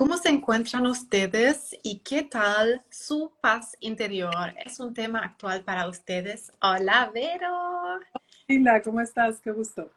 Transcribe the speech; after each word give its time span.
¿Cómo 0.00 0.16
se 0.16 0.30
encuentran 0.30 0.86
ustedes 0.86 1.76
y 1.82 1.98
qué 1.98 2.22
tal 2.22 2.82
su 2.88 3.32
paz 3.42 3.76
interior? 3.80 4.54
Es 4.64 4.80
un 4.80 4.94
tema 4.94 5.18
actual 5.18 5.62
para 5.62 5.86
ustedes. 5.90 6.50
Hola, 6.62 7.10
Vero. 7.12 8.00
Linda, 8.48 8.80
¿cómo 8.80 9.02
estás? 9.02 9.42
Qué 9.42 9.50
gusto. 9.50 9.90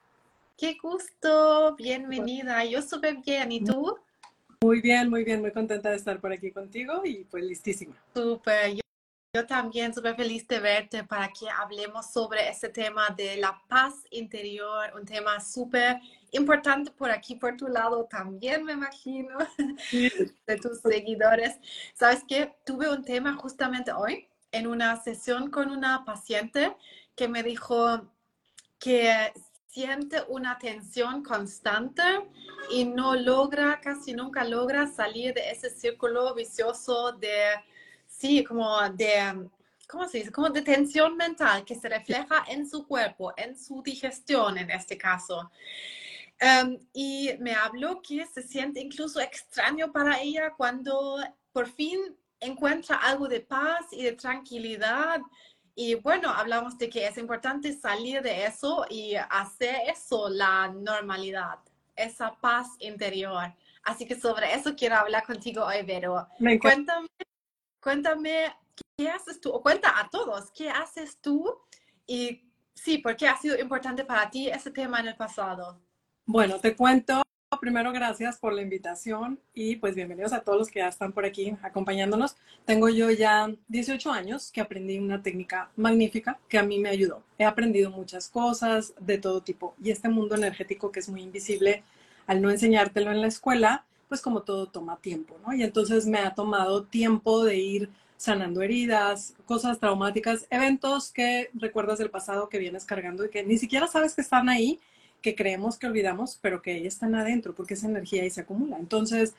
Qué 0.57 0.75
gusto, 0.83 1.73
bienvenida. 1.77 2.65
Yo 2.65 2.81
súper 2.81 3.15
bien, 3.25 3.49
¿y 3.53 3.63
tú? 3.63 3.97
Muy 4.59 4.81
bien, 4.81 5.09
muy 5.09 5.23
bien, 5.23 5.39
muy 5.39 5.53
contenta 5.53 5.91
de 5.91 5.95
estar 5.95 6.19
por 6.19 6.33
aquí 6.33 6.51
contigo 6.51 7.03
y 7.05 7.23
pues 7.23 7.45
listísima. 7.45 7.95
Súper, 8.13 8.73
yo, 9.35 9.47
también 9.47 9.91
súper 9.91 10.15
feliz 10.15 10.47
de 10.47 10.59
verte 10.59 11.03
para 11.03 11.27
que 11.29 11.49
hablemos 11.49 12.11
sobre 12.11 12.47
este 12.49 12.69
tema 12.69 13.09
de 13.17 13.37
la 13.37 13.59
paz 13.67 13.95
interior, 14.11 14.91
un 14.93 15.05
tema 15.05 15.39
súper 15.39 15.99
importante 16.33 16.91
por 16.91 17.09
aquí, 17.09 17.33
por 17.33 17.57
tu 17.57 17.67
lado 17.67 18.05
también, 18.05 18.63
me 18.63 18.73
imagino, 18.73 19.35
de 19.91 20.57
tus 20.57 20.81
seguidores. 20.81 21.55
¿Sabes 21.95 22.23
qué? 22.27 22.55
Tuve 22.63 22.87
un 22.87 23.03
tema 23.03 23.33
justamente 23.33 23.91
hoy 23.91 24.27
en 24.51 24.67
una 24.67 25.01
sesión 25.01 25.49
con 25.49 25.71
una 25.71 26.05
paciente 26.05 26.77
que 27.15 27.27
me 27.27 27.41
dijo 27.41 28.07
que 28.77 29.33
siente 29.65 30.21
una 30.27 30.59
tensión 30.59 31.23
constante 31.23 32.03
y 32.69 32.85
no 32.85 33.15
logra, 33.15 33.81
casi 33.81 34.13
nunca 34.13 34.43
logra 34.43 34.85
salir 34.85 35.33
de 35.33 35.49
ese 35.49 35.71
círculo 35.71 36.35
vicioso 36.35 37.13
de, 37.13 37.55
sí, 38.23 38.41
como 38.41 38.79
de, 38.91 39.49
¿cómo 39.85 40.07
se 40.07 40.19
dice? 40.19 40.31
Como 40.31 40.49
de 40.49 40.61
tensión 40.61 41.17
mental 41.17 41.65
que 41.65 41.75
se 41.75 41.89
refleja 41.89 42.45
en 42.47 42.65
su 42.65 42.87
cuerpo, 42.87 43.33
en 43.35 43.57
su 43.57 43.83
digestión 43.83 44.57
en 44.57 44.71
este 44.71 44.97
caso. 44.97 45.51
Em, 46.39 46.79
y 46.93 47.31
me 47.39 47.53
habló 47.53 48.01
que 48.01 48.25
se 48.25 48.41
siente 48.41 48.79
incluso 48.79 49.19
extraño 49.19 49.91
para 49.91 50.21
ella 50.21 50.53
cuando 50.55 51.17
por 51.51 51.67
fin 51.67 51.99
encuentra 52.39 52.95
algo 52.95 53.27
de 53.27 53.41
paz 53.41 53.87
y 53.91 54.03
de 54.03 54.13
tranquilidad 54.13 55.19
y 55.75 55.95
bueno, 55.95 56.29
hablamos 56.29 56.77
de 56.77 56.89
que 56.89 57.05
es 57.05 57.17
importante 57.17 57.73
salir 57.73 58.21
de 58.21 58.45
eso 58.45 58.85
y 58.89 59.15
hacer 59.15 59.75
eso 59.87 60.29
la 60.29 60.69
normalidad, 60.69 61.59
esa 61.95 62.31
paz 62.39 62.67
interior. 62.79 63.53
Así 63.83 64.05
que 64.05 64.17
sobre 64.17 64.53
eso 64.53 64.75
quiero 64.75 64.95
hablar 64.95 65.25
contigo 65.25 65.65
hoy, 65.65 65.81
Vero. 65.83 66.25
Cuéntame, 66.61 67.09
cuéntame, 67.83 68.55
¿qué 68.97 69.09
haces 69.09 69.41
tú? 69.41 69.49
O 69.49 69.61
cuenta 69.61 69.99
a 69.99 70.09
todos, 70.09 70.49
¿qué 70.51 70.69
haces 70.69 71.17
tú? 71.19 71.53
Y 72.07 72.49
sí, 72.73 72.99
¿por 72.99 73.15
qué 73.17 73.27
ha 73.27 73.37
sido 73.37 73.59
importante 73.59 74.05
para 74.05 74.29
ti 74.29 74.47
ese 74.47 74.71
tema 74.71 75.01
en 75.01 75.09
el 75.09 75.15
pasado? 75.15 75.79
Bueno, 76.25 76.59
te 76.59 76.75
cuento 76.75 77.21
primero 77.59 77.91
gracias 77.91 78.39
por 78.39 78.51
la 78.51 78.61
invitación 78.61 79.39
y 79.53 79.75
pues 79.75 79.93
bienvenidos 79.95 80.33
a 80.33 80.41
todos 80.41 80.57
los 80.57 80.69
que 80.69 80.79
ya 80.79 80.87
están 80.87 81.13
por 81.13 81.23
aquí 81.23 81.55
acompañándonos. 81.61 82.35
Tengo 82.65 82.89
yo 82.89 83.11
ya 83.11 83.53
18 83.67 84.11
años 84.11 84.51
que 84.51 84.59
aprendí 84.59 84.97
una 84.97 85.21
técnica 85.21 85.69
magnífica 85.75 86.39
que 86.49 86.57
a 86.57 86.63
mí 86.63 86.79
me 86.79 86.89
ayudó. 86.89 87.21
He 87.37 87.45
aprendido 87.45 87.91
muchas 87.91 88.27
cosas 88.27 88.93
de 88.99 89.17
todo 89.17 89.41
tipo 89.41 89.75
y 89.81 89.91
este 89.91 90.09
mundo 90.09 90.35
energético 90.35 90.91
que 90.91 90.99
es 90.99 91.09
muy 91.09 91.21
invisible, 91.21 91.83
al 92.25 92.41
no 92.41 92.49
enseñártelo 92.49 93.11
en 93.11 93.21
la 93.21 93.27
escuela, 93.27 93.85
pues 94.13 94.21
como 94.21 94.43
todo 94.43 94.67
toma 94.67 94.97
tiempo, 94.97 95.39
¿no? 95.43 95.55
Y 95.55 95.63
entonces 95.63 96.05
me 96.05 96.19
ha 96.19 96.35
tomado 96.35 96.83
tiempo 96.83 97.43
de 97.43 97.57
ir 97.57 97.89
sanando 98.15 98.61
heridas, 98.61 99.33
cosas 99.47 99.79
traumáticas, 99.79 100.45
eventos 100.51 101.11
que 101.11 101.49
recuerdas 101.55 101.97
del 101.97 102.11
pasado 102.11 102.47
que 102.47 102.59
vienes 102.59 102.85
cargando 102.85 103.25
y 103.25 103.31
que 103.31 103.43
ni 103.43 103.57
siquiera 103.57 103.87
sabes 103.87 104.13
que 104.13 104.21
están 104.21 104.49
ahí 104.49 104.79
que 105.23 105.33
creemos 105.33 105.79
que 105.79 105.87
olvidamos, 105.87 106.37
pero 106.39 106.61
que 106.61 106.85
están 106.85 107.15
adentro, 107.15 107.55
porque 107.55 107.73
esa 107.73 107.87
energía 107.87 108.21
ahí 108.21 108.29
se 108.29 108.41
acumula. 108.41 108.77
Entonces, 108.77 109.33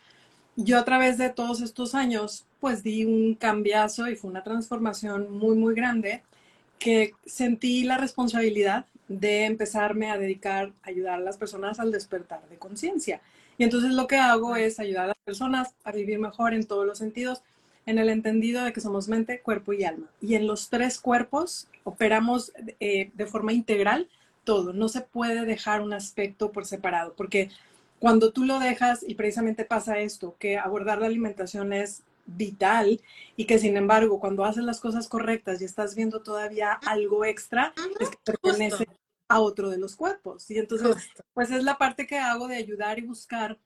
yo 0.56 0.76
a 0.76 0.84
través 0.84 1.18
de 1.18 1.30
todos 1.30 1.60
estos 1.60 1.94
años, 1.94 2.44
pues 2.58 2.82
di 2.82 3.04
un 3.04 3.36
cambiazo 3.36 4.08
y 4.08 4.16
fue 4.16 4.28
una 4.28 4.42
transformación 4.42 5.30
muy, 5.30 5.54
muy 5.54 5.76
grande 5.76 6.24
que 6.80 7.12
sentí 7.26 7.84
la 7.84 7.96
responsabilidad 7.96 8.86
de 9.06 9.44
empezarme 9.44 10.10
a 10.10 10.18
dedicar 10.18 10.72
a 10.82 10.88
ayudar 10.88 11.20
a 11.20 11.22
las 11.22 11.36
personas 11.36 11.78
al 11.78 11.92
despertar 11.92 12.48
de 12.48 12.58
conciencia. 12.58 13.20
Y 13.58 13.64
entonces 13.64 13.92
lo 13.92 14.06
que 14.06 14.16
hago 14.16 14.56
es 14.56 14.80
ayudar 14.80 15.04
a 15.04 15.08
las 15.08 15.16
personas 15.24 15.74
a 15.84 15.92
vivir 15.92 16.18
mejor 16.18 16.54
en 16.54 16.66
todos 16.66 16.86
los 16.86 16.98
sentidos, 16.98 17.42
en 17.86 17.98
el 17.98 18.08
entendido 18.08 18.64
de 18.64 18.72
que 18.72 18.80
somos 18.80 19.08
mente, 19.08 19.40
cuerpo 19.40 19.72
y 19.72 19.84
alma. 19.84 20.08
Y 20.20 20.34
en 20.34 20.46
los 20.46 20.70
tres 20.70 20.98
cuerpos 20.98 21.68
operamos 21.84 22.52
eh, 22.80 23.10
de 23.14 23.26
forma 23.26 23.52
integral 23.52 24.08
todo, 24.44 24.72
no 24.72 24.88
se 24.88 25.00
puede 25.00 25.44
dejar 25.44 25.80
un 25.80 25.92
aspecto 25.92 26.52
por 26.52 26.66
separado, 26.66 27.14
porque 27.16 27.50
cuando 27.98 28.32
tú 28.32 28.44
lo 28.44 28.58
dejas, 28.58 29.02
y 29.06 29.14
precisamente 29.14 29.64
pasa 29.64 29.98
esto, 29.98 30.36
que 30.38 30.58
abordar 30.58 30.98
la 30.98 31.06
alimentación 31.06 31.72
es 31.72 32.02
vital 32.26 33.00
y 33.36 33.44
que 33.46 33.58
sin 33.58 33.76
embargo 33.76 34.20
cuando 34.20 34.44
haces 34.44 34.64
las 34.64 34.80
cosas 34.80 35.08
correctas 35.08 35.60
y 35.60 35.64
estás 35.64 35.94
viendo 35.94 36.20
todavía 36.20 36.72
algo 36.72 37.24
extra, 37.24 37.72
es 38.00 38.10
que 38.10 38.18
pertenece 38.24 38.86
a 39.34 39.40
otro 39.40 39.68
de 39.68 39.78
los 39.78 39.96
cuerpos. 39.96 40.48
Y 40.48 40.58
entonces, 40.58 40.96
pues 41.34 41.50
es 41.50 41.64
la 41.64 41.76
parte 41.76 42.06
que 42.06 42.20
hago 42.20 42.46
de 42.46 42.54
ayudar 42.54 43.00
y 43.00 43.02
buscar 43.02 43.58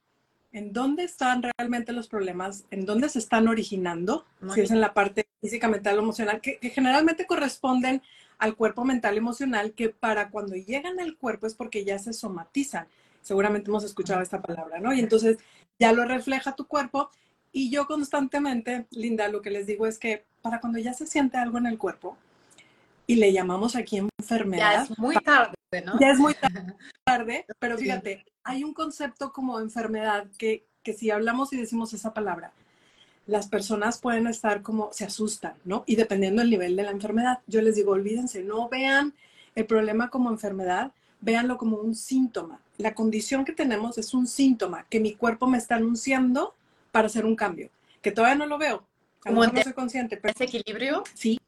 en 0.50 0.72
dónde 0.72 1.04
están 1.04 1.42
realmente 1.42 1.92
los 1.92 2.08
problemas, 2.08 2.64
en 2.70 2.86
dónde 2.86 3.10
se 3.10 3.18
están 3.18 3.48
originando, 3.48 4.24
si 4.54 4.62
es 4.62 4.70
en 4.70 4.80
la 4.80 4.94
parte 4.94 5.28
física, 5.42 5.68
mental 5.68 5.98
o 5.98 6.02
emocional, 6.02 6.40
que, 6.40 6.56
que 6.56 6.70
generalmente 6.70 7.26
corresponden 7.26 8.00
al 8.38 8.56
cuerpo 8.56 8.82
mental 8.86 9.18
emocional 9.18 9.72
que 9.72 9.90
para 9.90 10.30
cuando 10.30 10.56
llegan 10.56 11.00
al 11.00 11.18
cuerpo 11.18 11.46
es 11.46 11.54
porque 11.54 11.84
ya 11.84 11.98
se 11.98 12.14
somatizan. 12.14 12.88
Seguramente 13.20 13.68
hemos 13.68 13.84
escuchado 13.84 14.22
esta 14.22 14.40
palabra, 14.40 14.80
¿no? 14.80 14.94
Y 14.94 15.00
entonces 15.00 15.36
ya 15.78 15.92
lo 15.92 16.06
refleja 16.06 16.56
tu 16.56 16.66
cuerpo 16.66 17.10
y 17.52 17.68
yo 17.68 17.86
constantemente, 17.86 18.86
Linda, 18.90 19.28
lo 19.28 19.42
que 19.42 19.50
les 19.50 19.66
digo 19.66 19.86
es 19.86 19.98
que 19.98 20.24
para 20.40 20.60
cuando 20.60 20.78
ya 20.78 20.94
se 20.94 21.06
siente 21.06 21.36
algo 21.36 21.58
en 21.58 21.66
el 21.66 21.76
cuerpo 21.76 22.16
y 23.08 23.16
le 23.16 23.32
llamamos 23.32 23.74
aquí 23.74 23.96
enfermedad. 23.96 24.72
Ya 24.72 24.82
es 24.82 24.98
muy 24.98 25.16
tarde, 25.16 25.54
¿no? 25.84 25.98
Ya 26.00 26.10
es 26.10 26.18
muy 26.18 26.34
tarde, 27.04 27.44
pero 27.58 27.76
fíjate, 27.76 28.24
hay 28.44 28.64
un 28.64 28.72
concepto 28.72 29.32
como 29.32 29.60
enfermedad 29.60 30.26
que, 30.38 30.66
que 30.82 30.94
si 30.94 31.10
hablamos 31.10 31.52
y 31.52 31.56
decimos 31.56 31.92
esa 31.92 32.14
palabra, 32.14 32.52
las 33.26 33.46
personas 33.46 33.98
pueden 33.98 34.26
estar 34.26 34.62
como, 34.62 34.90
se 34.92 35.04
asustan, 35.04 35.54
¿no? 35.64 35.84
Y 35.86 35.96
dependiendo 35.96 36.40
del 36.40 36.50
nivel 36.50 36.76
de 36.76 36.82
la 36.82 36.90
enfermedad, 36.90 37.40
yo 37.46 37.60
les 37.60 37.76
digo, 37.76 37.92
olvídense, 37.92 38.42
no 38.42 38.68
vean 38.70 39.14
el 39.54 39.66
problema 39.66 40.08
como 40.08 40.30
enfermedad, 40.30 40.92
véanlo 41.20 41.58
como 41.58 41.76
un 41.76 41.94
síntoma. 41.94 42.60
La 42.78 42.94
condición 42.94 43.44
que 43.44 43.52
tenemos 43.52 43.98
es 43.98 44.14
un 44.14 44.26
síntoma 44.26 44.86
que 44.88 45.00
mi 45.00 45.14
cuerpo 45.14 45.46
me 45.46 45.58
está 45.58 45.74
anunciando 45.74 46.54
para 46.90 47.08
hacer 47.08 47.26
un 47.26 47.36
cambio, 47.36 47.68
que 48.00 48.12
todavía 48.12 48.36
no 48.36 48.46
lo 48.46 48.56
veo, 48.56 48.86
como 49.20 49.44
no 49.44 49.62
soy 49.62 49.74
consciente. 49.74 50.16
Pero, 50.16 50.32
¿Desequilibrio? 50.32 51.04
Sí, 51.12 51.38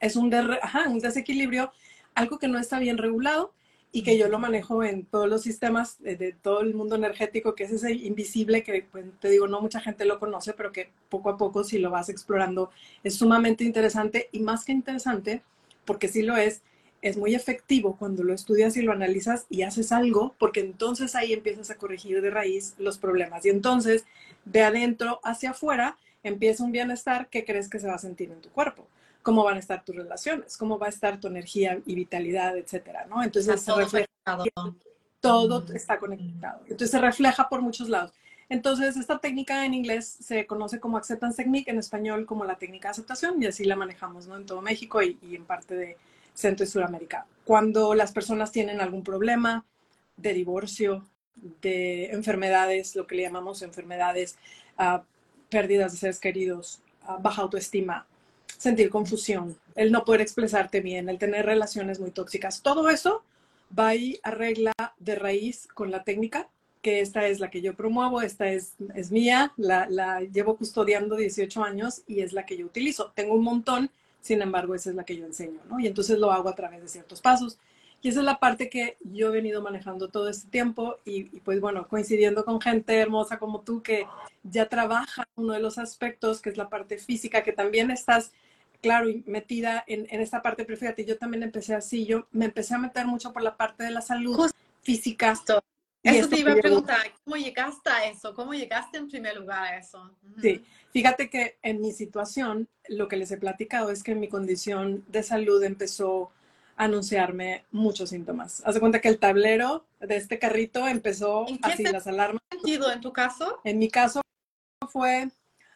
es 0.00 0.16
un, 0.16 0.32
un 0.34 0.98
desequilibrio, 1.00 1.70
algo 2.14 2.38
que 2.38 2.48
no 2.48 2.58
está 2.58 2.78
bien 2.78 2.98
regulado 2.98 3.52
y 3.92 4.02
que 4.02 4.18
yo 4.18 4.26
lo 4.28 4.40
manejo 4.40 4.82
en 4.82 5.04
todos 5.04 5.28
los 5.28 5.42
sistemas 5.42 6.02
de, 6.02 6.34
todo 6.42 6.62
el 6.62 6.74
mundo 6.74 6.96
energético, 6.96 7.54
que 7.54 7.62
es 7.62 7.70
ese 7.70 7.92
invisible 7.92 8.64
que, 8.64 8.84
pues, 8.90 9.04
te 9.20 9.28
digo, 9.28 9.46
no 9.46 9.60
mucha 9.60 9.80
gente 9.80 10.04
lo 10.04 10.18
conoce, 10.18 10.52
pero 10.52 10.72
que 10.72 10.90
poco 11.08 11.30
a 11.30 11.36
poco, 11.36 11.62
si 11.62 11.78
lo 11.78 11.90
vas 11.90 12.08
explorando, 12.08 12.70
es 13.04 13.14
sumamente 13.14 13.62
interesante 13.62 14.28
y 14.32 14.40
más 14.40 14.64
que 14.64 14.72
interesante, 14.72 15.44
porque 15.84 16.08
sí 16.08 16.22
lo 16.22 16.36
es, 16.36 16.62
es 17.02 17.16
muy 17.16 17.36
efectivo 17.36 17.96
cuando 17.96 18.24
lo 18.24 18.34
estudias 18.34 18.76
y 18.76 18.82
lo 18.82 18.90
analizas 18.90 19.46
y 19.48 19.62
haces 19.62 19.92
algo, 19.92 20.34
porque 20.40 20.58
entonces 20.58 21.14
ahí 21.14 21.32
empiezas 21.32 21.70
a 21.70 21.76
corregir 21.76 22.20
de 22.20 22.30
raíz 22.30 22.74
los 22.78 22.98
problemas. 22.98 23.46
Y 23.46 23.50
entonces, 23.50 24.06
de 24.44 24.62
adentro 24.62 25.20
hacia 25.22 25.50
afuera, 25.50 25.98
empieza 26.24 26.64
un 26.64 26.72
bienestar 26.72 27.28
que 27.28 27.44
crees 27.44 27.68
que 27.68 27.78
se 27.78 27.86
va 27.86 27.94
a 27.94 27.98
sentir 27.98 28.32
en 28.32 28.40
tu 28.40 28.50
cuerpo 28.50 28.88
cómo 29.24 29.42
van 29.42 29.56
a 29.56 29.58
estar 29.58 29.82
tus 29.82 29.96
relaciones, 29.96 30.56
cómo 30.58 30.78
va 30.78 30.86
a 30.86 30.90
estar 30.90 31.18
tu 31.18 31.28
energía 31.28 31.80
y 31.86 31.94
vitalidad, 31.94 32.56
etcétera, 32.58 33.06
¿no? 33.06 33.24
Entonces 33.24 33.64
todo 33.64 33.78
refleja, 33.78 34.06
todo 35.18 35.64
está 35.74 35.98
conectado. 35.98 36.60
Entonces 36.64 36.90
se 36.90 37.00
refleja 37.00 37.48
por 37.48 37.62
muchos 37.62 37.88
lados. 37.88 38.12
Entonces, 38.50 38.98
esta 38.98 39.18
técnica 39.18 39.64
en 39.64 39.72
inglés 39.72 40.06
se 40.20 40.46
conoce 40.46 40.78
como 40.78 40.98
Acceptance 40.98 41.42
Technique, 41.42 41.70
en 41.70 41.78
español 41.78 42.26
como 42.26 42.44
la 42.44 42.56
técnica 42.56 42.88
de 42.88 42.92
aceptación, 42.92 43.42
y 43.42 43.46
así 43.46 43.64
la 43.64 43.76
manejamos 43.76 44.26
¿no? 44.28 44.36
en 44.36 44.44
todo 44.44 44.60
México 44.60 45.02
y, 45.02 45.18
en 45.22 45.46
parte 45.46 45.74
de 45.74 45.96
Centro 46.34 46.64
y 46.64 46.68
Sudamérica. 46.68 47.26
Cuando 47.46 47.94
las 47.94 48.12
personas 48.12 48.52
tienen 48.52 48.82
algún 48.82 49.02
problema 49.02 49.64
de 50.18 50.34
divorcio, 50.34 51.08
de 51.62 52.10
enfermedades, 52.10 52.94
lo 52.94 53.06
que 53.06 53.14
le 53.14 53.22
llamamos 53.22 53.62
enfermedades, 53.62 54.36
uh, 54.78 54.98
pérdidas 55.48 55.92
de 55.92 55.98
seres 55.98 56.20
queridos, 56.20 56.82
uh, 57.08 57.20
baja 57.22 57.40
autoestima, 57.40 58.06
sentir 58.64 58.90
confusión, 58.90 59.56
el 59.76 59.92
no 59.92 60.04
poder 60.04 60.22
expresarte 60.22 60.80
bien, 60.80 61.08
el 61.08 61.18
tener 61.18 61.46
relaciones 61.46 62.00
muy 62.00 62.10
tóxicas. 62.10 62.62
Todo 62.62 62.88
eso 62.88 63.22
va 63.78 63.90
a 63.90 63.94
arregla 64.22 64.72
de 64.98 65.14
raíz 65.14 65.68
con 65.72 65.90
la 65.90 66.02
técnica, 66.02 66.48
que 66.82 67.00
esta 67.00 67.26
es 67.26 67.40
la 67.40 67.50
que 67.50 67.62
yo 67.62 67.74
promuevo, 67.74 68.20
esta 68.20 68.48
es, 68.48 68.74
es 68.94 69.10
mía, 69.10 69.52
la, 69.56 69.86
la 69.88 70.20
llevo 70.20 70.56
custodiando 70.56 71.16
18 71.16 71.62
años 71.62 72.02
y 72.06 72.20
es 72.20 72.32
la 72.32 72.44
que 72.44 72.56
yo 72.56 72.66
utilizo. 72.66 73.12
Tengo 73.14 73.34
un 73.34 73.44
montón, 73.44 73.90
sin 74.20 74.42
embargo, 74.42 74.74
esa 74.74 74.90
es 74.90 74.96
la 74.96 75.04
que 75.04 75.16
yo 75.16 75.24
enseño, 75.24 75.60
¿no? 75.68 75.78
Y 75.78 75.86
entonces 75.86 76.18
lo 76.18 76.32
hago 76.32 76.48
a 76.48 76.54
través 76.54 76.82
de 76.82 76.88
ciertos 76.88 77.20
pasos. 77.20 77.58
Y 78.04 78.08
esa 78.08 78.20
es 78.20 78.26
la 78.26 78.38
parte 78.38 78.68
que 78.68 78.98
yo 79.00 79.28
he 79.28 79.32
venido 79.32 79.62
manejando 79.62 80.08
todo 80.08 80.28
este 80.28 80.50
tiempo 80.50 80.98
y, 81.06 81.40
pues 81.40 81.58
bueno, 81.58 81.88
coincidiendo 81.88 82.44
con 82.44 82.60
gente 82.60 82.98
hermosa 82.98 83.38
como 83.38 83.62
tú 83.62 83.82
que 83.82 84.06
ya 84.42 84.68
trabaja 84.68 85.26
uno 85.36 85.54
de 85.54 85.60
los 85.60 85.78
aspectos, 85.78 86.42
que 86.42 86.50
es 86.50 86.58
la 86.58 86.68
parte 86.68 86.98
física, 86.98 87.42
que 87.42 87.52
también 87.52 87.90
estás, 87.90 88.32
claro, 88.84 89.08
metida 89.26 89.84
en, 89.86 90.06
en 90.10 90.20
esta 90.20 90.42
parte, 90.42 90.64
pero 90.64 90.78
fíjate, 90.78 91.04
yo 91.04 91.18
también 91.18 91.42
empecé 91.42 91.74
así, 91.74 92.06
yo 92.06 92.26
me 92.30 92.44
empecé 92.44 92.74
a 92.74 92.78
meter 92.78 93.06
mucho 93.06 93.32
por 93.32 93.42
la 93.42 93.56
parte 93.56 93.84
de 93.84 93.90
la 93.90 94.00
salud 94.00 94.50
física. 94.82 95.34
Eso 96.02 96.28
te 96.28 96.38
iba 96.38 96.52
a 96.52 96.56
preguntar, 96.56 97.00
¿cómo 97.24 97.36
llegaste 97.36 97.88
a 97.88 98.08
eso? 98.10 98.34
¿Cómo 98.34 98.52
llegaste 98.52 98.98
en 98.98 99.08
primer 99.08 99.36
lugar 99.36 99.64
a 99.64 99.78
eso? 99.78 100.10
Sí, 100.40 100.62
fíjate 100.92 101.30
que 101.30 101.56
en 101.62 101.80
mi 101.80 101.92
situación, 101.92 102.68
lo 102.88 103.08
que 103.08 103.16
les 103.16 103.30
he 103.30 103.38
platicado 103.38 103.90
es 103.90 104.02
que 104.02 104.14
mi 104.14 104.28
condición 104.28 105.02
de 105.08 105.22
salud 105.22 105.62
empezó 105.64 106.30
a 106.76 106.84
anunciarme 106.84 107.64
muchos 107.70 108.10
síntomas. 108.10 108.62
Haz 108.66 108.74
de 108.74 108.80
cuenta 108.80 109.00
que 109.00 109.08
el 109.08 109.18
tablero 109.18 109.86
de 110.00 110.16
este 110.16 110.38
carrito 110.38 110.86
empezó 110.86 111.46
así, 111.62 111.84
las 111.84 112.06
alarmas. 112.06 112.42
sentido 112.50 112.92
en 112.92 113.00
tu 113.00 113.12
caso? 113.12 113.60
En 113.64 113.78
mi 113.78 113.88
caso 113.88 114.20
fue 114.90 115.30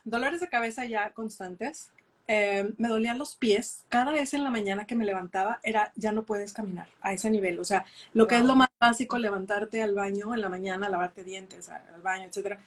dolores 0.05 0.41
de 0.41 0.49
cabeza 0.49 0.85
ya 0.85 1.11
constantes, 1.13 1.91
eh, 2.31 2.75
me 2.77 2.89
dolían 2.89 3.19
los 3.19 3.37
pies. 3.37 3.85
Cada 3.89 4.13
vez 4.13 4.35
en 4.35 4.45
la 4.45 4.51
mañana 4.51 4.87
que 4.87 4.95
me 4.95 5.07
levantaba 5.07 5.61
era, 5.63 5.93
ya 5.97 6.13
no 6.13 6.25
puedes 6.25 6.53
caminar 6.53 6.87
a 7.01 7.15
ese 7.15 7.31
nivel. 7.31 7.59
O 7.59 7.65
sea, 7.65 7.87
lo 8.13 8.27
que 8.27 8.37
es 8.37 8.45
lo 8.45 8.55
más 8.55 8.69
básico, 8.79 9.17
levantarte 9.17 9.83
al 9.83 9.95
baño 9.95 10.35
en 10.35 10.43
la 10.43 10.51
mañana, 10.51 10.91
lavarte 10.91 11.25
dientes, 11.25 11.71
al 11.71 12.03
baño, 12.03 12.25
etcétera. 12.25 12.61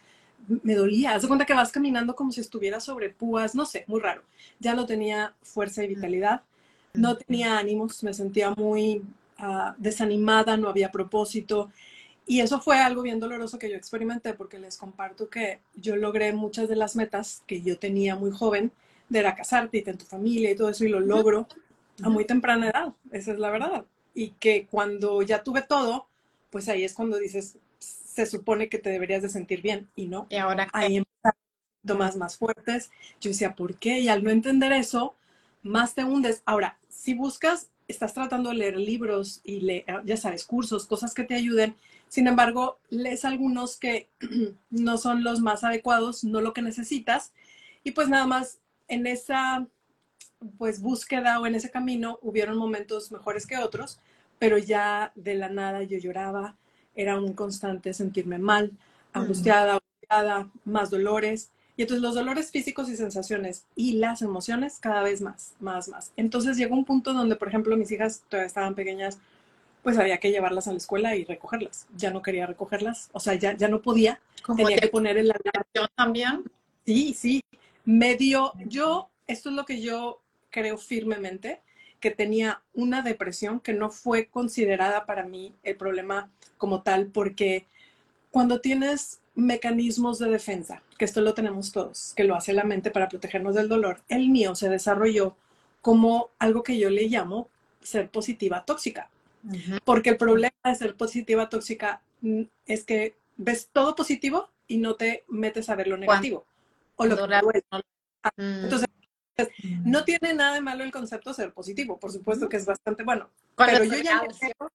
Me 0.63 0.73
dolía. 0.73 1.13
Haz 1.13 1.21
de 1.21 1.27
cuenta 1.27 1.45
que 1.45 1.53
vas 1.53 1.71
caminando 1.71 2.15
como 2.15 2.31
si 2.31 2.41
estuviera 2.41 2.79
sobre 2.79 3.11
púas, 3.11 3.53
no 3.53 3.67
sé, 3.67 3.85
muy 3.85 4.01
raro. 4.01 4.23
Ya 4.59 4.73
no 4.73 4.87
tenía 4.87 5.35
fuerza 5.43 5.83
y 5.83 5.89
vitalidad, 5.89 6.41
no 6.93 7.15
tenía 7.15 7.59
ánimos, 7.59 8.03
me 8.03 8.15
sentía 8.15 8.49
muy 8.49 9.03
ah, 9.37 9.75
desanimada, 9.77 10.57
no 10.57 10.69
había 10.69 10.91
propósito. 10.91 11.69
Y 12.25 12.39
eso 12.39 12.59
fue 12.61 12.79
algo 12.79 13.03
bien 13.03 13.19
doloroso 13.19 13.59
que 13.59 13.69
yo 13.69 13.77
experimenté 13.77 14.33
porque 14.33 14.57
les 14.57 14.77
comparto 14.77 15.29
que 15.29 15.59
yo 15.75 15.95
logré 15.97 16.33
muchas 16.33 16.67
de 16.67 16.75
las 16.75 16.95
metas 16.95 17.43
que 17.45 17.61
yo 17.61 17.77
tenía 17.77 18.15
muy 18.15 18.31
joven 18.31 18.71
de 19.11 19.21
la 19.21 19.35
casarte 19.35 19.77
y 19.77 19.81
tener 19.81 19.99
tu 19.99 20.05
familia 20.05 20.49
y 20.49 20.55
todo 20.55 20.69
eso 20.69 20.85
y 20.85 20.89
lo 20.89 21.01
logro 21.01 21.47
a 22.01 22.09
muy 22.09 22.25
temprana 22.25 22.69
edad, 22.69 22.93
esa 23.11 23.33
es 23.33 23.39
la 23.39 23.49
verdad. 23.49 23.85
Y 24.13 24.29
que 24.31 24.67
cuando 24.67 25.21
ya 25.21 25.43
tuve 25.43 25.61
todo, 25.61 26.07
pues 26.49 26.69
ahí 26.69 26.83
es 26.83 26.93
cuando 26.93 27.17
dices, 27.17 27.57
se 27.77 28.25
supone 28.25 28.69
que 28.69 28.79
te 28.79 28.89
deberías 28.89 29.21
de 29.21 29.29
sentir 29.29 29.61
bien 29.61 29.89
y 29.95 30.07
no. 30.07 30.27
Y 30.29 30.37
ahora 30.37 30.69
ahí 30.71 30.97
empezaron 30.97 31.39
síntomas 31.81 32.15
más 32.15 32.37
fuertes. 32.37 32.89
Yo 33.19 33.29
decía, 33.29 33.53
¿por 33.53 33.75
qué? 33.75 33.99
Y 33.99 34.07
al 34.07 34.23
no 34.23 34.29
entender 34.29 34.71
eso, 34.71 35.15
más 35.61 35.93
te 35.93 36.05
hundes. 36.05 36.41
Ahora, 36.45 36.79
si 36.87 37.13
buscas, 37.13 37.69
estás 37.89 38.13
tratando 38.13 38.49
de 38.49 38.55
leer 38.55 38.77
libros 38.77 39.41
y 39.43 39.59
leer, 39.59 39.85
ya 40.05 40.15
sabes, 40.15 40.45
cursos, 40.45 40.87
cosas 40.87 41.13
que 41.13 41.25
te 41.25 41.35
ayuden. 41.35 41.75
Sin 42.07 42.27
embargo, 42.27 42.79
lees 42.89 43.25
algunos 43.25 43.77
que 43.77 44.07
no 44.69 44.97
son 44.97 45.23
los 45.23 45.41
más 45.41 45.65
adecuados, 45.65 46.23
no 46.23 46.39
lo 46.39 46.53
que 46.53 46.61
necesitas. 46.61 47.33
Y 47.83 47.91
pues 47.91 48.07
nada 48.07 48.25
más 48.25 48.60
en 48.91 49.07
esa 49.07 49.65
pues 50.57 50.81
búsqueda 50.81 51.39
o 51.39 51.47
en 51.47 51.55
ese 51.55 51.71
camino 51.71 52.19
hubieron 52.21 52.57
momentos 52.57 53.11
mejores 53.11 53.47
que 53.47 53.57
otros, 53.57 53.99
pero 54.37 54.57
ya 54.57 55.11
de 55.15 55.35
la 55.35 55.49
nada 55.49 55.83
yo 55.83 55.97
lloraba, 55.97 56.55
era 56.95 57.17
un 57.17 57.33
constante 57.33 57.93
sentirme 57.93 58.37
mal, 58.37 58.71
angustiada, 59.13 59.79
angustiada, 59.79 60.49
más 60.65 60.89
dolores. 60.89 61.51
Y 61.77 61.83
entonces 61.83 62.01
los 62.01 62.15
dolores 62.15 62.51
físicos 62.51 62.89
y 62.89 62.97
sensaciones 62.97 63.65
y 63.75 63.93
las 63.93 64.21
emociones 64.21 64.79
cada 64.79 65.03
vez 65.03 65.21
más, 65.21 65.53
más, 65.61 65.87
más. 65.87 66.11
Entonces 66.17 66.57
llegó 66.57 66.75
un 66.75 66.85
punto 66.85 67.13
donde, 67.13 67.37
por 67.37 67.47
ejemplo, 67.47 67.77
mis 67.77 67.91
hijas 67.91 68.23
todavía 68.27 68.47
estaban 68.47 68.75
pequeñas, 68.75 69.19
pues 69.83 69.97
había 69.97 70.17
que 70.17 70.31
llevarlas 70.31 70.67
a 70.67 70.71
la 70.71 70.77
escuela 70.77 71.15
y 71.15 71.23
recogerlas. 71.23 71.87
Ya 71.95 72.11
no 72.11 72.21
quería 72.21 72.45
recogerlas, 72.45 73.09
o 73.13 73.21
sea, 73.21 73.35
ya, 73.35 73.55
ya 73.55 73.69
no 73.69 73.81
podía. 73.81 74.19
Tenía 74.57 74.77
que 74.77 74.89
poner 74.89 75.17
en 75.17 75.29
la... 75.29 75.39
también? 75.95 76.43
Sí, 76.83 77.13
sí 77.13 77.41
medio, 77.85 78.53
yo, 78.65 79.09
esto 79.27 79.49
es 79.49 79.55
lo 79.55 79.65
que 79.65 79.81
yo 79.81 80.21
creo 80.49 80.77
firmemente, 80.77 81.61
que 81.99 82.11
tenía 82.11 82.61
una 82.73 83.01
depresión 83.01 83.59
que 83.59 83.73
no 83.73 83.89
fue 83.89 84.25
considerada 84.25 85.05
para 85.05 85.23
mí 85.23 85.53
el 85.63 85.75
problema 85.75 86.29
como 86.57 86.81
tal, 86.81 87.07
porque 87.07 87.67
cuando 88.31 88.59
tienes 88.59 89.19
mecanismos 89.35 90.19
de 90.19 90.29
defensa, 90.29 90.81
que 90.97 91.05
esto 91.05 91.21
lo 91.21 91.33
tenemos 91.33 91.71
todos, 91.71 92.13
que 92.15 92.23
lo 92.23 92.35
hace 92.35 92.53
la 92.53 92.63
mente 92.63 92.91
para 92.91 93.07
protegernos 93.07 93.55
del 93.55 93.69
dolor, 93.69 94.01
el 94.09 94.29
mío 94.29 94.55
se 94.55 94.69
desarrolló 94.69 95.35
como 95.81 96.29
algo 96.39 96.63
que 96.63 96.77
yo 96.77 96.89
le 96.89 97.07
llamo 97.07 97.49
ser 97.81 98.09
positiva 98.09 98.65
tóxica. 98.65 99.09
Porque 99.85 100.11
el 100.11 100.17
problema 100.17 100.53
de 100.63 100.75
ser 100.75 100.95
positiva 100.95 101.49
tóxica 101.49 102.01
mm, 102.21 102.43
es 102.67 102.83
que 102.83 103.15
ves 103.37 103.69
todo 103.73 103.95
positivo 103.95 104.49
y 104.67 104.77
no 104.77 104.95
te 104.95 105.23
metes 105.27 105.69
a 105.69 105.75
ver 105.75 105.87
lo 105.87 105.97
negativo. 105.97 106.45
Ah, 108.23 108.31
mm. 108.37 108.63
Entonces, 108.63 108.87
no 109.83 110.03
tiene 110.03 110.33
nada 110.33 110.55
de 110.55 110.61
malo 110.61 110.83
el 110.83 110.91
concepto 110.91 111.33
ser 111.33 111.53
positivo, 111.53 111.99
por 111.99 112.11
supuesto 112.11 112.47
que 112.47 112.57
es 112.57 112.65
bastante 112.65 113.03
bueno. 113.03 113.29
Pero 113.55 113.83
yo 113.83 113.97
ya 113.97 114.23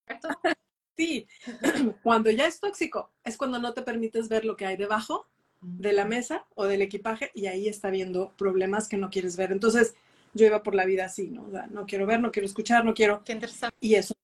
sí, 0.96 1.26
cuando 2.02 2.31
ya 2.31 2.46
es 2.46 2.58
tóxico, 2.58 3.11
es 3.25 3.37
cuando 3.37 3.58
no 3.58 3.73
te 3.73 3.82
permites 3.82 4.28
ver 4.28 4.44
lo 4.44 4.56
que 4.56 4.67
hay 4.67 4.76
debajo 4.76 5.26
de 5.61 5.93
la 5.93 6.05
mesa 6.05 6.46
o 6.55 6.64
del 6.64 6.82
equipaje 6.82 7.31
y 7.34 7.46
ahí 7.46 7.69
está 7.69 7.90
viendo 7.90 8.32
problemas 8.37 8.88
que 8.88 8.96
no 8.96 9.11
quieres 9.11 9.37
ver. 9.37 9.52
Entonces, 9.52 9.94
yo 10.34 10.46
iba 10.46 10.62
por 10.62 10.75
la 10.75 10.84
vida 10.84 11.06
así, 11.06 11.29
¿no? 11.29 11.44
O 11.46 11.50
sea, 11.50 11.67
no 11.69 11.87
quiero 11.87 12.06
ver, 12.06 12.20
no 12.20 12.31
quiero 12.31 12.46
escuchar, 12.46 12.84
no 12.84 12.94
quiero. 12.94 13.22
Qué 13.25 13.32
interesante. 13.32 13.76
Y 13.81 13.94
eso. 13.94 14.14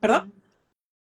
¿Perdón? 0.00 0.32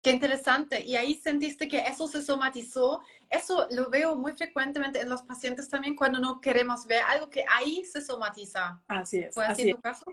Qué 0.06 0.12
interesante. 0.12 0.84
Y 0.84 0.94
ahí 0.94 1.14
sentiste 1.14 1.66
que 1.66 1.78
eso 1.78 2.06
se 2.06 2.22
somatizó. 2.22 3.02
Eso 3.28 3.66
lo 3.72 3.90
veo 3.90 4.14
muy 4.14 4.34
frecuentemente 4.34 5.00
en 5.00 5.08
los 5.08 5.22
pacientes 5.22 5.68
también 5.68 5.96
cuando 5.96 6.20
no 6.20 6.40
queremos 6.40 6.86
ver 6.86 7.02
algo 7.08 7.28
que 7.28 7.44
ahí 7.52 7.84
se 7.84 8.00
somatiza. 8.00 8.80
Así 8.86 9.18
es. 9.18 9.34
¿Fue 9.34 9.44
así, 9.44 9.72
tu 9.72 9.80
caso? 9.80 10.04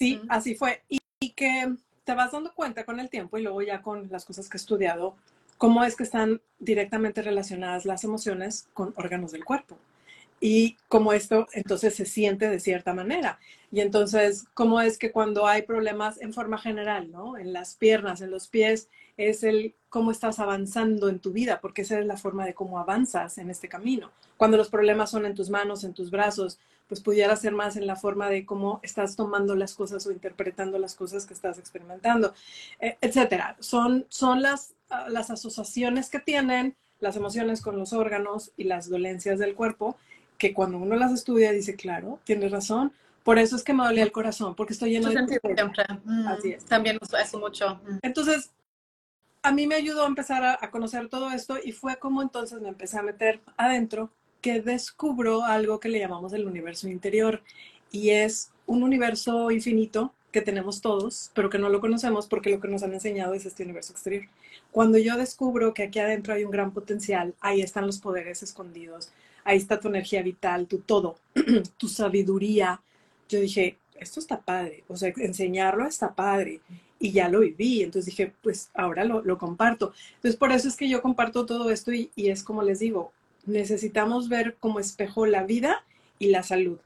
Sí, 0.00 0.20
así 0.28 0.56
fue. 0.56 0.82
Y, 0.88 0.98
y, 1.20 1.30
que 1.30 1.76
te 2.02 2.14
vas 2.16 2.32
dando 2.32 2.52
cuenta 2.54 2.84
con 2.84 2.98
el 2.98 3.08
tiempo 3.08 3.38
y 3.38 3.42
luego 3.42 3.62
ya 3.62 3.82
con 3.82 4.08
las 4.10 4.24
cosas 4.24 4.48
que 4.48 4.56
he 4.56 4.58
estudiado, 4.58 5.14
cómo 5.58 5.84
es 5.84 5.94
que 5.94 6.02
están 6.02 6.40
directamente 6.58 7.22
relacionadas 7.22 7.84
las 7.84 8.02
emociones 8.02 8.66
con 8.74 8.94
órganos 8.96 9.30
del 9.30 9.44
cuerpo. 9.44 9.78
Y 10.40 10.76
cómo 10.88 11.12
esto 11.12 11.46
entonces 11.52 11.94
se 11.94 12.04
siente 12.04 12.48
de 12.48 12.60
cierta 12.60 12.92
manera. 12.92 13.38
Y 13.72 13.80
entonces, 13.80 14.46
cómo 14.54 14.80
es 14.80 14.98
que 14.98 15.10
cuando 15.12 15.46
hay 15.46 15.62
problemas 15.62 16.20
en 16.20 16.32
forma 16.32 16.58
general, 16.58 17.10
¿no? 17.10 17.36
En 17.36 17.52
las 17.52 17.74
piernas, 17.74 18.20
en 18.20 18.30
los 18.30 18.48
pies, 18.48 18.88
es 19.16 19.42
el 19.42 19.74
cómo 19.88 20.10
estás 20.10 20.38
avanzando 20.38 21.08
en 21.08 21.20
tu 21.20 21.32
vida, 21.32 21.60
porque 21.60 21.82
esa 21.82 21.98
es 21.98 22.06
la 22.06 22.16
forma 22.16 22.44
de 22.44 22.54
cómo 22.54 22.78
avanzas 22.78 23.38
en 23.38 23.50
este 23.50 23.68
camino. 23.68 24.10
Cuando 24.36 24.56
los 24.56 24.68
problemas 24.68 25.10
son 25.10 25.24
en 25.24 25.34
tus 25.34 25.50
manos, 25.50 25.84
en 25.84 25.94
tus 25.94 26.10
brazos, 26.10 26.58
pues 26.88 27.00
pudiera 27.00 27.34
ser 27.36 27.52
más 27.52 27.76
en 27.76 27.86
la 27.86 27.96
forma 27.96 28.28
de 28.28 28.44
cómo 28.44 28.80
estás 28.82 29.16
tomando 29.16 29.56
las 29.56 29.74
cosas 29.74 30.06
o 30.06 30.12
interpretando 30.12 30.78
las 30.78 30.94
cosas 30.94 31.26
que 31.26 31.34
estás 31.34 31.58
experimentando, 31.58 32.34
eh, 32.78 32.96
etcétera. 33.00 33.56
Son, 33.58 34.06
son 34.08 34.42
las, 34.42 34.74
ah, 34.90 35.06
las 35.08 35.30
asociaciones 35.30 36.10
que 36.10 36.20
tienen 36.20 36.76
las 37.00 37.16
emociones 37.16 37.60
con 37.60 37.78
los 37.78 37.92
órganos 37.92 38.52
y 38.56 38.64
las 38.64 38.88
dolencias 38.88 39.38
del 39.38 39.54
cuerpo, 39.54 39.96
que 40.38 40.52
cuando 40.52 40.78
uno 40.78 40.96
las 40.96 41.12
estudia 41.12 41.52
dice, 41.52 41.76
claro, 41.76 42.20
tienes 42.24 42.50
razón, 42.50 42.92
por 43.22 43.38
eso 43.38 43.56
es 43.56 43.64
que 43.64 43.74
me 43.74 43.84
dolía 43.84 44.04
el 44.04 44.12
corazón, 44.12 44.54
porque 44.54 44.72
estoy 44.72 44.90
lleno 44.90 45.08
de... 45.10 45.26
Siempre. 45.26 45.84
Mm, 46.04 46.28
Así 46.28 46.52
es. 46.52 46.64
También 46.64 46.98
eso 47.02 47.40
mucho. 47.40 47.80
Mm. 47.84 47.98
Entonces, 48.02 48.50
a 49.46 49.52
mí 49.52 49.66
me 49.66 49.76
ayudó 49.76 50.04
a 50.04 50.08
empezar 50.08 50.44
a, 50.44 50.70
conocer 50.70 51.08
todo 51.08 51.30
esto 51.30 51.56
y 51.62 51.72
fue 51.72 51.96
como 51.96 52.20
entonces 52.20 52.60
me 52.60 52.68
empecé 52.68 52.98
a 52.98 53.02
meter 53.02 53.40
adentro 53.56 54.10
que 54.40 54.60
descubro 54.60 55.44
algo 55.44 55.78
que 55.78 55.88
le 55.88 56.00
llamamos 56.00 56.32
el 56.32 56.46
universo 56.46 56.88
interior 56.88 57.42
y 57.92 58.10
es 58.10 58.50
un 58.66 58.82
universo 58.82 59.50
infinito 59.52 60.12
que 60.32 60.42
tenemos 60.42 60.80
todos, 60.80 61.30
pero 61.32 61.48
que 61.48 61.58
no 61.58 61.68
lo 61.68 61.80
conocemos 61.80 62.26
porque 62.26 62.50
lo 62.50 62.60
que 62.60 62.68
nos 62.68 62.82
han 62.82 62.92
enseñado 62.92 63.34
es 63.34 63.46
este 63.46 63.62
universo 63.62 63.92
exterior. 63.92 64.24
Cuando 64.72 64.98
yo 64.98 65.16
descubro 65.16 65.74
que 65.74 65.84
aquí 65.84 66.00
adentro 66.00 66.34
hay 66.34 66.44
un 66.44 66.50
gran 66.50 66.72
potencial, 66.72 67.34
ahí 67.40 67.60
están 67.60 67.86
los 67.86 67.98
poderes 67.98 68.42
escondidos, 68.42 69.12
ahí 69.46 69.56
está 69.56 69.80
tu 69.80 69.88
energía 69.88 70.22
vital, 70.22 70.66
tu 70.66 70.78
todo, 70.78 71.16
tu 71.78 71.88
sabiduría, 71.88 72.80
yo 73.28 73.40
dije, 73.40 73.78
esto 73.98 74.20
está 74.20 74.40
padre, 74.40 74.84
o 74.88 74.96
sea, 74.96 75.12
enseñarlo 75.16 75.86
está 75.86 76.14
padre 76.14 76.60
y 76.98 77.12
ya 77.12 77.28
lo 77.28 77.40
viví. 77.40 77.82
Entonces 77.82 78.06
dije, 78.06 78.32
pues 78.42 78.70
ahora 78.74 79.04
lo, 79.04 79.38
comparto. 79.38 79.92
Entonces 80.16 80.36
por 80.36 80.52
eso 80.52 80.68
es 80.68 80.76
que 80.76 80.88
yo 80.88 81.02
comparto 81.02 81.46
todo 81.46 81.70
esto 81.70 81.92
y, 81.92 82.10
es 82.16 82.42
como 82.42 82.62
les 82.62 82.80
digo, 82.80 83.12
necesitamos 83.46 84.28
ver 84.28 84.56
como 84.60 84.80
espejo 84.80 85.26
la 85.26 85.44
vida 85.44 85.84
y 86.18 86.28
la 86.28 86.42
salud. 86.42 86.78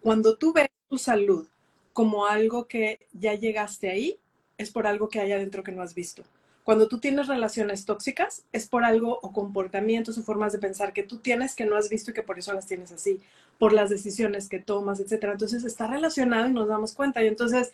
Cuando 0.00 0.36
tú 0.36 0.52
ves 0.52 0.68
tu 0.88 0.98
salud 0.98 1.46
como 1.92 2.26
algo 2.26 2.66
que 2.66 3.00
ya 3.12 3.34
llegaste 3.34 3.90
ahí, 3.90 4.18
es 4.58 4.70
por 4.70 4.86
algo 4.86 5.08
que 5.08 5.20
hay 5.20 5.32
adentro 5.32 5.62
que 5.62 5.72
no 5.72 5.82
has 5.82 5.94
visto. 5.94 6.22
Cuando 6.66 6.88
tú 6.88 6.98
tienes 6.98 7.28
relaciones 7.28 7.84
tóxicas, 7.84 8.42
es 8.50 8.66
por 8.66 8.82
algo 8.82 9.20
o 9.22 9.30
comportamientos 9.30 10.18
o 10.18 10.24
formas 10.24 10.52
de 10.52 10.58
pensar 10.58 10.92
que 10.92 11.04
tú 11.04 11.18
tienes 11.18 11.54
que 11.54 11.64
no 11.64 11.76
has 11.76 11.88
visto 11.88 12.10
y 12.10 12.14
que 12.14 12.24
por 12.24 12.40
eso 12.40 12.52
las 12.52 12.66
tienes 12.66 12.90
así, 12.90 13.20
por 13.56 13.72
las 13.72 13.88
decisiones 13.88 14.48
que 14.48 14.58
tomas, 14.58 14.98
etcétera. 14.98 15.34
Entonces 15.34 15.62
está 15.62 15.86
relacionado 15.86 16.48
y 16.48 16.52
nos 16.52 16.66
damos 16.66 16.92
cuenta. 16.92 17.22
Y 17.22 17.28
entonces, 17.28 17.72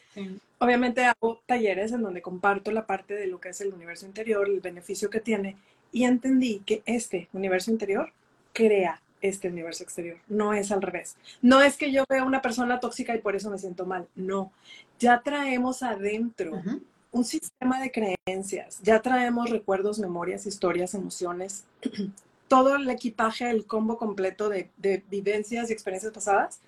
obviamente 0.59 1.07
hago 1.07 1.41
talleres 1.47 1.93
en 1.93 2.03
donde 2.03 2.21
comparto 2.21 2.71
la 2.71 2.85
parte 2.85 3.15
de 3.15 3.29
lo 3.29 3.41
que 3.41 3.49
es 3.49 3.63
el 3.63 3.73
universo 3.73 4.05
interior, 4.05 4.47
el 4.47 4.61
beneficio 4.61 5.09
que 5.09 5.21
tiene, 5.21 5.57
y 5.91 6.05
entendí 6.05 6.61
que 6.67 6.83
este 6.85 7.31
universo 7.33 7.71
interior 7.71 8.13
crea 8.53 9.01
este 9.23 9.49
universo 9.49 9.85
exterior. 9.85 10.19
No 10.29 10.53
es 10.53 10.71
al 10.71 10.83
revés. 10.83 11.17
No 11.41 11.63
es 11.63 11.79
que 11.79 11.93
yo 11.93 12.05
vea 12.11 12.25
una 12.25 12.43
persona 12.43 12.79
tóxica 12.79 13.15
y 13.15 13.23
por 13.23 13.37
eso 13.37 13.49
me 13.49 13.57
siento 13.57 13.87
mal. 13.87 14.07
No. 14.15 14.53
Ya 14.99 15.23
traemos 15.25 15.83
adentro 15.83 16.61
un 17.13 17.25
sistema 17.25 17.81
de 17.81 17.93
creencias. 17.93 18.81
Ya 18.83 19.01
traemos 19.01 19.51
recuerdos, 19.51 19.99
memorias, 19.99 20.47
historias, 20.47 20.95
emociones, 20.95 21.65
todo 22.49 22.77
el 22.77 22.91
equipaje, 22.91 23.49
el 23.49 23.67
combo 23.67 23.97
completo 23.99 24.49
de, 24.49 24.71
vivencias 25.09 25.71
y 25.71 25.73
experiencias 25.73 26.13
pasadas, 26.13 26.61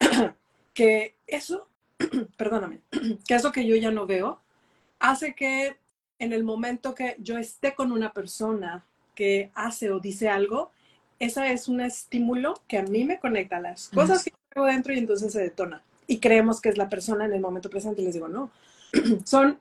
que 0.72 1.14
eso, 1.26 1.68
perdóname, 2.36 2.80
que 3.26 3.34
eso 3.34 3.52
que 3.52 3.66
yo 3.66 3.76
ya 3.76 3.90
no 3.90 4.06
veo, 4.06 4.40
hace 5.00 5.34
que 5.34 5.76
en 6.18 6.32
el 6.32 6.44
momento 6.44 6.94
que 6.94 7.16
yo 7.18 7.36
esté 7.36 7.74
con 7.74 7.92
una 7.92 8.12
persona 8.12 8.84
que 9.14 9.50
hace 9.54 9.90
o 9.90 10.00
dice 10.00 10.28
algo, 10.28 10.70
esa 11.18 11.50
es 11.50 11.66
un 11.68 11.80
estímulo 11.80 12.60
que 12.68 12.78
a 12.78 12.82
mí 12.82 13.04
me 13.04 13.18
conecta 13.18 13.56
a 13.56 13.60
las 13.60 13.88
cosas 13.88 14.24
que 14.24 14.32
tengo 14.52 14.66
dentro 14.66 14.92
y 14.92 14.98
entonces 14.98 15.32
se 15.32 15.40
detona. 15.40 15.82
Y 16.06 16.18
creemos 16.20 16.60
que 16.60 16.68
es 16.68 16.78
la 16.78 16.88
persona 16.88 17.24
en 17.24 17.32
el 17.32 17.40
momento 17.40 17.68
presente 17.68 18.02
y 18.02 18.04
les 18.04 18.14
digo, 18.14 18.28
no, 18.28 18.50
son 19.24 19.58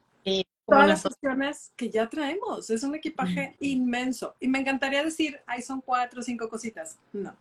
todas 0.67 0.87
las 0.87 1.05
opciones 1.05 1.71
que 1.75 1.89
ya 1.89 2.09
traemos. 2.09 2.69
Es 2.69 2.83
un 2.83 2.93
equipaje 2.95 3.55
inmenso. 3.59 4.35
Y 4.39 4.47
me 4.47 4.59
encantaría 4.59 5.03
decir, 5.03 5.39
ahí 5.47 5.61
son 5.61 5.81
cuatro 5.81 6.19
o 6.19 6.23
cinco 6.23 6.49
cositas. 6.49 6.97
No, 7.13 7.33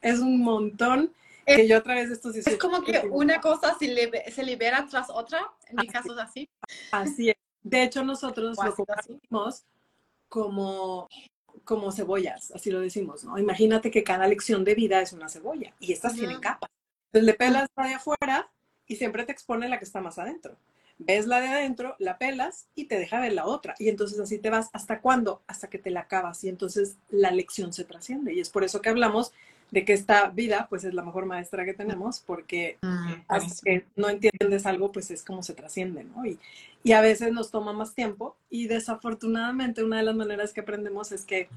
es 0.00 0.18
un 0.18 0.40
montón 0.40 1.12
que 1.46 1.68
yo 1.68 1.78
a 1.78 1.82
través 1.82 2.08
de 2.08 2.14
estos 2.14 2.36
Es 2.36 2.58
como 2.58 2.82
que 2.82 3.00
una 3.10 3.40
cosa 3.40 3.76
se, 3.78 4.44
libera 4.44 4.86
tras 4.88 5.10
otra, 5.10 5.40
en 5.68 5.76
mi 5.76 5.86
caso 5.86 6.12
es 6.12 6.18
así. 6.18 6.48
Así 6.90 7.30
es. 7.30 7.36
De 7.62 7.84
hecho, 7.84 8.04
nosotros 8.04 8.58
lo 8.62 8.74
compartimos 8.74 9.64
como, 10.28 11.08
como 11.64 11.92
cebollas, 11.92 12.50
así 12.50 12.70
lo 12.70 12.80
decimos, 12.80 13.22
¿no? 13.22 13.38
Imagínate 13.38 13.90
que 13.92 14.02
cada 14.02 14.26
lección 14.26 14.64
de 14.64 14.74
vida 14.74 15.00
es 15.00 15.12
una 15.12 15.28
cebolla 15.28 15.72
y 15.78 15.92
estas 15.92 16.14
tienen 16.14 16.40
capas. 16.40 16.70
Entonces 17.06 17.26
le 17.26 17.34
pelas 17.34 17.68
la 17.76 17.86
de 17.86 17.94
afuera 17.94 18.50
y 18.86 18.96
siempre 18.96 19.24
te 19.24 19.32
expone 19.32 19.68
la 19.68 19.78
que 19.78 19.84
está 19.84 20.00
más 20.00 20.18
adentro 20.18 20.56
ves 20.98 21.26
la 21.26 21.40
de 21.40 21.48
adentro, 21.48 21.96
la 21.98 22.18
pelas 22.18 22.66
y 22.74 22.84
te 22.84 22.98
deja 22.98 23.20
ver 23.20 23.32
la 23.32 23.46
otra. 23.46 23.74
Y 23.78 23.88
entonces 23.88 24.18
así 24.20 24.38
te 24.38 24.50
vas. 24.50 24.70
¿Hasta 24.72 25.00
cuándo? 25.00 25.42
Hasta 25.46 25.68
que 25.68 25.78
te 25.78 25.90
la 25.90 26.00
acabas. 26.00 26.42
Y 26.44 26.48
entonces 26.48 26.96
la 27.10 27.30
lección 27.30 27.72
se 27.72 27.84
trasciende. 27.84 28.34
Y 28.34 28.40
es 28.40 28.50
por 28.50 28.64
eso 28.64 28.80
que 28.80 28.88
hablamos 28.88 29.32
de 29.72 29.86
que 29.86 29.94
esta 29.94 30.28
vida 30.28 30.66
pues 30.68 30.84
es 30.84 30.92
la 30.92 31.02
mejor 31.02 31.24
maestra 31.24 31.64
que 31.64 31.72
tenemos 31.72 32.20
porque 32.20 32.78
mm, 32.82 33.12
hasta 33.26 33.64
que 33.64 33.86
no 33.96 34.10
entiendes 34.10 34.66
algo 34.66 34.92
pues 34.92 35.10
es 35.10 35.24
como 35.24 35.42
se 35.42 35.54
trasciende, 35.54 36.04
¿no? 36.04 36.26
Y, 36.26 36.38
y, 36.84 36.92
a 36.92 37.00
veces 37.00 37.32
nos 37.32 37.50
toma 37.50 37.72
más 37.72 37.94
tiempo 37.94 38.36
y 38.50 38.66
desafortunadamente 38.66 39.82
una 39.82 39.96
de 39.96 40.02
las 40.02 40.14
maneras 40.14 40.52
que 40.52 40.60
aprendemos 40.60 41.10
es 41.10 41.24
que 41.24 41.48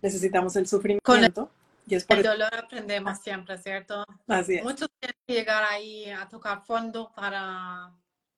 necesitamos 0.00 0.54
el 0.54 0.68
sufrimiento. 0.68 1.50
y 1.88 1.96
es 1.96 2.04
por 2.04 2.18
el 2.18 2.22
dolor 2.22 2.54
aprendemos 2.54 3.18
siempre, 3.18 3.58
¿cierto? 3.58 4.04
Así 4.28 4.54
es. 4.54 4.62
Muchos 4.62 4.88
tienen 5.00 5.16
que 5.26 5.34
llegar 5.34 5.64
ahí 5.64 6.08
a 6.08 6.28
tocar 6.28 6.64
fondo 6.64 7.10
para 7.16 7.90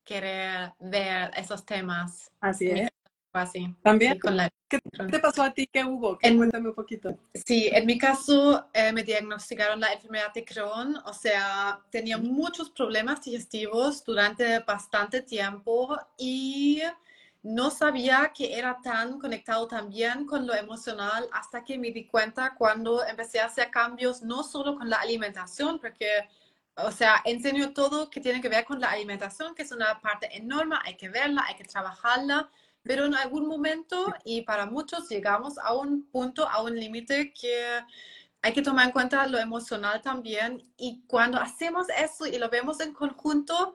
querer 0.09 0.73
ver 0.81 1.31
esos 1.37 1.67
temas. 1.67 2.31
Así 2.41 2.71
es. 2.71 2.89
Así. 3.31 3.77
También. 3.83 4.19
¿Qué 4.69 4.81
te 5.11 5.19
pasó 5.19 5.43
a 5.43 5.53
ti? 5.53 5.69
¿Qué 5.71 5.85
hubo? 5.85 6.19
Cuéntame 6.19 6.71
un 6.71 6.75
poquito. 6.75 7.17
Sí, 7.35 7.69
en 7.71 7.85
mi 7.85 7.99
caso 7.99 8.67
eh, 8.73 8.91
me 8.91 9.03
diagnosticaron 9.03 9.81
la 9.81 9.93
enfermedad 9.93 10.33
de 10.35 10.45
Crohn, 10.45 10.97
o 11.05 11.13
sea, 11.13 11.81
tenía 11.91 12.17
muchos 12.17 12.71
problemas 12.71 13.23
digestivos 13.23 14.03
durante 14.03 14.61
bastante 14.61 15.21
tiempo 15.21 15.97
y 16.17 16.81
no 17.43 17.71
sabía 17.71 18.33
que 18.35 18.59
era 18.59 18.79
tan 18.83 19.19
conectado 19.21 19.69
también 19.69 20.27
con 20.27 20.47
lo 20.47 20.55
emocional 20.55 21.29
hasta 21.33 21.63
que 21.63 21.79
me 21.79 21.93
di 21.93 22.07
cuenta 22.07 22.55
cuando 22.57 23.05
empecé 23.05 23.41
a 23.41 23.47
hacer 23.47 23.71
cambios, 23.71 24.23
no 24.23 24.43
solo 24.43 24.77
con 24.77 24.89
la 24.89 24.97
alimentación, 24.97 25.79
porque 25.79 26.09
o 26.79 26.93
sea, 26.93 27.21
enseño 27.25 27.73
todo 27.73 28.09
que 28.11 28.21
tiene 28.21 28.41
que 28.41 28.49
ver 28.49 28.65
con 28.65 28.81
la 28.81 28.91
alimentación, 28.91 29.55
que 29.55 29.63
es 29.63 29.73
una 29.73 30.01
parte 30.01 30.29
enorme, 30.37 30.77
hay 30.85 30.97
que 30.97 31.09
verla, 31.09 31.45
hay 31.47 31.57
que 31.57 31.65
trabajarla, 31.65 32.51
pero 32.83 33.05
en 33.05 33.15
algún 33.15 33.47
momento 33.49 34.15
y 34.25 34.43
para 34.43 34.67
muchos 34.67 35.09
llegamos 35.09 35.59
a 35.59 35.75
un 35.75 36.05
punto, 36.05 36.49
a 36.49 36.63
un 36.63 36.79
límite 36.79 37.33
que 37.33 37.81
hay 38.43 38.53
que 38.53 38.63
tomar 38.63 38.87
en 38.87 38.93
cuenta 38.93 39.27
lo 39.27 39.39
emocional 39.39 40.01
también 40.03 40.65
y 40.77 41.03
cuando 41.07 41.39
hacemos 41.41 41.87
eso 41.99 42.27
y 42.27 42.39
lo 42.39 42.49
vemos 42.49 42.81
en 42.81 42.93
conjunto, 42.93 43.75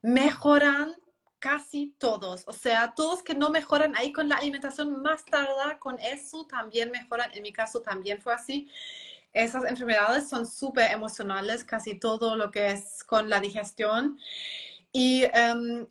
mejoran 0.00 0.94
casi 1.40 1.94
todos. 1.98 2.44
O 2.46 2.52
sea, 2.52 2.94
todos 2.94 3.22
que 3.22 3.34
no 3.34 3.50
mejoran 3.50 3.96
ahí 3.96 4.12
con 4.12 4.28
la 4.28 4.36
alimentación 4.36 5.02
más 5.02 5.24
tarde, 5.24 5.78
con 5.78 5.98
eso 5.98 6.46
también 6.46 6.90
mejoran. 6.90 7.30
En 7.34 7.42
mi 7.42 7.52
caso 7.52 7.80
también 7.80 8.20
fue 8.20 8.34
así 8.34 8.68
esas 9.32 9.64
enfermedades 9.64 10.28
son 10.28 10.46
súper 10.46 10.90
emocionales, 10.90 11.64
casi 11.64 11.98
todo 11.98 12.36
lo 12.36 12.50
que 12.50 12.72
es 12.72 13.04
con 13.04 13.28
la 13.28 13.40
digestión. 13.40 14.18
Y 14.92 15.24
em, 15.32 15.86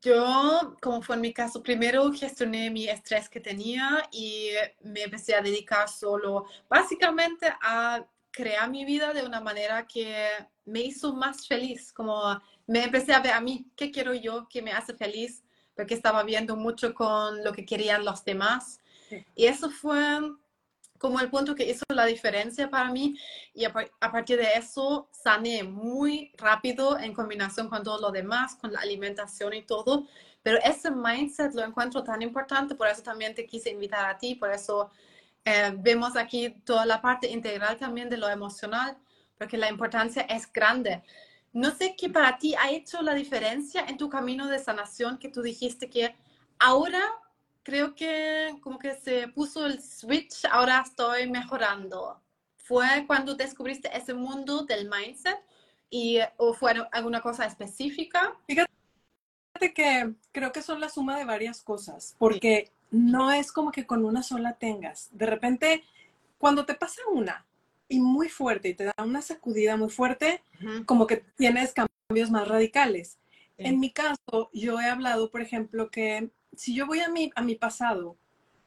yo, 0.00 0.76
como 0.80 1.02
fue 1.02 1.16
en 1.16 1.22
mi 1.22 1.32
caso, 1.32 1.62
primero 1.62 2.12
gestioné 2.12 2.70
mi 2.70 2.88
estrés 2.88 3.28
que 3.28 3.40
tenía 3.40 4.08
y 4.12 4.50
me 4.82 5.02
empecé 5.02 5.34
a 5.34 5.42
dedicar 5.42 5.88
solo 5.88 6.46
básicamente 6.68 7.52
a 7.62 8.04
crear 8.30 8.70
mi 8.70 8.84
vida 8.84 9.12
de 9.12 9.24
una 9.24 9.40
manera 9.40 9.86
que 9.86 10.28
me 10.64 10.80
hizo 10.80 11.12
más 11.14 11.46
feliz, 11.46 11.92
como 11.92 12.40
me 12.66 12.84
empecé 12.84 13.12
a 13.12 13.20
ver 13.20 13.32
a 13.32 13.40
mí 13.40 13.66
qué 13.76 13.90
quiero 13.90 14.14
yo, 14.14 14.46
qué 14.48 14.62
me 14.62 14.72
hace 14.72 14.94
feliz, 14.94 15.42
porque 15.74 15.94
estaba 15.94 16.22
viendo 16.22 16.56
mucho 16.56 16.94
con 16.94 17.42
lo 17.44 17.52
que 17.52 17.66
querían 17.66 18.04
los 18.04 18.24
demás. 18.24 18.80
Y 19.34 19.46
eso 19.46 19.70
fue 19.70 20.20
como 21.02 21.18
el 21.18 21.28
punto 21.28 21.56
que 21.56 21.68
hizo 21.68 21.84
la 21.88 22.06
diferencia 22.06 22.70
para 22.70 22.88
mí 22.88 23.18
y 23.52 23.64
a, 23.64 23.72
partir 23.72 24.38
de 24.38 24.52
eso 24.54 25.08
sané 25.10 25.64
muy 25.64 26.30
rápido 26.38 26.96
en 26.96 27.12
combinación 27.12 27.68
con 27.68 27.82
todo 27.82 28.00
lo 28.00 28.12
demás, 28.12 28.54
con 28.54 28.72
la 28.72 28.78
alimentación 28.78 29.52
y 29.52 29.62
todo. 29.62 30.06
Pero 30.44 30.58
ese 30.58 30.92
mindset 30.92 31.54
lo 31.54 31.64
encuentro 31.64 32.04
tan 32.04 32.22
importante, 32.22 32.76
por 32.76 32.86
eso 32.86 33.02
también 33.02 33.34
te 33.34 33.44
quise 33.46 33.70
invitar 33.70 34.08
a 34.08 34.16
ti, 34.16 34.36
por 34.36 34.52
eso 34.52 34.92
eh, 35.44 35.72
vemos 35.76 36.16
aquí 36.16 36.50
toda 36.64 36.86
la 36.86 37.02
parte 37.02 37.28
integral 37.28 37.76
también 37.78 38.08
de 38.08 38.16
lo 38.16 38.28
emocional, 38.28 38.96
porque 39.36 39.58
la 39.58 39.68
importancia 39.68 40.22
es 40.22 40.50
grande. 40.52 41.02
No 41.52 41.72
sé 41.72 41.96
qué 41.98 42.10
para 42.10 42.38
ti 42.38 42.54
ha 42.54 42.70
hecho 42.70 43.02
la 43.02 43.14
diferencia 43.14 43.84
en 43.88 43.96
tu 43.96 44.08
camino 44.08 44.46
de 44.46 44.60
sanación 44.60 45.18
que 45.18 45.30
tú 45.30 45.42
dijiste 45.42 45.90
que 45.90 46.14
ahora 46.60 47.02
creo 47.62 47.94
que 47.94 48.54
como 48.60 48.78
que 48.78 48.94
se 48.94 49.28
puso 49.28 49.66
el 49.66 49.82
switch, 49.82 50.44
ahora 50.50 50.82
estoy 50.84 51.30
mejorando. 51.30 52.20
¿Fue 52.56 53.04
cuando 53.06 53.34
descubriste 53.34 53.94
ese 53.96 54.14
mundo 54.14 54.64
del 54.64 54.88
mindset 54.88 55.38
y, 55.90 56.18
o 56.36 56.54
fue 56.54 56.74
alguna 56.92 57.20
cosa 57.20 57.44
específica? 57.44 58.36
Fíjate 58.46 58.70
que 59.74 60.14
creo 60.32 60.52
que 60.52 60.62
son 60.62 60.80
la 60.80 60.88
suma 60.88 61.18
de 61.18 61.24
varias 61.24 61.62
cosas, 61.62 62.14
porque 62.18 62.70
no 62.90 63.32
es 63.32 63.52
como 63.52 63.72
que 63.72 63.86
con 63.86 64.04
una 64.04 64.22
sola 64.22 64.54
tengas. 64.54 65.08
De 65.12 65.26
repente, 65.26 65.84
cuando 66.38 66.64
te 66.64 66.74
pasa 66.74 67.00
una 67.12 67.44
y 67.88 68.00
muy 68.00 68.28
fuerte 68.28 68.70
y 68.70 68.74
te 68.74 68.84
da 68.84 68.94
una 68.98 69.22
sacudida 69.22 69.76
muy 69.76 69.90
fuerte, 69.90 70.42
como 70.86 71.06
que 71.06 71.24
tienes 71.36 71.74
cambios 71.74 72.30
más 72.30 72.48
radicales. 72.48 73.18
En 73.58 73.78
mi 73.80 73.90
caso, 73.90 74.50
yo 74.52 74.80
he 74.80 74.86
hablado, 74.86 75.30
por 75.30 75.40
ejemplo, 75.40 75.90
que 75.90 76.30
si 76.56 76.74
yo 76.74 76.86
voy 76.86 77.00
a 77.00 77.08
mi, 77.08 77.30
a 77.34 77.42
mi 77.42 77.54
pasado, 77.54 78.16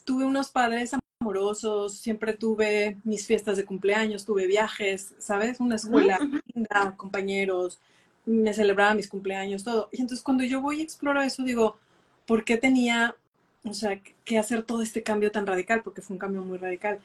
tuve 0.04 0.25
unos 0.25 0.50
padres 0.50 0.92
amorosos, 1.20 1.98
siempre 1.98 2.34
tuve 2.34 2.98
mis 3.04 3.25
fiestas 3.25 3.58
de 3.58 3.65
cumpleaños, 3.65 4.25
tuve 4.25 4.48
viajes, 4.48 5.15
¿sabes? 5.18 5.60
Una 5.60 5.75
escuela 5.75 6.20
linda, 6.54 6.94
compañeros, 6.98 7.80
me 8.25 8.54
celebraba 8.54 8.94
mis 8.94 9.10
cumpleaños, 9.10 9.63
todo. 9.63 9.89
Y 9.92 10.01
entonces 10.01 10.24
cuando 10.24 10.44
yo 10.44 10.62
voy 10.62 10.80
y 10.80 10.84
exploro 10.84 11.22
eso, 11.22 11.44
digo, 11.44 11.77
¿por 12.25 12.44
qué 12.44 12.58
tenía, 12.58 13.15
o 13.63 13.74
sea, 13.74 14.00
que 14.24 14.38
hacer 14.38 14.63
todo 14.63 14.82
este 14.82 15.04
cambio 15.04 15.32
tan 15.32 15.46
radical? 15.46 15.84
Porque 15.84 16.01
fue 16.01 16.15
un 16.15 16.20
cambio 16.20 16.42
muy 16.42 16.58
radical. 16.58 17.00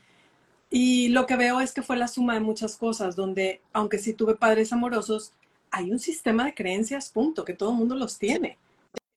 Y 0.70 1.08
lo 1.08 1.26
que 1.26 1.37
veo 1.37 1.60
es 1.60 1.72
que 1.72 1.82
fue 1.82 1.96
la 1.96 2.08
suma 2.08 2.34
de 2.34 2.40
muchas 2.40 2.76
cosas, 2.76 3.16
donde 3.16 3.60
aunque 3.72 3.99
sí 3.99 4.14
tuve 4.14 4.37
padres 4.37 4.72
amorosos, 4.72 5.32
hay 5.70 5.90
un 5.90 5.99
sistema 5.99 6.44
de 6.44 6.54
creencias, 6.54 7.10
punto, 7.10 7.44
que 7.44 7.54
todo 7.54 7.70
el 7.70 7.76
mundo 7.76 7.94
los 7.94 8.18
tiene. 8.18 8.58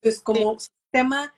Entonces, 0.01 0.22
como 0.22 0.60
sistema 0.60 1.34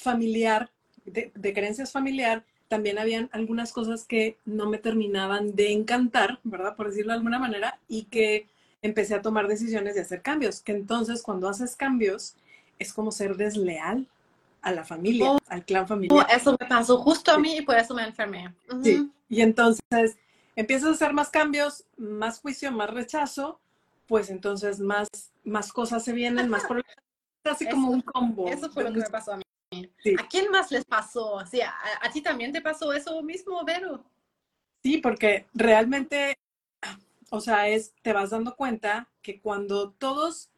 familiar, 0.00 0.70
de, 1.04 1.52
creencias 1.52 1.92
familiar, 1.92 2.44
también 2.68 2.98
habían 2.98 3.28
algunas 3.32 3.72
cosas 3.72 4.04
que 4.04 4.36
no 4.44 4.68
me 4.68 4.78
terminaban 4.78 5.54
de 5.56 5.72
encantar, 5.72 6.38
¿verdad? 6.44 6.76
Por 6.76 6.88
decirlo 6.88 7.12
de 7.12 7.18
alguna 7.18 7.38
manera, 7.38 7.78
y 7.88 8.04
que 8.04 8.46
empecé 8.82 9.14
a 9.14 9.22
tomar 9.22 9.48
decisiones 9.48 9.94
de 9.94 10.02
hacer 10.02 10.22
cambios. 10.22 10.60
Que 10.60 10.72
entonces 10.72 11.22
cuando 11.22 11.48
haces 11.48 11.76
cambios 11.76 12.36
es 12.78 12.92
como 12.92 13.10
ser 13.12 13.36
desleal 13.36 14.06
a 14.62 14.72
la 14.72 14.84
familia, 14.84 15.36
al 15.48 15.64
clan 15.64 15.88
familiar. 15.88 16.26
Oh, 16.28 16.34
eso 16.34 16.56
me 16.58 16.66
pasó 16.66 16.98
justo 16.98 17.32
a 17.32 17.38
mí 17.38 17.58
y 17.58 17.62
por 17.62 17.76
eso 17.76 17.94
me 17.94 18.04
enfermé. 18.04 18.54
Sí, 18.82 19.10
y 19.28 19.40
entonces 19.40 20.16
empiezas 20.54 20.90
a 20.90 20.92
hacer 20.92 21.12
más 21.12 21.30
cambios, 21.30 21.84
más 21.96 22.40
juicio, 22.40 22.70
más 22.70 22.90
rechazo, 22.90 23.58
pues 24.06 24.30
entonces 24.30 24.80
más, 24.80 25.08
más 25.44 25.72
cosas 25.72 26.04
se 26.04 26.12
vienen, 26.12 26.48
más 26.48 26.64
problemas. 26.64 26.94
Casi 27.42 27.68
como 27.68 27.90
un 27.90 28.02
combo. 28.02 28.48
Eso 28.48 28.70
fue 28.70 28.84
lo 28.84 28.92
que 28.92 28.98
me 28.98 29.10
pasó 29.10 29.32
a 29.32 29.36
mí. 29.38 29.42
¿A 29.72 30.28
quién 30.28 30.50
más 30.50 30.70
les 30.70 30.84
pasó? 30.84 31.38
¿a, 31.38 31.44
¿A, 32.02 32.10
ti 32.10 32.20
también 32.20 32.52
te 32.52 32.60
pasó 32.60 32.92
eso 32.92 33.22
mismo, 33.22 33.64
Vero? 33.64 34.04
Sí, 34.82 34.98
porque 34.98 35.46
realmente, 35.54 36.36
o 37.30 37.40
sea, 37.40 37.68
es, 37.68 37.92
te 38.02 38.12
vas 38.12 38.30
dando 38.30 38.56
cuenta 38.56 39.08
que 39.22 39.40
cuando 39.40 39.92
todos 39.92 40.50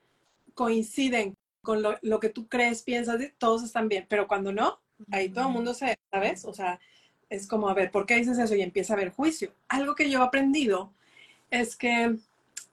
coinciden 0.54 1.34
con 1.62 1.82
lo, 1.82 1.98
lo 2.00 2.20
que 2.20 2.30
tú 2.30 2.48
crees, 2.48 2.82
piensas, 2.82 3.20
todos 3.38 3.62
están 3.62 3.88
bien, 3.88 4.06
pero 4.08 4.26
cuando 4.26 4.52
no, 4.52 4.80
ahí 5.10 5.28
todo 5.28 5.46
el 5.46 5.52
mundo 5.52 5.74
se, 5.74 5.98
¿sabes? 6.10 6.44
O 6.44 6.54
sea, 6.54 6.80
es 7.28 7.46
como, 7.46 7.68
a 7.68 7.74
ver, 7.74 7.90
¿por 7.90 8.06
qué 8.06 8.16
dices 8.16 8.38
eso? 8.38 8.54
Y 8.54 8.62
empieza 8.62 8.92
a 8.92 8.96
haber 8.96 9.12
juicio. 9.12 9.52
Algo 9.68 9.94
que 9.94 10.10
yo 10.10 10.20
he 10.20 10.22
aprendido 10.22 10.92
es 11.50 11.76
que 11.76 12.16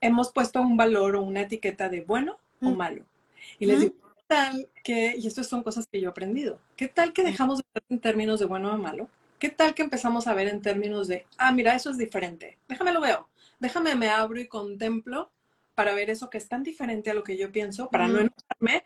hemos 0.00 0.32
puesto 0.32 0.60
un 0.60 0.76
valor 0.76 1.16
o 1.16 1.22
una 1.22 1.42
etiqueta 1.42 1.88
de 1.88 2.02
bueno 2.02 2.38
o 2.62 2.70
malo. 2.70 3.04
Y 3.58 3.66
les 3.66 3.80
digo, 3.80 3.94
¿qué 3.94 4.09
tal 4.30 4.68
que, 4.84 5.16
y 5.16 5.26
estas 5.26 5.48
son 5.48 5.64
cosas 5.64 5.88
que 5.90 6.00
yo 6.00 6.06
he 6.06 6.10
aprendido, 6.10 6.60
¿qué 6.76 6.86
tal 6.86 7.12
que 7.12 7.24
dejamos 7.24 7.58
de 7.58 7.64
ver 7.74 7.82
en 7.88 7.98
términos 7.98 8.38
de 8.38 8.46
bueno 8.46 8.72
o 8.72 8.78
malo? 8.78 9.08
¿Qué 9.40 9.48
tal 9.48 9.74
que 9.74 9.82
empezamos 9.82 10.28
a 10.28 10.34
ver 10.34 10.46
en 10.46 10.62
términos 10.62 11.08
de, 11.08 11.26
ah, 11.36 11.50
mira, 11.50 11.74
eso 11.74 11.90
es 11.90 11.98
diferente, 11.98 12.56
déjame 12.68 12.92
lo 12.92 13.00
veo, 13.00 13.28
déjame 13.58 13.96
me 13.96 14.08
abro 14.08 14.38
y 14.38 14.46
contemplo 14.46 15.32
para 15.74 15.94
ver 15.94 16.10
eso 16.10 16.30
que 16.30 16.38
es 16.38 16.46
tan 16.46 16.62
diferente 16.62 17.10
a 17.10 17.14
lo 17.14 17.24
que 17.24 17.36
yo 17.36 17.50
pienso, 17.50 17.90
para 17.90 18.06
no 18.06 18.20
enojarme, 18.20 18.84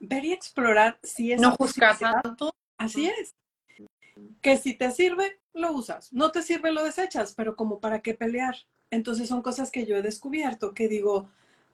ver 0.00 0.24
y 0.24 0.32
explorar 0.32 0.98
si 1.04 1.32
es... 1.32 1.40
No 1.40 1.52
juzgar 1.52 1.96
tanto. 1.96 2.52
Así 2.76 3.06
es. 3.06 3.34
Que 4.40 4.56
si 4.56 4.74
te 4.74 4.90
sirve, 4.90 5.38
lo 5.52 5.70
usas. 5.72 6.12
No 6.12 6.32
te 6.32 6.42
sirve, 6.42 6.72
lo 6.72 6.82
desechas, 6.82 7.34
pero 7.36 7.54
como 7.54 7.78
para 7.78 8.00
qué 8.00 8.14
pelear. 8.14 8.56
Entonces 8.90 9.28
son 9.28 9.42
cosas 9.42 9.70
que 9.70 9.86
yo 9.86 9.96
he 9.96 10.02
descubierto 10.02 10.74
que 10.74 10.88
digo, 10.88 11.28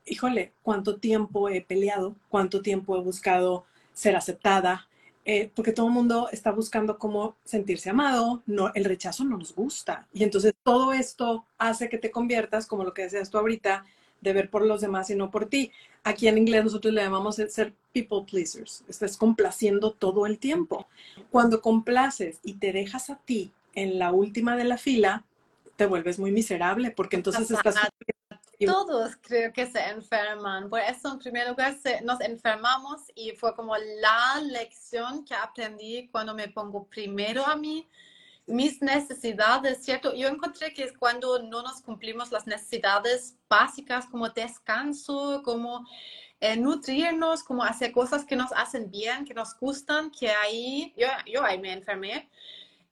híjole, 0.07 0.53
cuánto 0.63 0.97
tiempo 0.97 1.49
he 1.49 1.61
peleado, 1.61 2.17
cuánto 2.29 2.63
tiempo 2.63 2.97
he 2.97 3.01
buscado 3.01 3.65
ser 3.93 4.17
aceptada, 4.17 4.89
eh, 5.25 5.51
porque 5.55 5.73
todo 5.73 5.87
el 5.87 5.93
mundo 5.93 6.29
está 6.31 6.53
buscando 6.53 6.99
cómo 6.99 7.37
sentirse 7.45 7.91
amado, 7.91 8.43
no, 8.47 8.71
el 8.75 8.85
rechazo 8.85 9.25
no 9.25 9.37
nos 9.37 9.55
gusta. 9.55 10.07
Y 10.13 10.23
entonces 10.23 10.55
todo 10.63 10.93
esto 10.93 11.45
hace 11.59 11.89
que 11.89 11.99
te 11.99 12.13
conviertas, 12.13 12.67
como 12.67 12.85
lo 12.85 12.95
que 12.95 13.03
decías 13.03 13.31
tú 13.31 13.39
ahorita, 13.39 13.85
de 14.21 14.33
ver 14.33 14.51
por 14.51 14.65
los 14.65 14.81
demás 14.81 15.11
y 15.11 15.17
no 15.17 15.31
por 15.31 15.47
ti. 15.47 15.73
Aquí 16.05 16.29
en 16.29 16.39
inglés 16.39 16.65
nosotros 16.65 16.95
le 16.95 17.03
llamamos 17.03 17.37
ser 17.37 17.75
people 17.93 18.25
pleasers. 18.31 18.85
Estás 18.89 19.17
complaciendo 19.17 19.93
todo 19.93 20.27
el 20.27 20.39
tiempo. 20.39 20.87
Cuando 21.31 21.61
complaces 21.61 22.39
y 22.45 22.55
te 22.55 22.73
dejas 22.73 23.11
a 23.11 23.17
ti 23.17 23.53
en 23.75 23.99
la 23.99 24.13
última 24.13 24.57
de 24.57 24.65
la 24.65 24.79
fila, 24.79 25.25
te 25.77 25.87
vuelves 25.87 26.19
muy 26.19 26.31
miserable 26.31 26.91
porque 26.93 27.17
entonces 27.17 27.51
estás... 27.51 27.77
Todos 28.65 29.17
creo 29.21 29.53
que 29.53 29.67
se 29.67 29.81
enferman. 29.81 30.71
Por 30.71 30.81
eso, 30.81 31.13
en 31.13 31.19
primer 31.19 31.49
lugar, 31.49 31.77
nos 32.05 32.21
enfermamos 32.21 33.03
y 33.15 33.33
fue 33.33 33.55
como 33.55 33.77
la 33.77 34.41
lección 34.43 35.25
que 35.25 35.35
aprendí 35.35 36.09
cuando 36.09 36.35
me 36.35 36.49
pongo 36.49 36.85
primero 36.85 37.45
a 37.45 37.57
mí 37.57 37.87
mis 38.47 38.81
necesidades, 38.81 39.85
¿cierto? 39.85 40.15
Yo 40.15 40.29
encontré 40.29 40.73
que 40.73 40.85
es 40.85 40.97
cuando 40.97 41.43
no 41.43 41.63
nos 41.63 41.83
cumplimos 41.83 42.31
las 42.31 42.47
necesidades 42.47 43.37
básicas 43.49 44.07
como 44.07 44.29
descanso, 44.29 45.43
como 45.45 45.85
eh, 46.41 46.57
nutrirnos, 46.57 47.43
como 47.43 47.65
hacer 47.65 47.91
cosas 47.93 48.25
que 48.25 48.37
nos 48.37 48.53
hacen 48.53 48.91
bien, 48.91 49.25
que 49.25 49.35
nos 49.35 49.59
gustan, 49.59 50.11
que 50.11 50.31
ahí, 50.31 50.95
yo, 50.97 51.09
yo 51.27 51.45
ahí 51.45 51.59
me 51.59 51.73
enfermé. 51.73 52.29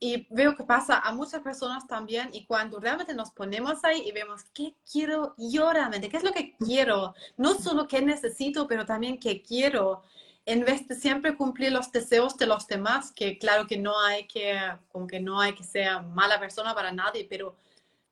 Y 0.05 0.27
veo 0.29 0.55
que 0.55 0.65
pasa 0.65 0.99
a 0.99 1.15
muchas 1.15 1.41
personas 1.41 1.87
también 1.87 2.29
y 2.31 2.45
cuando 2.45 2.79
realmente 2.79 3.15
nos 3.15 3.31
ponemos 3.31 3.83
ahí 3.85 4.03
y 4.07 4.13
vemos 4.13 4.45
qué 4.53 4.75
quiero 4.93 5.35
yo 5.39 5.73
realmente, 5.73 6.11
qué 6.11 6.19
es 6.19 6.23
lo 6.23 6.33
que 6.33 6.55
quiero, 6.59 7.15
no 7.39 7.55
solo 7.55 7.89
qué 7.89 8.03
necesito, 8.03 8.69
pero 8.69 8.85
también 8.85 9.19
qué 9.19 9.41
quiero 9.41 10.03
en 10.45 10.63
vez 10.63 10.87
de 10.87 10.95
siempre 10.95 11.39
cumplir 11.39 11.73
los 11.73 11.91
deseos 11.91 12.37
de 12.37 12.47
los 12.47 12.67
demás, 12.67 13.13
que 13.13 13.39
claro 13.39 13.67
que 13.67 13.79
no 13.79 13.99
hay 13.99 14.27
que, 14.27 14.61
como 14.93 15.07
que 15.07 15.21
no 15.21 15.41
hay 15.41 15.55
que 15.55 15.65
ser 15.65 16.03
mala 16.03 16.39
persona 16.39 16.75
para 16.75 16.93
nadie, 16.93 17.27
pero 17.27 17.57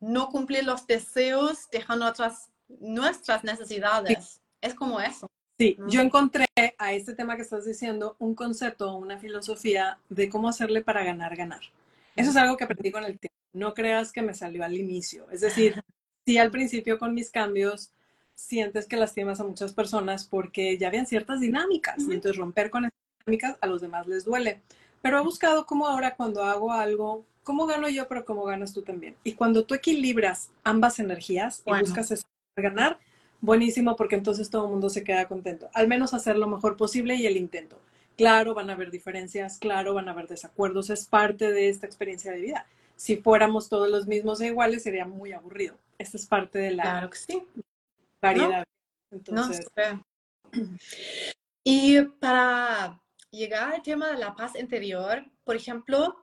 no 0.00 0.30
cumplir 0.30 0.64
los 0.64 0.86
deseos 0.86 1.68
dejando 1.70 2.06
otras 2.06 2.48
nuestras 2.80 3.44
necesidades. 3.44 4.40
Es 4.62 4.72
como 4.72 4.98
eso. 4.98 5.26
Sí, 5.58 5.76
yo 5.88 6.00
encontré 6.00 6.46
a 6.78 6.94
este 6.94 7.14
tema 7.14 7.36
que 7.36 7.42
estás 7.42 7.66
diciendo 7.66 8.16
un 8.18 8.34
concepto, 8.34 8.96
una 8.96 9.18
filosofía 9.18 9.98
de 10.08 10.30
cómo 10.30 10.48
hacerle 10.48 10.80
para 10.80 11.04
ganar, 11.04 11.36
ganar. 11.36 11.60
Eso 12.16 12.30
es 12.30 12.36
algo 12.36 12.56
que 12.56 12.64
aprendí 12.64 12.90
con 12.90 13.04
el 13.04 13.18
tiempo. 13.18 13.36
No 13.52 13.74
creas 13.74 14.12
que 14.12 14.22
me 14.22 14.34
salió 14.34 14.64
al 14.64 14.74
inicio. 14.74 15.30
Es 15.30 15.40
decir, 15.40 15.82
sí 16.26 16.38
al 16.38 16.50
principio 16.50 16.98
con 16.98 17.14
mis 17.14 17.30
cambios 17.30 17.90
sientes 18.34 18.86
que 18.86 18.96
lastimas 18.96 19.40
a 19.40 19.44
muchas 19.44 19.72
personas 19.72 20.26
porque 20.26 20.76
ya 20.78 20.88
habían 20.88 21.06
ciertas 21.06 21.40
dinámicas. 21.40 21.98
Y 21.98 22.12
entonces 22.12 22.36
romper 22.36 22.70
con 22.70 22.84
esas 22.84 22.98
dinámicas 23.24 23.56
a 23.60 23.66
los 23.66 23.80
demás 23.80 24.06
les 24.06 24.24
duele. 24.24 24.60
Pero 25.00 25.18
he 25.18 25.22
buscado 25.22 25.66
cómo 25.66 25.86
ahora 25.86 26.14
cuando 26.14 26.42
hago 26.44 26.72
algo, 26.72 27.24
cómo 27.42 27.66
gano 27.66 27.88
yo, 27.88 28.08
pero 28.08 28.24
cómo 28.24 28.44
ganas 28.44 28.72
tú 28.72 28.82
también. 28.82 29.16
Y 29.24 29.34
cuando 29.34 29.64
tú 29.64 29.74
equilibras 29.74 30.50
ambas 30.64 30.98
energías 30.98 31.62
y 31.66 31.78
buscas 31.80 32.10
eso, 32.10 32.24
ganar, 32.56 32.98
buenísimo 33.40 33.96
porque 33.96 34.14
entonces 34.14 34.50
todo 34.50 34.66
el 34.66 34.70
mundo 34.70 34.90
se 34.90 35.04
queda 35.04 35.26
contento. 35.26 35.68
Al 35.74 35.88
menos 35.88 36.14
hacer 36.14 36.36
lo 36.36 36.46
mejor 36.46 36.76
posible 36.76 37.16
y 37.16 37.26
el 37.26 37.36
intento. 37.36 37.80
Claro, 38.16 38.54
van 38.54 38.70
a 38.70 38.74
haber 38.74 38.90
diferencias, 38.90 39.58
claro, 39.58 39.94
van 39.94 40.08
a 40.08 40.12
haber 40.12 40.28
desacuerdos, 40.28 40.90
es 40.90 41.06
parte 41.06 41.50
de 41.50 41.68
esta 41.68 41.86
experiencia 41.86 42.32
de 42.32 42.40
vida. 42.40 42.66
Si 42.96 43.16
fuéramos 43.16 43.68
todos 43.68 43.88
los 43.90 44.06
mismos 44.06 44.40
e 44.40 44.48
iguales, 44.48 44.82
sería 44.82 45.06
muy 45.06 45.32
aburrido. 45.32 45.76
Esta 45.98 46.16
es 46.16 46.26
parte 46.26 46.58
de 46.58 46.72
la, 46.72 46.82
claro 46.82 47.10
que 47.10 47.18
sí 47.18 47.42
variedad. 48.22 48.64
Entonces... 49.10 49.66
Y 51.64 52.00
para 52.02 53.00
llegar 53.30 53.74
al 53.74 53.82
tema 53.82 54.08
de 54.08 54.18
la 54.18 54.34
paz 54.34 54.56
interior, 54.58 55.24
por 55.44 55.54
ejemplo, 55.54 56.16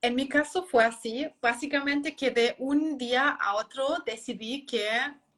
en 0.00 0.14
mi 0.14 0.28
caso 0.28 0.64
fue 0.64 0.84
así, 0.84 1.28
básicamente 1.42 2.16
que 2.16 2.30
de 2.30 2.56
un 2.58 2.96
día 2.96 3.28
a 3.28 3.56
otro 3.56 3.98
decidí 4.06 4.64
que 4.64 4.88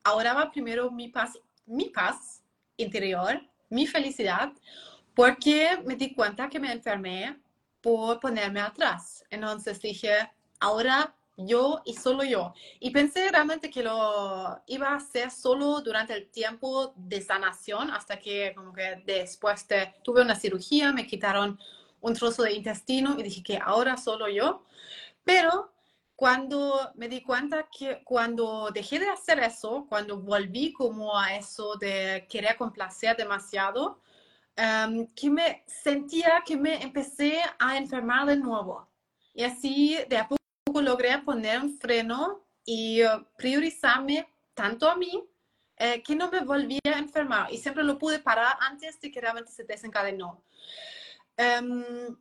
ahora 0.04 0.32
va 0.32 0.52
primero 0.52 0.90
mi 0.90 1.08
paz, 1.08 1.38
mi 1.66 1.86
paz 1.86 2.40
interior, 2.76 3.40
mi 3.68 3.86
felicidad, 3.86 4.52
porque 5.18 5.76
me 5.84 5.96
di 5.96 6.14
cuenta 6.14 6.48
que 6.48 6.60
me 6.60 6.70
enfermé 6.70 7.36
por 7.80 8.20
ponerme 8.20 8.60
atrás. 8.60 9.24
Entonces 9.30 9.82
dije, 9.82 10.12
ahora 10.60 11.12
yo 11.36 11.82
y 11.84 11.94
solo 11.94 12.22
yo. 12.22 12.54
Y 12.78 12.90
pensé 12.90 13.28
realmente 13.28 13.68
que 13.68 13.82
lo 13.82 14.62
iba 14.68 14.90
a 14.90 14.94
hacer 14.94 15.32
solo 15.32 15.80
durante 15.80 16.14
el 16.14 16.28
tiempo 16.30 16.92
de 16.94 17.20
sanación, 17.20 17.90
hasta 17.90 18.20
que 18.20 18.52
como 18.54 18.72
que 18.72 19.02
después 19.04 19.66
de, 19.66 19.92
tuve 20.04 20.22
una 20.22 20.36
cirugía, 20.36 20.92
me 20.92 21.04
quitaron 21.04 21.58
un 22.00 22.14
trozo 22.14 22.44
de 22.44 22.52
intestino 22.52 23.16
y 23.18 23.24
dije 23.24 23.42
que 23.42 23.58
ahora 23.60 23.96
solo 23.96 24.28
yo. 24.28 24.62
Pero 25.24 25.72
cuando 26.14 26.92
me 26.94 27.08
di 27.08 27.22
cuenta 27.22 27.66
que 27.76 28.04
cuando 28.04 28.70
dejé 28.72 29.00
de 29.00 29.08
hacer 29.08 29.40
eso, 29.40 29.84
cuando 29.88 30.20
volví 30.20 30.72
como 30.72 31.18
a 31.18 31.34
eso 31.34 31.74
de 31.74 32.24
querer 32.30 32.56
complacer 32.56 33.16
demasiado, 33.16 33.98
em, 34.58 35.06
que 35.14 35.30
me 35.30 35.64
sentía 35.66 36.42
que 36.44 36.56
me 36.56 36.82
empecé 36.82 37.40
a 37.58 37.76
enfermar 37.76 38.26
de 38.26 38.36
nuevo. 38.36 38.88
Y 39.32 39.44
así 39.44 39.96
de 40.08 40.18
a 40.18 40.28
poco 40.28 40.82
logré 40.82 41.16
poner 41.18 41.60
un 41.60 41.78
freno 41.78 42.44
y 42.64 43.02
uh, 43.02 43.24
priorizarme 43.36 44.28
tanto 44.54 44.90
a 44.90 44.96
mí 44.96 45.24
eh, 45.76 46.02
que 46.02 46.16
no 46.16 46.28
me 46.28 46.40
volvía 46.40 46.80
a 46.84 46.98
enfermar 46.98 47.52
y 47.52 47.56
siempre 47.56 47.84
lo 47.84 47.96
pude 47.98 48.18
parar 48.18 48.56
antes 48.60 49.00
de 49.00 49.12
que 49.12 49.20
realmente 49.20 49.52
se 49.52 49.62
desencadenó. 49.62 50.42
Um, 51.38 52.16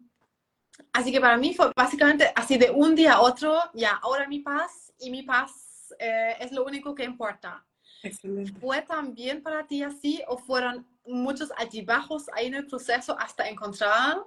así 0.94 1.12
que 1.12 1.20
para 1.20 1.38
mí 1.38 1.56
fue 1.56 1.72
básicamente 1.76 2.32
así 2.36 2.60
de 2.60 2.70
un 2.70 2.94
día 2.94 3.14
a 3.14 3.22
otro, 3.22 3.60
ya, 3.74 3.96
ahora 4.04 4.28
mi 4.28 4.42
paz 4.42 4.94
y 5.00 5.10
mi 5.10 5.24
paz 5.24 5.92
eh, 5.98 6.36
es 6.40 6.52
lo 6.52 6.64
único 6.66 6.94
que 6.94 7.04
importa. 7.04 7.66
Excelente. 8.04 8.54
¿Fue 8.60 8.84
también 8.84 9.42
para 9.42 9.66
ti 9.66 9.82
así 9.82 10.22
o 10.28 10.38
fueron 10.38 10.86
muchos 11.08 11.52
altibajos 11.58 12.26
ahí 12.34 12.48
en 12.48 12.56
el 12.56 12.68
proceso 12.68 13.18
hasta 13.20 13.48
encontrar 13.48 14.18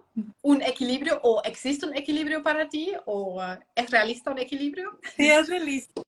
un 0.43 0.63
equilibrio 0.63 1.21
o 1.23 1.43
existe 1.45 1.87
un 1.87 1.97
equilibrio 1.97 2.43
para 2.43 2.69
ti 2.69 2.93
o 3.07 3.41
uh, 3.41 3.59
es 3.75 3.91
realista 3.91 4.31
un 4.31 4.39
equilibrio? 4.39 4.99
Sí, 5.17 5.29
es 5.29 5.49
realista, 5.49 6.03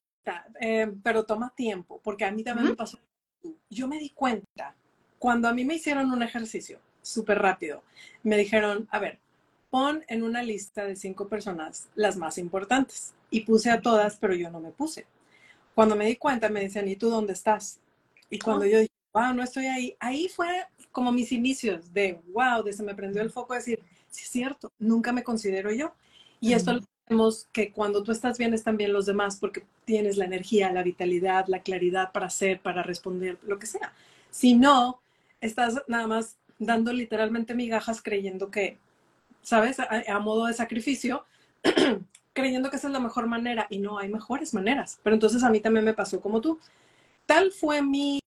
eh, 0.61 0.93
pero 1.03 1.25
toma 1.25 1.53
tiempo, 1.55 2.01
porque 2.03 2.25
a 2.25 2.31
mí 2.31 2.43
también 2.43 2.71
me 2.71 2.77
pasó. 2.77 2.99
Yo 3.69 3.89
me 3.89 3.99
di 3.99 4.11
cuenta 4.11 4.75
cuando 5.19 5.49
a 5.49 5.53
mí 5.53 5.65
me 5.65 5.75
hicieron 5.75 6.11
un 6.11 6.23
ejercicio 6.23 6.81
súper 7.03 7.39
rápido, 7.39 7.83
me 8.23 8.37
dijeron, 8.37 8.89
a 8.91 8.99
ver, 8.99 9.19
pon 9.73 10.05
en 10.07 10.23
una 10.23 10.43
lista 10.43 10.85
de 10.85 10.97
cinco 10.97 11.29
personas 11.29 11.89
las 11.95 12.17
más 12.17 12.39
importantes. 12.39 13.15
Y 13.31 13.41
puse 13.41 13.71
a 13.71 13.81
todas, 13.81 14.17
pero 14.17 14.35
yo 14.35 14.51
no 14.51 14.61
me 14.61 14.71
puse. 14.71 15.07
Cuando 15.75 15.97
me 15.97 16.05
di 16.05 16.17
cuenta, 16.17 16.51
me 16.51 16.61
decían, 16.61 16.87
¿y 16.87 16.97
tú 16.97 17.09
dónde 17.09 17.33
estás? 17.33 17.81
Y 18.29 18.39
cuando 18.39 18.67
oh. 18.67 18.69
yo 18.69 18.79
dije, 18.81 18.93
wow, 19.13 19.35
no 19.35 19.43
estoy 19.43 19.67
ahí. 19.67 19.97
Ahí 20.01 20.29
fue 20.29 20.49
como 20.91 21.13
mis 21.13 21.33
inicios 21.33 21.93
de, 21.93 22.21
wow, 22.33 22.63
de 22.63 22.73
se 22.73 22.83
me 22.83 22.95
prendió 22.95 23.23
el 23.23 23.31
foco 23.31 23.53
de 23.53 23.61
decir, 23.61 23.81
sí 24.11 24.23
es 24.25 24.31
cierto, 24.31 24.73
nunca 24.79 25.13
me 25.13 25.23
considero 25.23 25.73
yo. 25.73 25.93
Y 26.41 26.55
esto 26.55 26.73
lo 26.73 26.81
tenemos 27.07 27.49
que 27.53 27.73
cuando 27.73 28.03
tú 28.03 28.11
estás 28.11 28.37
bien 28.37 28.53
están 28.53 28.77
bien 28.77 28.93
los 28.93 29.07
demás 29.07 29.37
porque 29.37 29.65
tienes 29.85 30.17
la 30.17 30.25
energía, 30.25 30.73
la 30.73 30.83
vitalidad, 30.83 31.47
la 31.47 31.63
claridad 31.63 32.13
para 32.13 32.27
hacer, 32.27 32.61
para 32.61 32.83
responder, 32.83 33.39
lo 33.47 33.59
que 33.59 33.67
sea. 33.67 33.93
Si 34.31 34.55
no, 34.55 35.01
estás 35.41 35.83
nada 35.87 36.07
más 36.07 36.37
dando 36.59 36.93
literalmente 36.93 37.55
migajas 37.55 38.03
creyendo 38.03 38.51
que, 38.51 38.79
¿sabes? 39.43 39.79
A, 39.81 40.19
modo 40.19 40.47
de 40.47 40.55
sacrificio, 40.55 41.25
creyendo 42.33 42.71
que 42.71 42.77
esa 42.77 42.89
es 42.89 42.93
la 42.93 43.01
mejor 43.01 43.27
manera 43.27 43.67
y 43.71 43.79
no 43.79 43.99
hay 43.99 44.09
mejores 44.09 44.55
maneras. 44.55 44.99
Pero 45.03 45.15
entonces 45.15 45.43
a 45.43 45.51
mí 45.51 45.61
también 45.61 45.85
me 45.85 45.95
pasó 45.95 46.21
como 46.21 46.41
tú. 46.41 46.59
Tal 47.27 47.53
fue 47.53 47.83
mi 47.83 48.21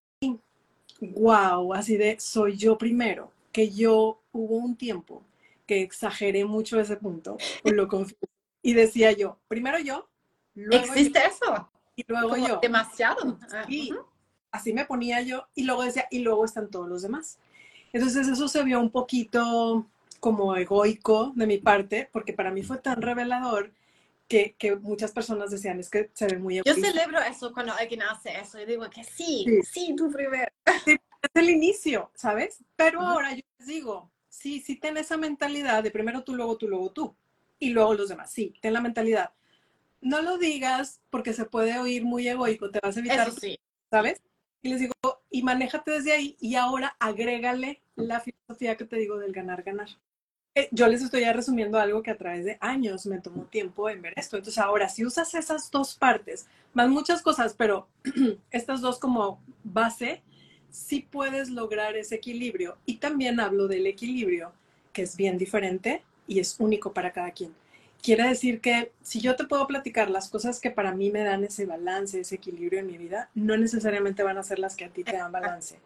wow, 1.02 1.74
así 1.74 1.98
de 1.98 2.20
soy 2.20 2.58
yo 2.58 2.78
primero, 2.78 3.32
que 3.52 3.70
yo 3.70 4.22
hubo 4.32 4.58
un 4.58 4.76
tiempo 4.76 5.24
que 5.66 5.82
exageré 5.82 6.46
mucho 6.46 6.80
ese 6.80 6.98
punto, 6.98 7.38
lo 7.64 7.88
Y 8.62 8.74
decía 8.74 9.12
yo, 9.12 9.38
primero 9.48 9.80
yo, 9.80 10.08
luego 10.54 10.86
¿Existe 10.86 11.20
eso? 11.26 11.70
Y 11.96 12.04
luego 12.08 12.36
yo. 12.36 12.60
Demasiado. 12.62 13.38
Y 13.68 13.94
así 14.52 14.74
me 14.74 14.86
ponía 14.86 15.22
yo 15.22 15.48
y 15.56 15.64
luego 15.64 15.84
decía, 15.84 16.08
y 16.12 16.20
luego 16.20 16.46
están 16.46 16.70
todos 16.70 16.88
los 16.88 17.02
demás. 17.02 17.40
Entonces 17.94 18.28
eso 18.28 18.48
se 18.48 18.64
vio 18.64 18.80
un 18.80 18.90
poquito 18.90 19.86
como 20.20 20.56
egoico 20.56 21.32
de 21.36 21.48
mi 21.48 21.58
parte, 21.58 22.10
porque 22.12 22.34
para 22.34 22.52
mí 22.52 22.64
fue 22.64 22.78
tan 22.78 23.02
revelador 23.02 23.72
que, 24.28 24.56
que, 24.58 24.76
muchas 24.76 25.12
personas 25.12 25.52
decían, 25.52 25.80
es 25.80 25.90
que 25.90 26.10
se 26.14 26.28
ve 26.28 26.38
muy 26.38 26.58
egoísta. 26.58 26.82
Yo 26.82 26.94
celebro 26.94 27.20
eso 27.22 27.54
cuando 27.54 27.74
alguien 27.74 28.02
hace 28.04 28.38
eso. 28.40 28.60
Yo 28.60 28.66
digo 28.66 28.90
que 28.90 29.04
sí, 29.04 29.46
sí, 29.64 29.94
tú 29.96 30.12
primero. 30.12 30.52
es 30.66 31.00
el 31.34 31.50
inicio, 31.50 32.12
¿sabes? 32.16 32.64
Pero 32.76 33.02
ahora 33.02 33.34
yo 33.34 33.42
les 33.60 33.68
digo, 33.68 34.12
sí, 34.30 34.62
sí 34.62 34.76
ten 34.76 34.98
esa 34.98 35.18
mentalidad 35.18 35.84
de 35.84 35.92
primero 35.92 36.24
tú, 36.24 36.36
luego 36.36 36.58
tú, 36.58 36.68
luego 36.68 36.92
tú. 36.92 37.16
Y 37.60 37.70
luego 37.70 37.94
los 37.94 38.10
demás. 38.10 38.32
Sí, 38.32 38.54
ten 38.62 38.74
la 38.74 38.82
mentalidad. 38.82 39.32
No 40.02 40.22
lo 40.22 40.38
digas 40.38 41.02
porque 41.10 41.34
se 41.34 41.46
puede 41.46 41.78
oír 41.80 42.04
muy 42.04 42.28
egoico, 42.28 42.70
te 42.70 42.80
vas 42.82 42.98
a 42.98 43.00
evitar, 43.00 43.32
sí. 43.32 43.60
¿sabes? 43.90 44.22
Y 44.62 44.70
les 44.70 44.80
digo, 44.80 44.94
y 45.30 45.44
manéjate 45.44 45.92
desde 45.92 46.12
ahí 46.12 46.38
y 46.40 46.56
ahora 46.56 46.96
agrégale 47.00 47.82
la 47.96 48.20
filosofía 48.20 48.76
que 48.76 48.86
te 48.86 48.98
digo 48.98 49.18
del 49.18 49.32
ganar, 49.32 49.64
ganar. 49.64 49.90
Eh, 50.58 50.70
yo 50.72 50.88
les 50.88 51.02
estoy 51.02 51.22
ya 51.22 51.34
resumiendo 51.34 51.78
algo 51.78 52.02
que 52.02 52.12
a 52.12 52.18
través 52.18 52.46
de 52.46 52.58
años 52.62 53.06
me 53.06 53.20
tomó 53.20 53.44
tiempo 53.44 53.90
en 53.90 54.02
ver 54.02 54.14
esto. 54.16 54.38
Entonces 54.38 54.58
ahora, 54.58 54.88
si 54.88 55.06
usas 55.06 55.34
esas 55.36 55.70
dos 55.70 55.96
partes, 55.96 56.48
más 56.74 56.88
muchas 56.90 57.22
cosas, 57.22 57.54
pero 57.58 57.90
estas 58.52 58.80
dos 58.80 58.98
como 58.98 59.44
base, 59.66 60.24
sí 60.70 61.06
puedes 61.12 61.50
lograr 61.50 61.98
ese 61.98 62.16
equilibrio. 62.16 62.78
Y 62.86 62.98
también 62.98 63.42
hablo 63.42 63.68
del 63.68 63.86
equilibrio, 63.86 64.54
que 64.94 65.02
es 65.02 65.18
bien 65.18 65.38
diferente 65.38 66.04
y 66.26 66.40
es 66.40 66.56
único 66.58 66.94
para 66.94 67.12
cada 67.12 67.32
quien. 67.32 67.54
Quiere 68.02 68.26
decir 68.28 68.62
que 68.62 68.94
si 69.02 69.20
yo 69.20 69.36
te 69.36 69.46
puedo 69.46 69.68
platicar 69.68 70.10
las 70.10 70.30
cosas 70.30 70.62
que 70.62 70.72
para 70.72 70.94
mí 70.94 71.12
me 71.12 71.24
dan 71.24 71.44
ese 71.44 71.66
balance, 71.66 72.20
ese 72.20 72.36
equilibrio 72.36 72.80
en 72.80 72.88
mi 72.88 72.98
vida, 72.98 73.30
no 73.34 73.58
necesariamente 73.58 74.24
van 74.24 74.38
a 74.38 74.44
ser 74.44 74.60
las 74.60 74.78
que 74.78 74.86
a 74.86 74.90
ti 74.90 75.04
te 75.04 75.18
dan 75.18 75.34
balance. 75.34 75.80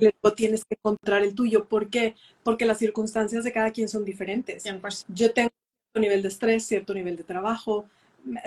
Luego 0.00 0.34
tienes 0.34 0.64
que 0.64 0.74
encontrar 0.74 1.22
el 1.22 1.34
tuyo. 1.34 1.66
¿Por 1.66 1.88
qué? 1.88 2.14
Porque 2.42 2.64
las 2.64 2.78
circunstancias 2.78 3.44
de 3.44 3.52
cada 3.52 3.70
quien 3.70 3.88
son 3.88 4.04
diferentes. 4.04 4.64
Yo 5.08 5.32
tengo 5.32 5.50
cierto 5.50 6.00
nivel 6.00 6.22
de 6.22 6.28
estrés, 6.28 6.66
cierto 6.66 6.94
nivel 6.94 7.16
de 7.16 7.24
trabajo, 7.24 7.86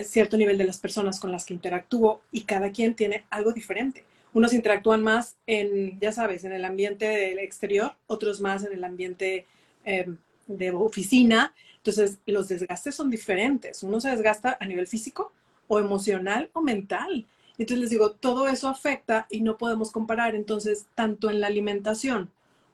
cierto 0.04 0.38
nivel 0.38 0.58
de 0.58 0.66
las 0.66 0.80
personas 0.80 1.20
con 1.20 1.32
las 1.32 1.46
que 1.46 1.54
interactúo 1.54 2.22
y 2.32 2.42
cada 2.42 2.72
quien 2.72 2.96
tiene 2.96 3.26
algo 3.30 3.54
diferente. 3.54 4.04
Unos 4.34 4.54
interactúan 4.54 5.02
más 5.02 5.38
en, 5.48 6.00
ya 6.00 6.12
sabes, 6.12 6.44
en 6.44 6.52
el 6.52 6.66
ambiente 6.66 7.06
del 7.06 7.40
exterior, 7.40 7.94
otros 8.08 8.42
más 8.42 8.64
en 8.64 8.74
el 8.74 8.84
ambiente 8.84 9.46
em, 9.86 10.18
de 10.48 10.72
oficina. 10.72 11.54
Entonces, 11.78 12.18
los 12.26 12.48
desgastes 12.48 12.96
son 12.96 13.10
diferentes. 13.10 13.82
Uno 13.84 14.00
se 14.00 14.10
desgasta 14.10 14.58
a 14.60 14.66
nivel 14.66 14.88
físico 14.88 15.32
o 15.68 15.80
emocional 15.80 16.50
o 16.54 16.62
mental. 16.62 17.26
Entonces 17.58 17.80
les 17.80 17.90
digo, 17.90 18.12
todo 18.12 18.48
eso 18.48 18.70
afecta 18.70 19.28
y 19.30 19.42
no 19.42 19.58
podemos 19.58 19.92
comparar. 19.92 20.36
Entonces, 20.36 20.88
tanto 20.96 21.30
en 21.30 21.42
la 21.42 21.48
alimentación 21.48 22.32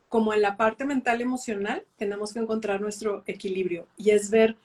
como 0.10 0.34
en 0.34 0.42
la 0.42 0.58
parte 0.58 0.86
mental 0.86 1.22
emocional, 1.22 1.86
tenemos 1.98 2.34
que 2.34 2.40
encontrar 2.40 2.82
nuestro 2.82 3.24
equilibrio 3.26 3.88
y 3.98 4.12
es 4.12 4.30
ver 4.30 4.58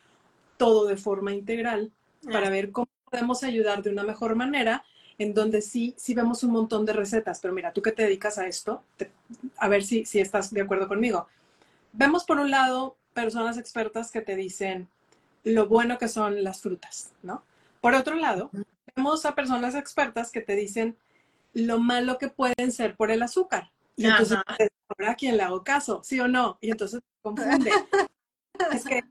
todo 0.57 0.87
de 0.87 0.97
forma 0.97 1.33
integral 1.33 1.91
para 2.31 2.51
ver 2.51 2.73
cómo 2.73 2.89
podemos 3.11 3.43
ayudar 3.45 3.83
de 3.83 3.91
una 3.91 4.03
mejor 4.03 4.35
manera, 4.35 4.85
en 5.17 5.33
donde 5.35 5.63
sí, 5.63 5.95
sí 5.97 6.15
vemos 6.15 6.43
un 6.43 6.51
montón 6.51 6.85
de 6.85 6.93
recetas. 6.93 7.41
Pero 7.41 7.55
mira, 7.55 7.73
tú 7.73 7.81
que 7.81 7.93
te 7.93 8.03
dedicas 8.03 8.39
a 8.39 8.47
esto, 8.47 8.83
a 9.57 9.69
ver 9.69 9.85
si, 9.85 10.05
si 10.05 10.21
estás 10.21 10.53
de 10.53 10.61
acuerdo 10.61 10.89
conmigo. 10.89 11.29
Vemos 11.93 12.25
por 12.25 12.39
un 12.39 12.51
lado 12.51 12.97
personas 13.15 13.57
expertas 13.57 14.11
que 14.11 14.21
te 14.21 14.37
dicen 14.37 14.89
lo 15.45 15.67
bueno 15.67 15.99
que 15.99 16.09
son 16.09 16.45
las 16.45 16.61
frutas, 16.61 17.13
¿no? 17.23 17.43
Por 17.81 17.95
otro 17.95 18.17
lado, 18.17 18.51
a 19.25 19.35
personas 19.35 19.75
expertas 19.75 20.31
que 20.31 20.41
te 20.41 20.55
dicen 20.55 20.97
lo 21.53 21.79
malo 21.79 22.19
que 22.19 22.29
pueden 22.29 22.73
ser 22.73 22.97
por 22.97 23.11
el 23.11 23.23
azúcar. 23.23 23.71
Y 23.97 24.07
entonces, 24.07 24.39
¿ahora 24.89 25.15
quién 25.17 25.37
le 25.37 25.43
hago 25.43 25.65
caso? 25.65 26.03
¿Sí 26.05 26.21
o 26.21 26.29
no? 26.29 26.59
Y 26.61 26.71
entonces 26.71 27.01
confunde. 27.23 27.71
es 28.73 28.85
que 28.85 29.03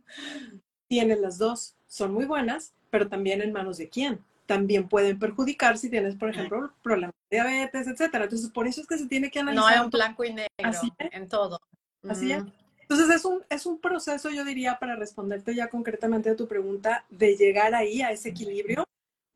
tienes 0.88 1.20
las 1.20 1.38
dos, 1.38 1.76
son 1.88 2.14
muy 2.14 2.26
buenas, 2.26 2.74
pero 2.90 3.08
también 3.08 3.42
en 3.42 3.52
manos 3.52 3.78
de 3.78 3.90
quién. 3.90 4.24
También 4.46 4.88
pueden 4.88 5.20
perjudicar 5.20 5.78
si 5.78 5.90
tienes, 5.90 6.16
por 6.16 6.30
ejemplo, 6.30 6.72
problemas 6.82 7.16
de 7.30 7.38
diabetes, 7.38 7.88
etcétera. 7.88 8.26
Entonces, 8.26 8.50
por 8.50 8.66
eso 8.66 8.80
es 8.80 8.88
que 8.88 8.98
se 8.98 9.08
tiene 9.08 9.30
que 9.30 9.40
analizar. 9.40 9.66
No 9.66 9.68
hay 9.68 9.84
un 9.84 9.90
blanco 9.90 10.24
y 10.24 10.34
negro 10.34 10.48
en 11.00 11.28
todo. 11.28 11.60
Así 12.08 12.32
es. 12.32 12.44
Entonces, 12.80 13.10
es 13.14 13.26
un, 13.26 13.44
es 13.50 13.66
un 13.66 13.80
proceso, 13.80 14.30
yo 14.30 14.46
diría, 14.46 14.80
para 14.80 14.96
responderte 14.96 15.54
ya 15.54 15.68
concretamente 15.68 16.30
a 16.30 16.38
tu 16.38 16.48
pregunta, 16.48 17.04
de 17.10 17.36
llegar 17.36 17.76
ahí 17.76 18.02
a 18.02 18.12
ese 18.12 18.30
equilibrio 18.30 18.88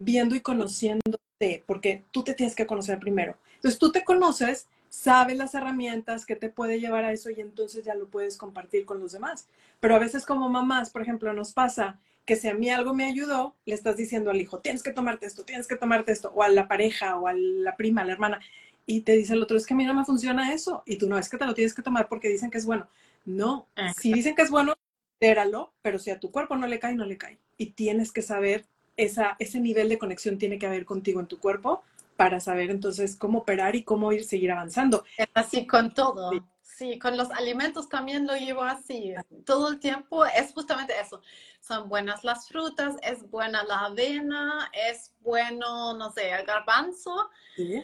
viendo 0.01 0.35
y 0.35 0.41
conociéndote, 0.41 1.63
porque 1.65 2.03
tú 2.11 2.23
te 2.23 2.33
tienes 2.33 2.55
que 2.55 2.65
conocer 2.65 2.99
primero. 2.99 3.37
Entonces 3.55 3.79
tú 3.79 3.91
te 3.91 4.03
conoces, 4.03 4.67
sabes 4.89 5.37
las 5.37 5.53
herramientas 5.53 6.25
que 6.25 6.35
te 6.35 6.49
puede 6.49 6.79
llevar 6.79 7.05
a 7.05 7.13
eso 7.13 7.29
y 7.29 7.39
entonces 7.39 7.85
ya 7.85 7.95
lo 7.95 8.07
puedes 8.07 8.37
compartir 8.37 8.85
con 8.85 8.99
los 8.99 9.11
demás. 9.11 9.47
Pero 9.79 9.95
a 9.95 9.99
veces 9.99 10.25
como 10.25 10.49
mamás, 10.49 10.89
por 10.89 11.01
ejemplo, 11.01 11.31
nos 11.33 11.53
pasa 11.53 11.99
que 12.25 12.35
si 12.35 12.47
a 12.47 12.53
mí 12.53 12.69
algo 12.69 12.93
me 12.93 13.05
ayudó, 13.05 13.55
le 13.65 13.75
estás 13.75 13.97
diciendo 13.97 14.31
al 14.31 14.41
hijo, 14.41 14.59
tienes 14.59 14.83
que 14.83 14.91
tomarte 14.91 15.25
esto, 15.25 15.43
tienes 15.43 15.67
que 15.67 15.75
tomarte 15.75 16.11
esto, 16.11 16.31
o 16.33 16.43
a 16.43 16.49
la 16.49 16.67
pareja, 16.67 17.17
o 17.17 17.27
a 17.27 17.33
la 17.33 17.75
prima, 17.75 18.01
a 18.01 18.05
la 18.05 18.13
hermana, 18.13 18.39
y 18.85 19.01
te 19.01 19.13
dice 19.13 19.33
el 19.33 19.41
otro, 19.41 19.57
es 19.57 19.65
que 19.65 19.73
a 19.73 19.77
mí 19.77 19.85
no 19.85 19.93
me 19.93 20.05
funciona 20.05 20.53
eso, 20.53 20.83
y 20.85 20.97
tú 20.97 21.07
no, 21.07 21.17
es 21.17 21.29
que 21.29 21.37
te 21.37 21.45
lo 21.45 21.53
tienes 21.53 21.73
que 21.73 21.81
tomar 21.81 22.07
porque 22.07 22.29
dicen 22.29 22.51
que 22.51 22.57
es 22.57 22.65
bueno. 22.65 22.87
No, 23.25 23.67
si 23.97 24.13
dicen 24.13 24.35
que 24.35 24.41
es 24.41 24.49
bueno, 24.49 24.75
éralo, 25.19 25.73
pero 25.81 25.99
si 25.99 26.09
a 26.09 26.19
tu 26.19 26.31
cuerpo 26.31 26.55
no 26.55 26.67
le 26.67 26.79
cae, 26.79 26.95
no 26.95 27.05
le 27.05 27.17
cae. 27.17 27.37
Y 27.57 27.71
tienes 27.71 28.11
que 28.11 28.21
saber 28.21 28.65
esa, 28.97 29.35
ese 29.39 29.59
nivel 29.59 29.89
de 29.89 29.97
conexión 29.97 30.37
tiene 30.37 30.59
que 30.59 30.67
haber 30.67 30.85
contigo 30.85 31.19
en 31.19 31.27
tu 31.27 31.39
cuerpo 31.39 31.83
para 32.15 32.39
saber 32.39 32.69
entonces 32.69 33.15
cómo 33.15 33.39
operar 33.39 33.75
y 33.75 33.83
cómo 33.83 34.11
ir 34.11 34.23
seguir 34.23 34.51
avanzando. 34.51 35.03
Así 35.33 35.65
con 35.65 35.93
todo. 35.93 36.31
Sí. 36.61 36.97
con 36.97 37.15
los 37.15 37.29
alimentos 37.31 37.89
también 37.89 38.25
lo 38.25 38.35
llevo 38.35 38.63
así. 38.63 39.13
Todo 39.45 39.69
el 39.69 39.79
tiempo 39.79 40.25
es 40.25 40.51
justamente 40.53 40.93
eso. 40.99 41.21
Son 41.59 41.89
buenas 41.89 42.23
las 42.23 42.47
frutas, 42.47 42.95
es 43.03 43.29
buena 43.29 43.63
la 43.63 43.85
avena, 43.85 44.71
es 44.89 45.13
bueno, 45.21 45.93
no 45.95 46.11
sé, 46.11 46.31
el 46.31 46.45
garbanzo. 46.45 47.29
Sí. 47.55 47.83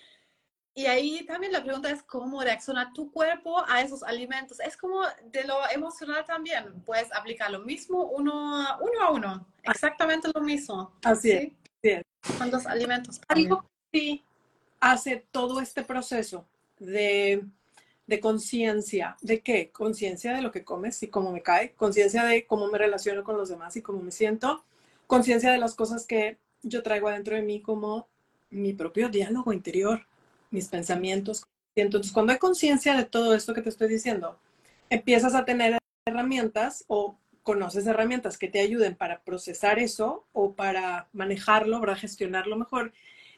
Y 0.77 0.85
ahí 0.85 1.25
también 1.25 1.51
la 1.51 1.63
pregunta 1.63 1.89
es 1.89 2.03
cómo 2.03 2.39
reacciona 2.43 2.93
tu 2.93 3.11
cuerpo 3.11 3.63
a 3.67 3.81
esos 3.81 4.03
alimentos. 4.03 4.59
Es 4.59 4.77
como 4.77 5.01
de 5.31 5.43
lo 5.43 5.67
emocional 5.73 6.23
también. 6.23 6.83
Puedes 6.85 7.11
aplicar 7.15 7.49
lo 7.49 7.61
mismo 7.61 8.03
uno, 8.03 8.77
uno 8.79 9.01
a 9.01 9.11
uno. 9.11 9.47
Exactamente 9.63 10.29
lo 10.31 10.39
mismo. 10.39 10.93
Así 11.03 11.55
es. 11.81 12.03
Con 12.37 12.51
los 12.51 12.67
alimentos. 12.67 13.19
Algo 13.27 13.65
sí 13.91 14.23
hace 14.79 15.25
todo 15.31 15.61
este 15.61 15.81
proceso 15.81 16.45
de, 16.77 17.43
de 18.05 18.19
conciencia. 18.19 19.17
¿De 19.21 19.41
qué? 19.41 19.71
Conciencia 19.71 20.35
de 20.35 20.43
lo 20.43 20.51
que 20.51 20.63
comes 20.63 21.01
y 21.01 21.07
cómo 21.07 21.31
me 21.31 21.41
cae. 21.41 21.73
Conciencia 21.73 22.23
de 22.23 22.45
cómo 22.45 22.67
me 22.67 22.77
relaciono 22.77 23.23
con 23.23 23.35
los 23.35 23.49
demás 23.49 23.75
y 23.77 23.81
cómo 23.81 24.03
me 24.03 24.11
siento. 24.11 24.63
Conciencia 25.07 25.51
de 25.51 25.57
las 25.57 25.73
cosas 25.73 26.05
que 26.05 26.37
yo 26.61 26.83
traigo 26.83 27.07
adentro 27.07 27.35
de 27.35 27.41
mí 27.41 27.63
como 27.63 28.07
mi 28.51 28.73
propio 28.73 29.09
diálogo 29.09 29.51
interior 29.53 30.05
mis 30.51 30.67
pensamientos. 30.67 31.45
Entonces, 31.75 32.12
cuando 32.12 32.33
hay 32.33 32.39
conciencia 32.39 32.95
de 32.95 33.05
todo 33.05 33.36
esto 33.36 33.53
que 33.53 33.62
te 33.62 33.69
estoy 33.69 33.88
diciendo, 33.88 34.39
empiezas 34.89 35.36
a 35.36 35.45
tener 35.45 35.77
herramientas 36.05 36.86
o 36.88 37.17
conoces 37.43 37.88
herramientas 37.88 38.38
que 38.38 38.49
te 38.49 38.60
ayuden 38.60 38.95
para 38.95 39.21
procesar 39.21 39.79
eso 39.79 40.25
o 40.33 40.53
para 40.53 41.07
manejarlo, 41.13 41.79
para 41.79 41.95
gestionarlo 41.95 42.57
mejor. 42.57 42.91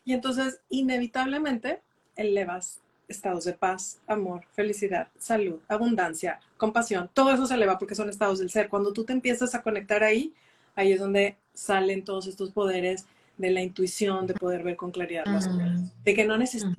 Y 0.03 0.13
entonces, 0.13 0.61
inevitablemente, 0.69 1.81
elevas 2.15 2.79
estados 3.07 3.43
de 3.45 3.53
paz, 3.53 3.99
amor, 4.07 4.45
felicidad, 4.53 5.09
salud, 5.17 5.59
abundancia, 5.67 6.39
compasión. 6.57 7.09
Todo 7.13 7.33
eso 7.33 7.45
se 7.45 7.55
eleva 7.55 7.77
porque 7.77 7.95
son 7.95 8.09
estados 8.09 8.39
del 8.39 8.49
ser. 8.49 8.69
Cuando 8.69 8.93
tú 8.93 9.03
te 9.03 9.13
empiezas 9.13 9.55
a 9.55 9.61
conectar 9.61 10.03
ahí, 10.03 10.33
ahí 10.75 10.93
es 10.93 10.99
donde 10.99 11.35
salen 11.53 12.05
todos 12.05 12.27
estos 12.27 12.51
poderes 12.51 13.05
de 13.39 13.49
la 13.49 13.61
intuición, 13.61 14.27
de 14.27 14.35
poder 14.35 14.63
ver 14.63 14.75
con 14.75 14.91
claridad 14.91 15.23
las 15.25 15.47
cosas, 15.47 16.03
de 16.03 16.13
que 16.13 16.25
no 16.25 16.37
necesitas 16.37 16.75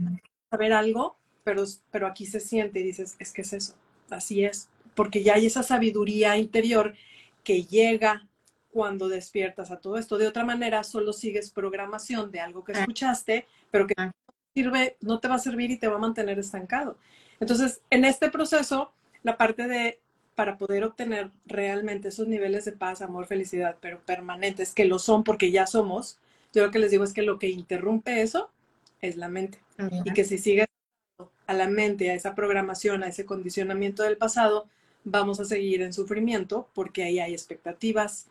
saber 0.50 0.72
algo, 0.72 1.16
pero, 1.42 1.64
pero 1.90 2.06
aquí 2.06 2.26
se 2.26 2.38
siente 2.38 2.80
y 2.80 2.82
dices, 2.84 3.16
es 3.18 3.32
que 3.32 3.42
es 3.42 3.52
eso, 3.52 3.74
así 4.10 4.44
es, 4.44 4.68
porque 4.94 5.22
ya 5.22 5.34
hay 5.34 5.46
esa 5.46 5.62
sabiduría 5.62 6.36
interior 6.36 6.94
que 7.42 7.64
llega 7.64 8.28
cuando 8.70 9.08
despiertas 9.08 9.70
a 9.70 9.80
todo 9.80 9.96
esto. 9.96 10.18
De 10.18 10.28
otra 10.28 10.44
manera, 10.44 10.84
solo 10.84 11.12
sigues 11.12 11.50
programación 11.50 12.30
de 12.30 12.40
algo 12.40 12.62
que 12.62 12.72
ah. 12.72 12.80
escuchaste, 12.80 13.46
pero 13.70 13.86
que 13.86 13.94
ah. 13.96 14.12
sirve, 14.54 14.96
no 15.00 15.18
te 15.18 15.28
va 15.28 15.36
a 15.36 15.40
servir 15.40 15.70
y 15.70 15.78
te 15.78 15.88
va 15.88 15.96
a 15.96 16.00
mantener 16.00 16.38
estancado. 16.38 16.96
Entonces, 17.40 17.80
en 17.88 18.04
este 18.04 18.30
proceso, 18.30 18.92
la 19.22 19.38
parte 19.38 19.66
de 19.66 19.98
para 20.34 20.56
poder 20.56 20.84
obtener 20.84 21.30
realmente 21.44 22.08
esos 22.08 22.26
niveles 22.26 22.64
de 22.64 22.72
paz, 22.72 23.02
amor, 23.02 23.26
felicidad, 23.26 23.76
pero 23.80 24.00
permanentes, 24.00 24.72
que 24.72 24.86
lo 24.86 24.98
son 24.98 25.22
porque 25.22 25.50
ya 25.50 25.66
somos, 25.66 26.18
yo 26.52 26.66
lo 26.66 26.70
que 26.70 26.78
les 26.78 26.90
digo 26.90 27.04
es 27.04 27.12
que 27.12 27.22
lo 27.22 27.38
que 27.38 27.48
interrumpe 27.48 28.22
eso 28.22 28.50
es 29.00 29.16
la 29.16 29.28
mente. 29.28 29.58
Y 30.04 30.12
que 30.12 30.24
si 30.24 30.38
sigues 30.38 30.66
a 31.46 31.54
la 31.54 31.68
mente, 31.68 32.10
a 32.10 32.14
esa 32.14 32.34
programación, 32.34 33.02
a 33.02 33.08
ese 33.08 33.24
condicionamiento 33.24 34.02
del 34.02 34.16
pasado, 34.16 34.68
vamos 35.04 35.40
a 35.40 35.44
seguir 35.44 35.82
en 35.82 35.92
sufrimiento 35.92 36.68
porque 36.74 37.04
ahí 37.04 37.18
hay 37.18 37.32
expectativas, 37.32 38.26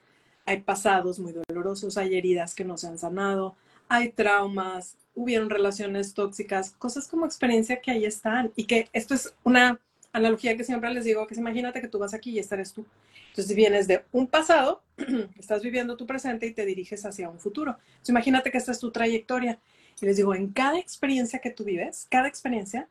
hay 0.46 0.62
pasados 0.62 1.20
muy 1.20 1.34
dolorosos, 1.34 1.98
hay 1.98 2.16
heridas 2.16 2.54
que 2.54 2.66
no 2.66 2.78
se 2.78 2.88
han 2.88 2.98
sanado, 2.98 3.56
hay 3.88 4.10
traumas, 4.10 4.98
hubieron 5.16 5.50
relaciones 5.50 6.14
tóxicas, 6.14 6.72
cosas 6.72 7.08
como 7.08 7.26
experiencia 7.26 7.82
que 7.82 7.92
ahí 7.92 8.06
están 8.06 8.52
y 8.56 8.66
que 8.66 8.90
esto 8.94 9.16
es 9.16 9.34
una 9.44 9.80
analogía 10.12 10.58
que 10.58 10.64
siempre 10.64 10.94
les 10.94 11.06
digo, 11.06 11.26
que 11.28 11.34
es 11.34 11.40
imagínate 11.40 11.82
que 11.82 11.88
tú 11.88 12.00
vas 12.00 12.14
aquí 12.14 12.32
y 12.32 12.40
esta 12.40 12.56
eres 12.56 12.74
tú. 12.74 12.86
Entonces 13.30 13.56
vienes 13.56 13.88
de 13.88 14.04
un 14.12 14.28
pasado, 14.28 14.82
estás 15.40 15.62
viviendo 15.62 15.98
tu 15.98 16.06
presente 16.06 16.48
y 16.48 16.54
te 16.54 16.66
diriges 16.66 17.06
hacia 17.06 17.30
un 17.30 17.40
futuro. 17.40 17.72
Entonces 17.72 18.10
imagínate 18.10 18.52
que 18.52 18.58
esta 18.58 18.72
es 18.72 18.80
tu 18.80 18.92
trayectoria. 18.92 19.60
Y 20.02 20.06
les 20.06 20.18
digo, 20.18 20.34
en 20.34 20.52
cada 20.52 20.80
experiencia 20.80 21.40
que 21.40 21.52
tú 21.52 21.64
vives, 21.64 22.08
cada 22.10 22.28
experiencia 22.28 22.88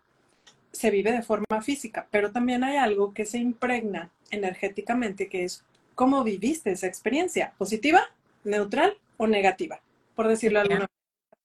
se 0.73 0.91
vive 0.91 1.11
de 1.13 1.23
forma 1.23 1.63
física, 1.63 2.07
pero 2.11 2.31
también 2.31 2.63
hay 2.63 2.77
algo 2.77 3.15
que 3.15 3.25
se 3.25 3.39
impregna 3.39 4.11
energéticamente, 4.31 5.29
que 5.29 5.45
es 5.45 5.65
cómo 5.95 6.23
viviste 6.23 6.71
esa 6.71 6.87
experiencia, 6.87 7.55
positiva, 7.57 8.03
neutral 8.45 8.97
o 9.17 9.27
negativa, 9.27 9.81
por 10.15 10.29
decirlo 10.29 10.61
alguna 10.61 10.87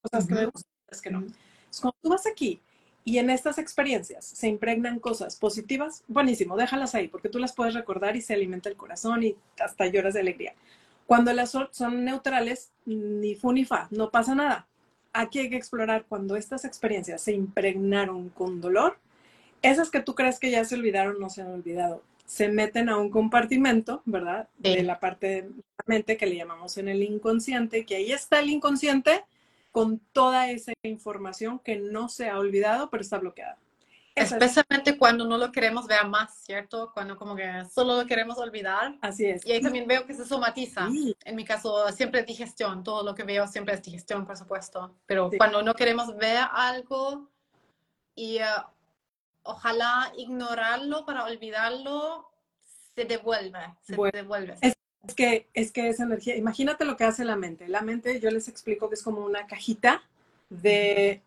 cosas 0.01 0.27
que 0.27 0.33
me 0.35 0.45
gustan, 0.45 0.71
que 1.01 1.09
no. 1.09 1.23
cuando 1.81 1.97
tú 2.01 2.09
vas 2.09 2.27
aquí 2.27 2.61
y 3.05 3.17
en 3.17 3.29
estas 3.29 3.57
experiencias 3.57 4.25
se 4.25 4.47
impregnan 4.47 4.99
cosas 4.99 5.35
positivas, 5.35 6.03
buenísimo, 6.07 6.55
déjalas 6.55 6.95
ahí, 6.95 7.07
porque 7.07 7.29
tú 7.29 7.39
las 7.39 7.53
puedes 7.53 7.73
recordar 7.73 8.15
y 8.15 8.21
se 8.21 8.33
alimenta 8.33 8.69
el 8.69 8.77
corazón 8.77 9.23
y 9.23 9.35
hasta 9.59 9.87
lloras 9.87 10.13
de 10.13 10.21
alegría. 10.21 10.53
Cuando 11.05 11.33
las 11.33 11.51
son 11.51 12.05
neutrales, 12.05 12.71
ni 12.85 13.35
fu 13.35 13.51
ni 13.51 13.65
fa, 13.65 13.87
no 13.91 14.09
pasa 14.09 14.35
nada. 14.35 14.67
Aquí 15.11 15.39
hay 15.39 15.49
que 15.49 15.57
explorar 15.57 16.05
cuando 16.07 16.35
estas 16.35 16.65
experiencias 16.65 17.21
se 17.21 17.33
impregnaron 17.33 18.29
con 18.29 18.61
dolor, 18.61 18.97
esas 19.61 19.89
que 19.89 20.01
tú 20.01 20.15
crees 20.15 20.39
que 20.39 20.51
ya 20.51 20.63
se 20.65 20.75
olvidaron 20.75 21.19
no 21.19 21.29
se 21.29 21.41
han 21.41 21.51
olvidado. 21.51 22.03
Se 22.25 22.47
meten 22.47 22.89
a 22.89 22.97
un 22.97 23.09
compartimento, 23.09 24.01
¿verdad? 24.05 24.47
De 24.57 24.81
la 24.83 24.99
parte 24.99 25.27
de 25.27 25.41
la 25.43 25.83
mente 25.85 26.17
que 26.17 26.25
le 26.25 26.37
llamamos 26.37 26.77
en 26.77 26.87
el 26.87 27.03
inconsciente, 27.03 27.85
que 27.85 27.97
ahí 27.97 28.11
está 28.11 28.39
el 28.39 28.49
inconsciente 28.49 29.23
con 29.73 29.97
toda 29.97 30.51
esa 30.51 30.71
información 30.83 31.57
que 31.57 31.77
no 31.77 32.07
se 32.07 32.29
ha 32.29 32.37
olvidado, 32.37 32.91
pero 32.91 33.01
está 33.01 33.17
bloqueada. 33.17 33.57
Especialmente 34.15 34.99
cuando 34.99 35.25
no 35.25 35.35
lo 35.39 35.51
queremos 35.51 35.87
ver 35.87 36.05
más, 36.07 36.37
¿cierto? 36.45 36.91
Cuando 36.93 37.17
como 37.17 37.35
que 37.35 37.65
solo 37.73 37.99
lo 37.99 38.05
queremos 38.05 38.37
olvidar. 38.37 38.95
Así 39.01 39.25
es. 39.25 39.43
Y 39.47 39.51
ahí 39.51 39.61
también 39.61 39.87
veo 39.87 40.05
que 40.05 40.13
se 40.13 40.25
somatiza. 40.25 40.87
En 41.25 41.35
mi 41.35 41.43
caso, 41.43 41.91
siempre 41.91 42.19
es 42.19 42.27
digestión. 42.27 42.83
Todo 42.83 43.03
lo 43.03 43.15
que 43.15 43.23
veo 43.23 43.47
siempre 43.47 43.73
es 43.73 43.81
digestión, 43.81 44.27
por 44.27 44.37
supuesto. 44.37 44.95
Pero 45.07 45.31
cuando 45.35 45.63
no 45.63 45.73
queremos 45.73 46.15
ver 46.15 46.45
algo 46.51 47.27
y 48.13 48.37
eh, 48.37 48.45
ojalá 49.41 50.13
ignorarlo 50.15 51.03
para 51.03 51.25
olvidarlo, 51.25 52.29
se 52.95 53.05
devuelve. 53.05 53.73
Se 53.81 53.95
devuelve. 54.13 54.55
Es 54.61 54.75
que, 55.15 55.47
es 55.53 55.71
que 55.71 55.89
esa 55.89 56.03
energía, 56.03 56.37
imagínate 56.37 56.85
lo 56.85 56.95
que 56.95 57.03
hace 57.03 57.25
la 57.25 57.35
mente. 57.35 57.67
La 57.67 57.81
mente, 57.81 58.19
yo 58.21 58.31
les 58.31 58.47
explico 58.47 58.87
que 58.87 58.95
es 58.95 59.03
como 59.03 59.25
una 59.25 59.45
cajita 59.47 60.01
de, 60.49 61.21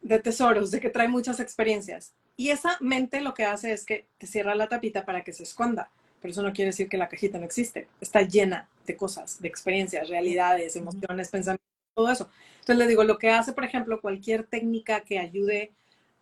de 0.00 0.18
tesoros, 0.20 0.70
de 0.70 0.80
que 0.80 0.90
trae 0.90 1.08
muchas 1.08 1.40
experiencias. 1.40 2.14
Y 2.36 2.50
esa 2.50 2.76
mente 2.80 3.20
lo 3.20 3.34
que 3.34 3.44
hace 3.44 3.72
es 3.72 3.84
que 3.84 4.06
te 4.18 4.26
cierra 4.26 4.54
la 4.54 4.68
tapita 4.68 5.04
para 5.04 5.24
que 5.24 5.32
se 5.32 5.42
esconda. 5.42 5.90
Pero 6.22 6.32
eso 6.32 6.42
no 6.42 6.52
quiere 6.52 6.70
decir 6.70 6.88
que 6.88 6.96
la 6.96 7.08
cajita 7.08 7.38
no 7.38 7.44
existe. 7.44 7.88
Está 8.00 8.22
llena 8.22 8.68
de 8.86 8.96
cosas, 8.96 9.40
de 9.42 9.48
experiencias, 9.48 10.08
realidades, 10.08 10.76
emociones, 10.76 11.28
pensamientos, 11.28 11.66
todo 11.94 12.10
eso. 12.10 12.30
Entonces 12.60 12.78
le 12.78 12.86
digo, 12.86 13.04
lo 13.04 13.18
que 13.18 13.30
hace, 13.30 13.52
por 13.52 13.64
ejemplo, 13.64 14.00
cualquier 14.00 14.44
técnica 14.44 15.00
que 15.00 15.18
ayude 15.18 15.72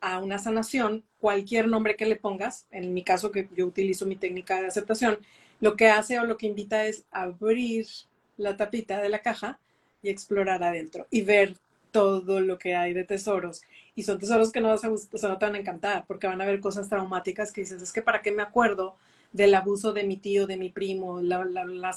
a 0.01 0.19
una 0.19 0.39
sanación, 0.39 1.05
cualquier 1.19 1.69
nombre 1.69 1.97
que 1.97 2.07
le 2.07 2.17
pongas, 2.17 2.67
en 2.73 2.93
mi 2.93 3.05
caso 3.05 3.31
que 3.31 3.49
yo 3.55 3.67
utilizo 3.67 4.05
mi 4.05 4.17
técnica 4.17 4.61
de 4.61 4.67
aceptación, 4.67 5.19
lo 5.63 5.77
que 5.77 5.89
hace 5.89 6.19
o 6.19 6.25
lo 6.25 6.37
que 6.37 6.49
invita 6.49 6.87
es 6.87 7.05
abrir 7.13 7.87
la 8.37 8.57
tapita 8.57 9.01
de 9.01 9.09
la 9.09 9.23
caja 9.23 9.61
y 10.03 10.09
explorar 10.09 10.65
adentro 10.65 11.07
y 11.09 11.23
ver 11.23 11.55
todo 11.93 12.41
lo 12.41 12.59
que 12.59 12.75
hay 12.75 12.93
de 12.93 13.05
tesoros. 13.05 13.63
Y 13.95 14.03
son 14.03 14.19
tesoros 14.19 14.51
que 14.51 14.61
no, 14.61 14.69
vas 14.69 14.83
a, 14.83 14.91
o 14.91 14.99
sea, 14.99 15.29
no 15.29 15.39
te 15.39 15.47
van 15.47 15.55
a 15.55 15.59
encantar 15.59 16.05
porque 16.09 16.27
van 16.27 16.43
a 16.43 16.47
ver 16.47 16.59
cosas 16.59 16.89
traumáticas 16.89 17.53
que 17.53 17.61
dices, 17.61 17.81
es 17.81 17.93
que 17.93 18.03
para 18.03 18.23
qué 18.23 18.33
me 18.33 18.43
acuerdo 18.43 18.97
del 19.31 19.55
abuso 19.55 19.93
de 19.93 20.03
mi 20.03 20.17
tío, 20.17 20.49
de 20.49 20.57
mi 20.57 20.69
primo, 20.69 21.21
la, 21.21 21.45
la, 21.45 21.65
la 21.65 21.97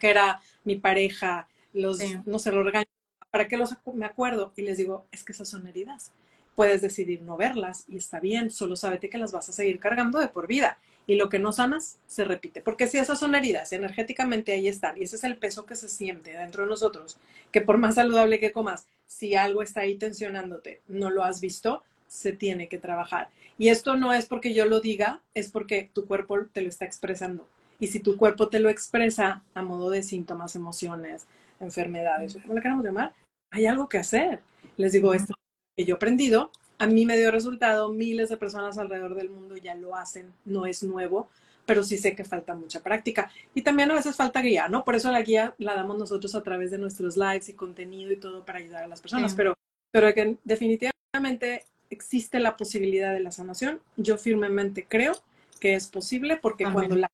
que 0.00 0.10
era 0.10 0.40
mi 0.64 0.74
pareja, 0.74 1.46
los, 1.72 2.00
no 2.26 2.40
sé, 2.40 2.50
los 2.50 2.64
regaños, 2.64 2.88
¿para 3.30 3.46
qué 3.46 3.56
los 3.56 3.76
me 3.94 4.06
acuerdo? 4.06 4.52
Y 4.56 4.62
les 4.62 4.76
digo, 4.76 5.06
es 5.12 5.22
que 5.22 5.30
esas 5.30 5.48
son 5.48 5.68
heridas. 5.68 6.10
Puedes 6.56 6.82
decidir 6.82 7.22
no 7.22 7.36
verlas 7.36 7.84
y 7.86 7.96
está 7.96 8.18
bien, 8.18 8.50
solo 8.50 8.74
sábete 8.74 9.08
que 9.08 9.18
las 9.18 9.30
vas 9.30 9.48
a 9.48 9.52
seguir 9.52 9.78
cargando 9.78 10.18
de 10.18 10.26
por 10.26 10.48
vida 10.48 10.78
y 11.06 11.16
lo 11.16 11.28
que 11.28 11.38
no 11.38 11.52
sanas 11.52 11.98
se 12.06 12.24
repite. 12.24 12.60
Porque 12.60 12.86
si 12.86 12.98
esas 12.98 13.18
son 13.18 13.34
heridas, 13.34 13.72
energéticamente 13.72 14.52
ahí 14.52 14.68
están, 14.68 14.96
y 14.96 15.04
ese 15.04 15.16
es 15.16 15.24
el 15.24 15.36
peso 15.36 15.66
que 15.66 15.76
se 15.76 15.88
siente 15.88 16.32
dentro 16.32 16.62
de 16.64 16.70
nosotros, 16.70 17.18
que 17.52 17.60
por 17.60 17.78
más 17.78 17.96
saludable 17.96 18.40
que 18.40 18.52
comas, 18.52 18.86
si 19.06 19.34
algo 19.34 19.62
está 19.62 19.80
ahí 19.82 19.96
tensionándote, 19.96 20.80
no 20.88 21.10
lo 21.10 21.24
has 21.24 21.40
visto, 21.40 21.82
se 22.08 22.32
tiene 22.32 22.68
que 22.68 22.78
trabajar. 22.78 23.28
Y 23.58 23.68
esto 23.68 23.96
no 23.96 24.12
es 24.12 24.26
porque 24.26 24.54
yo 24.54 24.66
lo 24.66 24.80
diga, 24.80 25.20
es 25.34 25.50
porque 25.50 25.90
tu 25.92 26.06
cuerpo 26.06 26.46
te 26.46 26.62
lo 26.62 26.68
está 26.68 26.84
expresando. 26.84 27.48
Y 27.78 27.88
si 27.88 28.00
tu 28.00 28.16
cuerpo 28.16 28.48
te 28.48 28.60
lo 28.60 28.68
expresa 28.68 29.42
a 29.54 29.62
modo 29.62 29.90
de 29.90 30.02
síntomas, 30.02 30.56
emociones, 30.56 31.26
enfermedades, 31.60 32.34
como 32.34 32.54
le 32.54 32.62
queramos 32.62 32.84
llamar, 32.84 33.12
hay 33.50 33.66
algo 33.66 33.88
que 33.88 33.98
hacer. 33.98 34.40
Les 34.76 34.92
digo, 34.92 35.12
esto 35.14 35.34
que 35.76 35.84
yo 35.84 35.94
he 35.94 35.96
aprendido 35.96 36.50
a 36.84 36.86
mí 36.86 37.06
me 37.06 37.16
dio 37.16 37.30
resultado, 37.30 37.92
miles 37.92 38.28
de 38.28 38.36
personas 38.36 38.76
alrededor 38.78 39.14
del 39.14 39.30
mundo 39.30 39.56
ya 39.56 39.74
lo 39.74 39.96
hacen, 39.96 40.32
no 40.44 40.66
es 40.66 40.82
nuevo, 40.82 41.28
pero 41.64 41.82
sí 41.82 41.96
sé 41.96 42.14
que 42.14 42.24
falta 42.24 42.54
mucha 42.54 42.80
práctica. 42.80 43.30
Y 43.54 43.62
también 43.62 43.90
a 43.90 43.94
veces 43.94 44.14
falta 44.14 44.42
guía, 44.42 44.68
¿no? 44.68 44.84
Por 44.84 44.94
eso 44.94 45.10
la 45.10 45.22
guía 45.22 45.54
la 45.58 45.74
damos 45.74 45.98
nosotros 45.98 46.34
a 46.34 46.42
través 46.42 46.70
de 46.70 46.78
nuestros 46.78 47.16
lives 47.16 47.48
y 47.48 47.54
contenido 47.54 48.12
y 48.12 48.16
todo 48.16 48.44
para 48.44 48.58
ayudar 48.58 48.84
a 48.84 48.88
las 48.88 49.00
personas, 49.00 49.34
pero, 49.34 49.56
pero 49.90 50.12
que 50.12 50.36
definitivamente 50.44 51.64
existe 51.88 52.38
la 52.38 52.56
posibilidad 52.56 53.14
de 53.14 53.20
la 53.20 53.32
sanación. 53.32 53.80
Yo 53.96 54.18
firmemente 54.18 54.86
creo 54.86 55.14
que 55.60 55.74
es 55.74 55.88
posible 55.88 56.36
porque 56.36 56.64
cuando 56.70 56.96
la 56.96 57.10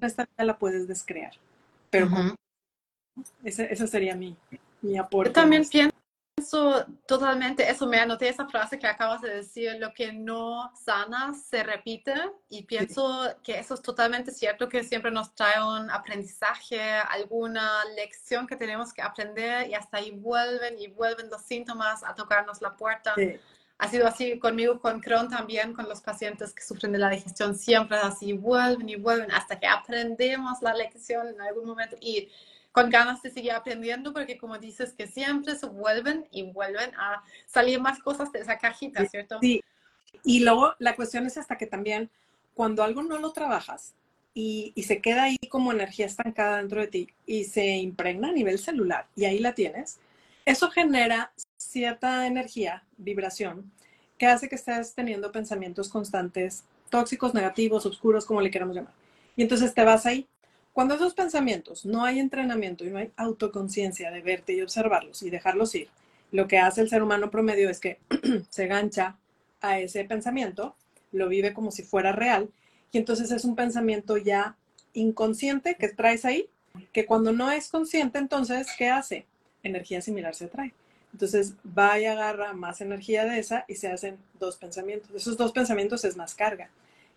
esta 0.00 0.26
la 0.38 0.58
puedes 0.58 0.88
descrear. 0.88 1.32
Pero 1.90 2.08
ese, 3.44 3.86
sería 3.86 4.14
mi, 4.14 4.36
mi 4.80 4.96
aporte. 4.96 5.30
Yo 5.30 5.34
también 5.34 5.64
pienso 5.68 5.94
totalmente, 7.06 7.68
eso 7.68 7.86
me 7.86 7.98
anoté 7.98 8.28
esa 8.28 8.46
frase 8.46 8.78
que 8.78 8.86
acabas 8.86 9.20
de 9.22 9.34
decir, 9.34 9.76
lo 9.78 9.92
que 9.92 10.12
no 10.12 10.72
sana 10.74 11.34
se 11.34 11.62
repite 11.62 12.14
y 12.48 12.62
pienso 12.64 13.34
que 13.42 13.58
eso 13.58 13.74
es 13.74 13.82
totalmente 13.82 14.30
cierto, 14.30 14.68
que 14.68 14.84
siempre 14.84 15.10
nos 15.10 15.34
trae 15.34 15.62
un 15.62 15.90
aprendizaje, 15.90 16.80
alguna 16.80 17.84
lección 17.96 18.46
que 18.46 18.56
tenemos 18.56 18.92
que 18.92 19.02
aprender 19.02 19.68
y 19.68 19.74
hasta 19.74 19.98
ahí 19.98 20.10
vuelven 20.10 20.78
y 20.78 20.88
vuelven 20.88 21.30
los 21.30 21.42
síntomas 21.42 22.02
a 22.04 22.14
tocarnos 22.14 22.62
la 22.62 22.76
puerta. 22.76 23.14
Ha 23.78 23.88
sido 23.88 24.06
así 24.06 24.38
conmigo, 24.38 24.80
con 24.80 25.00
Crohn 25.00 25.28
también, 25.28 25.74
con 25.74 25.88
los 25.88 26.00
pacientes 26.00 26.54
que 26.54 26.62
sufren 26.62 26.92
de 26.92 26.98
la 26.98 27.10
digestión, 27.10 27.56
siempre 27.56 27.96
así, 27.98 28.32
vuelven 28.32 28.88
y 28.88 28.96
vuelven 28.96 29.32
hasta 29.32 29.58
que 29.58 29.66
aprendemos 29.66 30.62
la 30.62 30.72
lección 30.72 31.26
en 31.28 31.40
algún 31.40 31.66
momento 31.66 31.96
y 32.00 32.30
con 32.72 32.90
ganas 32.90 33.22
de 33.22 33.30
seguir 33.30 33.52
aprendiendo 33.52 34.12
porque 34.12 34.38
como 34.38 34.58
dices 34.58 34.94
que 34.94 35.06
siempre 35.06 35.54
se 35.56 35.66
vuelven 35.66 36.26
y 36.30 36.42
vuelven 36.42 36.94
a 36.96 37.22
salir 37.46 37.80
más 37.80 38.00
cosas 38.00 38.32
de 38.32 38.40
esa 38.40 38.58
cajita, 38.58 39.06
¿cierto? 39.06 39.38
Sí. 39.40 39.62
Y 40.24 40.40
luego 40.40 40.74
la 40.78 40.96
cuestión 40.96 41.26
es 41.26 41.36
hasta 41.36 41.56
que 41.58 41.66
también 41.66 42.10
cuando 42.54 42.82
algo 42.82 43.02
no 43.02 43.18
lo 43.18 43.32
trabajas 43.32 43.94
y, 44.34 44.72
y, 44.74 44.84
se 44.84 45.00
queda 45.02 45.24
ahí 45.24 45.38
como 45.50 45.72
energía 45.72 46.06
estancada 46.06 46.56
dentro 46.56 46.80
de 46.80 46.86
ti 46.86 47.08
y 47.26 47.44
se 47.44 47.66
impregna 47.66 48.28
a 48.28 48.32
nivel 48.32 48.58
celular 48.58 49.06
y 49.14 49.26
ahí 49.26 49.38
la 49.38 49.54
tienes, 49.54 49.98
eso 50.46 50.70
genera 50.70 51.32
cierta 51.58 52.26
energía, 52.26 52.82
vibración, 52.96 53.70
que 54.18 54.26
hace 54.26 54.48
que 54.48 54.54
estés 54.54 54.94
teniendo 54.94 55.32
pensamientos 55.32 55.88
constantes, 55.88 56.64
tóxicos, 56.88 57.34
negativos, 57.34 57.84
oscuros, 57.84 58.24
como 58.24 58.40
le 58.40 58.50
queramos 58.50 58.74
llamar. 58.74 58.94
Y 59.36 59.42
entonces 59.42 59.74
te 59.74 59.84
vas 59.84 60.06
ahí 60.06 60.26
cuando 60.72 60.94
esos 60.94 61.14
pensamientos 61.14 61.84
no 61.84 62.04
hay 62.04 62.18
entrenamiento 62.18 62.84
y 62.84 62.90
no 62.90 62.98
hay 62.98 63.12
autoconciencia 63.16 64.10
de 64.10 64.22
verte 64.22 64.54
y 64.54 64.62
observarlos 64.62 65.22
y 65.22 65.30
dejarlos 65.30 65.74
ir, 65.74 65.88
lo 66.30 66.48
que 66.48 66.58
hace 66.58 66.80
el 66.80 66.88
ser 66.88 67.02
humano 67.02 67.30
promedio 67.30 67.68
es 67.68 67.78
que 67.78 67.98
se 68.50 68.66
gancha 68.66 69.16
a 69.60 69.78
ese 69.78 70.04
pensamiento, 70.04 70.74
lo 71.12 71.28
vive 71.28 71.52
como 71.52 71.70
si 71.70 71.82
fuera 71.82 72.12
real 72.12 72.48
Y 72.90 72.98
entonces 72.98 73.30
es 73.30 73.44
un 73.44 73.54
pensamiento 73.54 74.16
ya 74.16 74.56
inconsciente 74.94 75.76
que 75.76 75.88
traes 75.88 76.24
ahí, 76.24 76.48
que 76.92 77.06
cuando 77.06 77.32
no 77.32 77.50
es 77.50 77.68
consciente, 77.68 78.18
entonces, 78.18 78.68
¿qué 78.76 78.88
hace? 78.88 79.26
Energía 79.62 80.00
similar 80.00 80.34
se 80.34 80.46
atrae. 80.46 80.74
Entonces 81.12 81.54
va 81.66 81.98
y 81.98 82.06
agarra 82.06 82.54
más 82.54 82.80
energía 82.80 83.24
de 83.24 83.38
esa 83.38 83.64
y 83.68 83.74
se 83.76 83.88
hacen 83.88 84.16
dos 84.40 84.56
pensamientos. 84.56 85.10
Esos 85.14 85.36
dos 85.36 85.52
pensamientos 85.52 86.04
es 86.04 86.16
más 86.16 86.34
carga. 86.34 86.70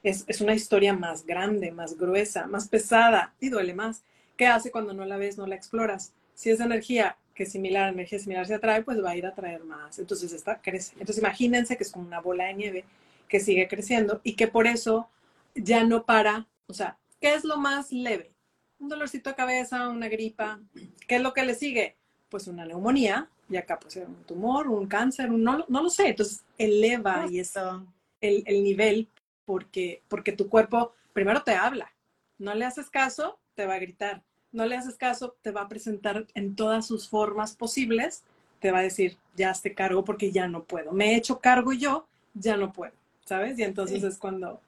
Es, 0.05 0.23
es 0.27 0.39
una 0.39 0.53
historia 0.53 0.93
más 0.93 1.25
grande, 1.25 1.71
más 1.71 1.97
gruesa, 1.97 2.45
más 2.45 2.67
pesada 2.67 3.33
y 3.39 3.49
duele 3.49 3.73
más. 3.73 4.03
¿Qué 4.37 4.45
hace 4.45 4.69
cuando 4.69 4.93
no 4.93 5.03
la 5.03 5.17
ves, 5.17 5.37
no 5.37 5.47
la 5.47 5.55
exploras? 5.55 6.13
Si 6.35 6.51
es 6.51 6.59
energía 6.59 7.17
que 7.33 7.47
similar, 7.47 7.91
energía 7.91 8.19
similar 8.19 8.45
se 8.45 8.53
atrae, 8.53 8.83
pues 8.83 9.03
va 9.03 9.09
a 9.09 9.17
ir 9.17 9.25
a 9.25 9.33
traer 9.33 9.63
más. 9.63 9.97
Entonces 9.97 10.31
esta 10.31 10.61
crece. 10.61 10.93
Entonces 10.93 11.17
imagínense 11.17 11.75
que 11.75 11.83
es 11.83 11.91
como 11.91 12.05
una 12.05 12.21
bola 12.21 12.45
de 12.45 12.53
nieve 12.53 12.85
que 13.27 13.39
sigue 13.39 13.67
creciendo 13.67 14.21
y 14.23 14.35
que 14.35 14.47
por 14.47 14.67
eso 14.67 15.09
ya 15.55 15.83
no 15.83 16.05
para. 16.05 16.47
O 16.67 16.73
sea, 16.73 16.99
¿qué 17.19 17.33
es 17.33 17.43
lo 17.43 17.57
más 17.57 17.91
leve? 17.91 18.31
Un 18.77 18.89
dolorcito 18.89 19.31
de 19.31 19.35
cabeza, 19.35 19.89
una 19.89 20.07
gripa. 20.07 20.59
¿Qué 21.07 21.15
es 21.15 21.21
lo 21.21 21.33
que 21.33 21.45
le 21.45 21.55
sigue? 21.55 21.95
Pues 22.29 22.47
una 22.47 22.63
neumonía 22.63 23.27
y 23.49 23.57
acá 23.57 23.79
pues 23.79 23.95
un 23.95 24.23
tumor, 24.25 24.67
un 24.67 24.87
cáncer, 24.87 25.31
un, 25.31 25.43
no, 25.43 25.65
no 25.67 25.81
lo 25.81 25.89
sé. 25.89 26.09
Entonces 26.09 26.43
eleva 26.59 27.25
y 27.27 27.39
eso 27.39 27.85
el, 28.21 28.43
el 28.45 28.63
nivel 28.63 29.09
porque, 29.45 30.01
porque 30.07 30.31
tu 30.31 30.49
cuerpo 30.49 30.93
primero 31.13 31.43
te 31.43 31.53
habla. 31.55 31.91
No 32.37 32.53
le 32.53 32.65
haces 32.65 32.89
caso, 32.89 33.39
te 33.55 33.65
va 33.65 33.75
a 33.75 33.79
gritar 33.79 34.21
no 34.55 34.65
le 34.65 34.77
haces 34.77 34.95
caso, 34.95 35.35
te 35.41 35.51
va 35.51 35.61
a 35.61 35.67
presentar 35.67 36.25
en 36.33 36.55
todas 36.55 36.87
sus 36.87 37.09
formas 37.09 37.55
posibles, 37.55 38.23
te 38.59 38.71
va 38.71 38.79
a 38.79 38.83
decir, 38.83 39.17
ya 39.35 39.53
te 39.53 39.75
cargo 39.75 40.05
porque 40.05 40.31
ya 40.31 40.47
no 40.47 40.63
puedo. 40.63 40.93
Me 40.93 41.11
he 41.11 41.15
hecho 41.17 41.39
cargo 41.39 41.73
yo, 41.73 42.07
ya 42.33 42.55
no 42.55 42.71
puedo, 42.71 42.93
¿sabes? 43.25 43.59
Y 43.59 43.63
entonces 43.63 44.01
es 44.03 44.17
cuando, 44.17 44.61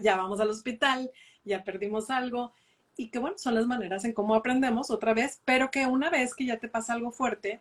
ya, 0.00 0.16
vamos 0.16 0.40
al 0.40 0.48
hospital, 0.48 1.10
ya 1.44 1.62
perdimos 1.62 2.08
algo, 2.08 2.54
y 2.96 3.10
que 3.10 3.18
bueno, 3.18 3.36
son 3.36 3.54
las 3.54 3.66
maneras 3.66 4.06
en 4.06 4.14
cómo 4.14 4.34
aprendemos 4.34 4.90
otra 4.90 5.12
vez, 5.12 5.40
pero 5.44 5.70
que 5.70 5.86
una 5.86 6.08
vez 6.08 6.34
que 6.34 6.46
ya 6.46 6.58
te 6.58 6.68
pasa 6.68 6.94
algo 6.94 7.10
fuerte, 7.10 7.60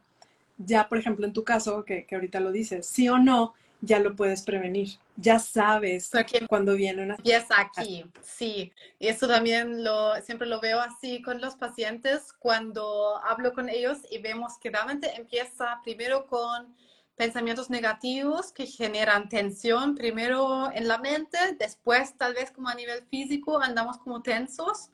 ya 0.57 0.87
por 0.87 0.97
ejemplo 0.97 1.25
en 1.25 1.33
tu 1.33 1.43
caso, 1.43 1.83
que, 1.83 2.05
que 2.05 2.15
ahorita 2.15 2.39
lo 2.39 2.53
dices, 2.53 2.87
sí 2.87 3.09
o 3.09 3.17
no, 3.17 3.53
ya 3.83 3.99
lo 3.99 4.15
puedes 4.15 4.41
prevenir. 4.43 4.97
Ya 5.17 5.39
sabes 5.39 6.09
cuando 6.47 6.73
viene 6.75 7.03
una... 7.03 7.17
es 7.31 7.45
aquí, 7.55 8.05
sí. 8.21 8.71
Y 8.97 9.07
eso 9.07 9.27
también 9.27 9.83
lo, 9.83 10.15
siempre 10.21 10.47
lo 10.47 10.61
veo 10.61 10.79
así 10.79 11.21
con 11.21 11.41
los 11.41 11.55
pacientes 11.55 12.31
cuando 12.39 13.17
hablo 13.23 13.53
con 13.53 13.67
ellos 13.69 13.99
y 14.09 14.19
vemos 14.19 14.57
que 14.57 14.69
realmente 14.69 15.13
empieza 15.15 15.79
primero 15.83 16.25
con 16.27 16.73
pensamientos 17.17 17.69
negativos 17.69 18.53
que 18.53 18.65
generan 18.65 19.29
tensión, 19.29 19.95
primero 19.95 20.71
en 20.73 20.87
la 20.87 20.97
mente, 20.97 21.37
después 21.59 22.17
tal 22.17 22.33
vez 22.33 22.51
como 22.51 22.69
a 22.69 22.75
nivel 22.75 23.03
físico 23.09 23.61
andamos 23.61 23.97
como 23.97 24.21
tensos 24.21 24.89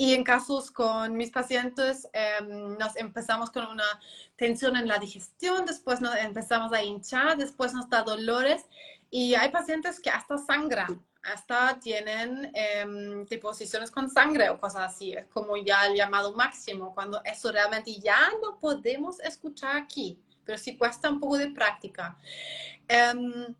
y 0.00 0.14
en 0.14 0.22
casos 0.22 0.70
con 0.70 1.16
mis 1.16 1.30
pacientes, 1.32 2.08
em, 2.12 2.78
nos 2.78 2.94
empezamos 2.94 3.50
con 3.50 3.66
una 3.66 4.00
tensión 4.36 4.76
en 4.76 4.86
la 4.86 4.98
digestión, 4.98 5.66
después 5.66 6.00
nos 6.00 6.14
empezamos 6.14 6.72
a 6.72 6.84
hinchar, 6.84 7.36
después 7.36 7.74
nos 7.74 7.90
da 7.90 8.02
dolores. 8.04 8.64
Y 9.10 9.34
hay 9.34 9.50
pacientes 9.50 9.98
que 9.98 10.08
hasta 10.08 10.38
sangran, 10.38 11.04
hasta 11.24 11.80
tienen 11.80 12.52
eh, 12.54 13.24
deposiciones 13.28 13.90
con 13.90 14.08
sangre 14.08 14.48
o 14.50 14.60
cosas 14.60 14.94
así. 14.94 15.14
Es 15.14 15.26
como 15.26 15.56
ya 15.56 15.86
el 15.86 15.96
llamado 15.96 16.32
máximo, 16.32 16.94
cuando 16.94 17.20
eso 17.24 17.50
realmente 17.50 17.98
ya 17.98 18.30
no 18.40 18.60
podemos 18.60 19.18
escuchar 19.18 19.76
aquí, 19.76 20.16
pero 20.44 20.58
sí 20.58 20.76
cuesta 20.76 21.10
un 21.10 21.18
poco 21.18 21.38
de 21.38 21.48
práctica. 21.48 22.16
Em, 22.86 23.52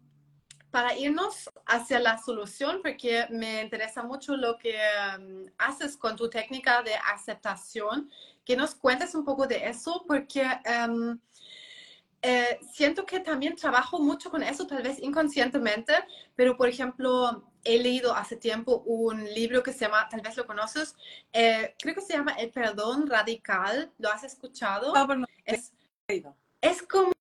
para 0.71 0.97
irnos 0.97 1.51
hacia 1.67 1.99
la 1.99 2.19
solución, 2.19 2.81
porque 2.83 3.27
me 3.31 3.63
interesa 3.63 4.03
mucho 4.03 4.37
lo 4.37 4.59
que 4.59 4.77
um, 5.17 5.47
haces 5.59 5.97
con 5.97 6.17
tu 6.17 6.29
técnica 6.29 6.83
de 6.83 6.95
aceptación, 7.13 8.11
que 8.45 8.57
nos 8.57 8.75
cuentes 8.75 9.15
un 9.15 9.25
poco 9.25 9.47
de 9.47 9.69
eso, 9.69 10.05
porque 10.07 10.47
um, 10.87 11.19
eh, 12.21 12.59
siento 12.73 13.07
que 13.07 13.21
también 13.21 13.57
trabajo 13.57 13.99
mucho 13.99 14.31
con 14.31 14.43
eso, 14.43 14.67
tal 14.67 14.83
vez 14.83 14.99
inconscientemente, 15.01 15.95
pero 16.35 16.57
por 16.57 16.69
ejemplo, 16.69 17.45
he 17.65 17.79
leído 17.79 18.15
hace 18.15 18.37
tiempo 18.37 18.83
un 18.87 19.25
libro 19.33 19.63
que 19.63 19.73
se 19.73 19.81
llama, 19.81 20.09
tal 20.09 20.21
vez 20.21 20.37
lo 20.37 20.47
conoces, 20.47 20.97
eh, 21.33 21.75
creo 21.79 21.95
que 21.95 22.01
se 22.01 22.15
llama 22.15 22.33
El 22.33 22.51
perdón 22.51 23.07
radical, 23.07 23.93
¿lo 23.99 24.11
has 24.11 24.25
escuchado? 24.25 24.93
No, 24.93 25.27
es, 25.45 25.73
es 26.61 26.83
como, 26.83 27.13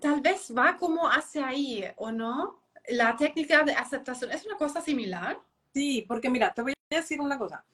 tal 0.00 0.20
vez 0.20 0.52
va 0.56 0.76
como 0.76 1.08
hacia 1.08 1.46
ahí, 1.46 1.84
¿o 1.96 2.10
no? 2.10 2.61
La 2.88 3.16
técnica 3.16 3.62
de 3.62 3.72
aceptación 3.72 4.30
es 4.32 4.44
una 4.46 4.56
cosa 4.56 4.80
similar. 4.80 5.38
Sí, 5.72 6.04
porque 6.06 6.30
mira, 6.30 6.52
te 6.52 6.62
voy 6.62 6.72
a 6.72 6.96
decir 6.96 7.20
una 7.20 7.38
cosa. 7.38 7.64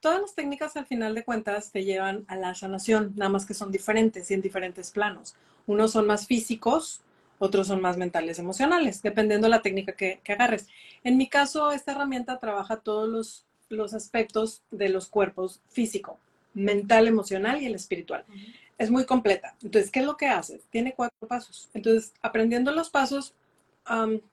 Todas 0.00 0.20
las 0.20 0.34
técnicas 0.34 0.76
al 0.76 0.86
final 0.86 1.14
de 1.14 1.24
cuentas 1.24 1.70
te 1.70 1.84
llevan 1.84 2.24
a 2.28 2.36
la 2.36 2.54
sanación, 2.54 3.12
nada 3.16 3.30
más 3.30 3.46
que 3.46 3.54
son 3.54 3.72
diferentes 3.72 4.30
y 4.30 4.34
en 4.34 4.42
diferentes 4.42 4.90
planos. 4.90 5.34
Unos 5.66 5.92
son 5.92 6.06
más 6.06 6.26
físicos, 6.26 7.00
otros 7.38 7.68
son 7.68 7.80
más 7.80 7.96
mentales, 7.96 8.38
emocionales, 8.38 9.02
dependiendo 9.02 9.46
de 9.46 9.50
la 9.50 9.62
técnica 9.62 9.92
que, 9.92 10.20
agarres. 10.28 10.68
En 11.04 11.16
mi 11.16 11.28
caso, 11.28 11.72
esta 11.72 11.92
herramienta 11.92 12.38
trabaja 12.38 12.76
todos 12.76 13.08
los, 13.08 13.46
los 13.70 13.94
aspectos 13.94 14.62
de 14.70 14.90
los 14.90 15.08
cuerpos 15.08 15.60
físico, 15.70 16.18
mental, 16.52 17.08
emocional 17.08 17.62
y 17.62 17.66
el 17.66 17.74
espiritual. 17.74 18.24
Es 18.76 18.90
muy 18.90 19.06
completa. 19.06 19.56
Entonces, 19.62 19.90
¿qué 19.90 20.00
es 20.00 20.06
lo 20.06 20.16
que 20.16 20.26
hace? 20.26 20.60
Tiene 20.70 20.94
cuatro 20.94 21.26
pasos. 21.26 21.70
Entonces, 21.72 22.12
aprendiendo 22.20 22.72
los 22.72 22.90
pasos, 22.90 23.34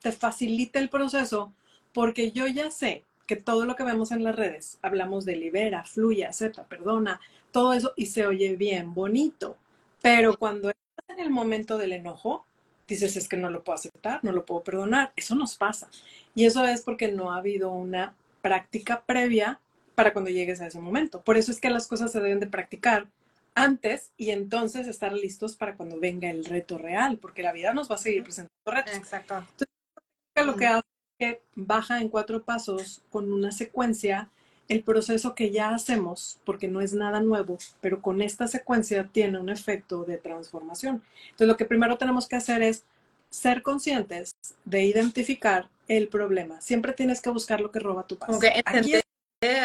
te 0.00 0.12
facilita 0.12 0.78
el 0.78 0.88
proceso 0.88 1.52
porque 1.92 2.32
yo 2.32 2.46
ya 2.46 2.70
sé 2.70 3.04
que 3.26 3.36
todo 3.36 3.64
lo 3.64 3.76
que 3.76 3.84
vemos 3.84 4.12
en 4.12 4.24
las 4.24 4.36
redes, 4.36 4.78
hablamos 4.82 5.24
de 5.24 5.36
libera, 5.36 5.84
fluye, 5.84 6.26
acepta, 6.26 6.64
perdona, 6.64 7.20
todo 7.50 7.72
eso 7.72 7.92
y 7.96 8.06
se 8.06 8.26
oye 8.26 8.56
bien, 8.56 8.94
bonito. 8.94 9.56
Pero 10.00 10.36
cuando 10.36 10.70
estás 10.70 11.16
en 11.16 11.20
el 11.20 11.30
momento 11.30 11.78
del 11.78 11.92
enojo, 11.92 12.44
dices 12.88 13.16
es 13.16 13.28
que 13.28 13.36
no 13.36 13.50
lo 13.50 13.62
puedo 13.62 13.76
aceptar, 13.76 14.20
no 14.22 14.32
lo 14.32 14.44
puedo 14.44 14.62
perdonar. 14.62 15.12
Eso 15.16 15.34
nos 15.34 15.56
pasa. 15.56 15.88
Y 16.34 16.46
eso 16.46 16.64
es 16.64 16.82
porque 16.82 17.12
no 17.12 17.32
ha 17.32 17.36
habido 17.36 17.70
una 17.70 18.14
práctica 18.40 19.02
previa 19.06 19.60
para 19.94 20.12
cuando 20.12 20.30
llegues 20.30 20.60
a 20.60 20.66
ese 20.66 20.80
momento. 20.80 21.20
Por 21.20 21.36
eso 21.36 21.52
es 21.52 21.60
que 21.60 21.70
las 21.70 21.86
cosas 21.86 22.10
se 22.10 22.20
deben 22.20 22.40
de 22.40 22.46
practicar 22.46 23.06
antes 23.54 24.12
y 24.16 24.30
entonces 24.30 24.86
estar 24.86 25.12
listos 25.12 25.56
para 25.56 25.76
cuando 25.76 25.98
venga 26.00 26.30
el 26.30 26.44
reto 26.44 26.78
real, 26.78 27.18
porque 27.18 27.42
la 27.42 27.52
vida 27.52 27.74
nos 27.74 27.90
va 27.90 27.96
a 27.96 27.98
seguir 27.98 28.22
presentando 28.22 28.52
retos. 28.66 28.94
Exacto. 28.94 29.38
Entonces, 29.38 30.46
lo 30.46 30.56
que 30.56 30.66
hace 30.66 30.78
es 30.78 31.16
que 31.18 31.42
baja 31.54 32.00
en 32.00 32.08
cuatro 32.08 32.42
pasos 32.42 33.02
con 33.10 33.32
una 33.32 33.52
secuencia 33.52 34.30
el 34.68 34.82
proceso 34.82 35.34
que 35.34 35.50
ya 35.50 35.74
hacemos, 35.74 36.38
porque 36.44 36.68
no 36.68 36.80
es 36.80 36.94
nada 36.94 37.20
nuevo, 37.20 37.58
pero 37.80 38.00
con 38.00 38.22
esta 38.22 38.46
secuencia 38.46 39.08
tiene 39.12 39.38
un 39.38 39.50
efecto 39.50 40.04
de 40.04 40.16
transformación. 40.16 41.02
Entonces, 41.24 41.48
lo 41.48 41.56
que 41.56 41.66
primero 41.66 41.98
tenemos 41.98 42.26
que 42.26 42.36
hacer 42.36 42.62
es 42.62 42.84
ser 43.28 43.62
conscientes 43.62 44.34
de 44.64 44.84
identificar 44.84 45.68
el 45.88 46.08
problema. 46.08 46.60
Siempre 46.60 46.92
tienes 46.92 47.20
que 47.20 47.30
buscar 47.30 47.60
lo 47.60 47.70
que 47.70 47.80
roba 47.80 48.06
tu 48.06 48.16
paz. 48.16 48.28
Como 48.28 48.40
que 48.40 48.62
entender 48.64 49.02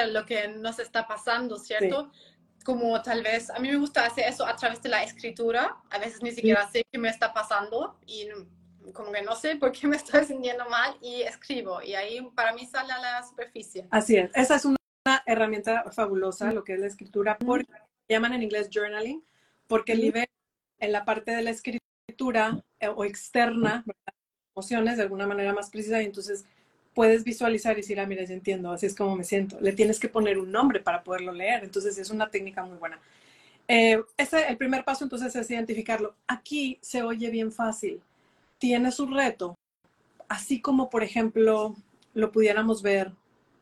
lo 0.09 0.25
que 0.25 0.47
nos 0.47 0.79
está 0.79 1.07
pasando, 1.07 1.57
¿cierto? 1.57 2.11
Como 2.67 3.01
tal 3.01 3.23
vez, 3.23 3.49
a 3.49 3.59
mí 3.59 3.69
me 3.69 3.77
gusta 3.77 4.05
hacer 4.05 4.25
eso 4.27 4.45
a 4.45 4.53
través 4.57 4.81
de 4.81 4.89
la 4.89 5.01
escritura, 5.01 5.77
a 5.89 5.99
veces 5.99 6.21
ni 6.21 6.33
siquiera 6.33 6.69
sé 6.69 6.83
qué 6.91 6.99
me 6.99 7.07
está 7.07 7.33
pasando 7.33 7.97
y 8.05 8.27
como 8.91 9.09
que 9.13 9.21
no 9.21 9.37
sé 9.37 9.55
por 9.55 9.71
qué 9.71 9.87
me 9.87 9.95
estoy 10.03 10.25
sintiendo 10.25 10.69
mal 10.69 10.97
y 11.01 11.21
escribo. 11.21 11.81
Y 11.81 11.95
ahí 11.95 12.21
para 12.35 12.51
mí 12.51 12.65
sale 12.65 12.91
a 12.91 12.99
la 12.99 13.23
superficie. 13.23 13.87
Así 13.89 14.17
es, 14.17 14.31
esa 14.33 14.57
es 14.57 14.65
una 14.65 14.77
herramienta 15.25 15.89
fabulosa, 15.93 16.51
lo 16.51 16.65
que 16.65 16.73
es 16.73 16.81
la 16.81 16.87
escritura, 16.87 17.37
porque 17.37 17.71
llaman 18.09 18.33
en 18.33 18.43
inglés 18.43 18.69
journaling, 18.69 19.23
porque 19.67 19.95
libera 19.95 20.27
en 20.79 20.91
la 20.91 21.05
parte 21.05 21.31
de 21.31 21.43
la 21.43 21.51
escritura 21.51 22.61
eh, 22.81 22.89
o 22.89 23.05
externa 23.05 23.85
emociones 24.53 24.97
de 24.97 25.03
alguna 25.03 25.25
manera 25.25 25.53
más 25.53 25.69
precisa 25.69 26.01
y 26.01 26.05
entonces 26.05 26.43
puedes 26.97 27.23
visualizar 27.23 27.73
y 27.73 27.81
decir, 27.81 27.99
ah, 27.99 28.07
mira, 28.07 28.23
ya 28.23 28.33
entiendo, 28.33 28.71
así 28.71 28.87
es 28.87 28.95
como 28.95 29.15
me 29.15 29.23
siento. 29.23 29.59
Le 29.61 29.71
tienes 29.73 29.99
que 29.99 30.09
poner 30.09 30.39
un 30.39 30.51
nombre 30.51 30.79
para 30.79 31.03
poderlo 31.03 31.31
leer, 31.31 31.63
entonces 31.63 31.95
es 31.99 32.09
una 32.09 32.31
técnica 32.31 32.65
muy 32.65 32.75
buena. 32.79 32.99
Eh, 33.67 34.01
ese, 34.17 34.47
el 34.47 34.57
primer 34.57 34.83
paso 34.83 35.03
entonces 35.03 35.35
es 35.35 35.51
identificarlo. 35.51 36.15
Aquí 36.25 36.79
se 36.81 37.03
oye 37.03 37.29
bien 37.29 37.51
fácil, 37.51 38.01
tiene 38.57 38.91
su 38.91 39.05
reto, 39.05 39.53
así 40.27 40.59
como 40.59 40.89
por 40.89 41.03
ejemplo 41.03 41.75
lo 42.15 42.31
pudiéramos 42.31 42.81
ver, 42.81 43.11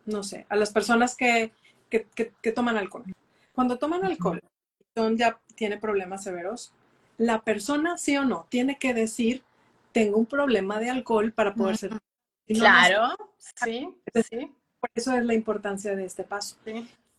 no 0.06 0.24
sé, 0.24 0.46
a 0.48 0.56
las 0.56 0.72
personas 0.72 1.14
que, 1.14 1.52
que, 1.90 2.08
que, 2.42 2.52
toman 2.54 2.78
alcohol. 2.78 3.04
Cuando 3.54 3.78
toman 3.78 4.06
alcohol, 4.06 4.40
son, 4.96 5.18
ya 5.18 5.42
tiene 5.56 5.78
problemas 5.78 6.24
severos, 6.24 6.72
la 7.18 7.42
persona 7.42 7.98
sí 7.98 8.16
o 8.16 8.24
no 8.24 8.48
tiene 8.48 8.78
que 8.78 8.94
decir, 8.94 9.44
tengo 9.92 10.18
un 10.18 10.26
problema 10.26 10.80
de 10.80 10.90
alcohol 10.90 11.34
para 11.34 11.54
poder 11.54 11.76
ser 11.76 12.00
claro, 12.48 13.16
sí, 13.64 13.90
sí. 14.30 14.52
Por 14.80 14.90
eso 14.94 15.16
es 15.16 15.26
la 15.26 15.34
importancia 15.34 15.96
de 15.96 16.06
este 16.06 16.24
paso. 16.24 16.58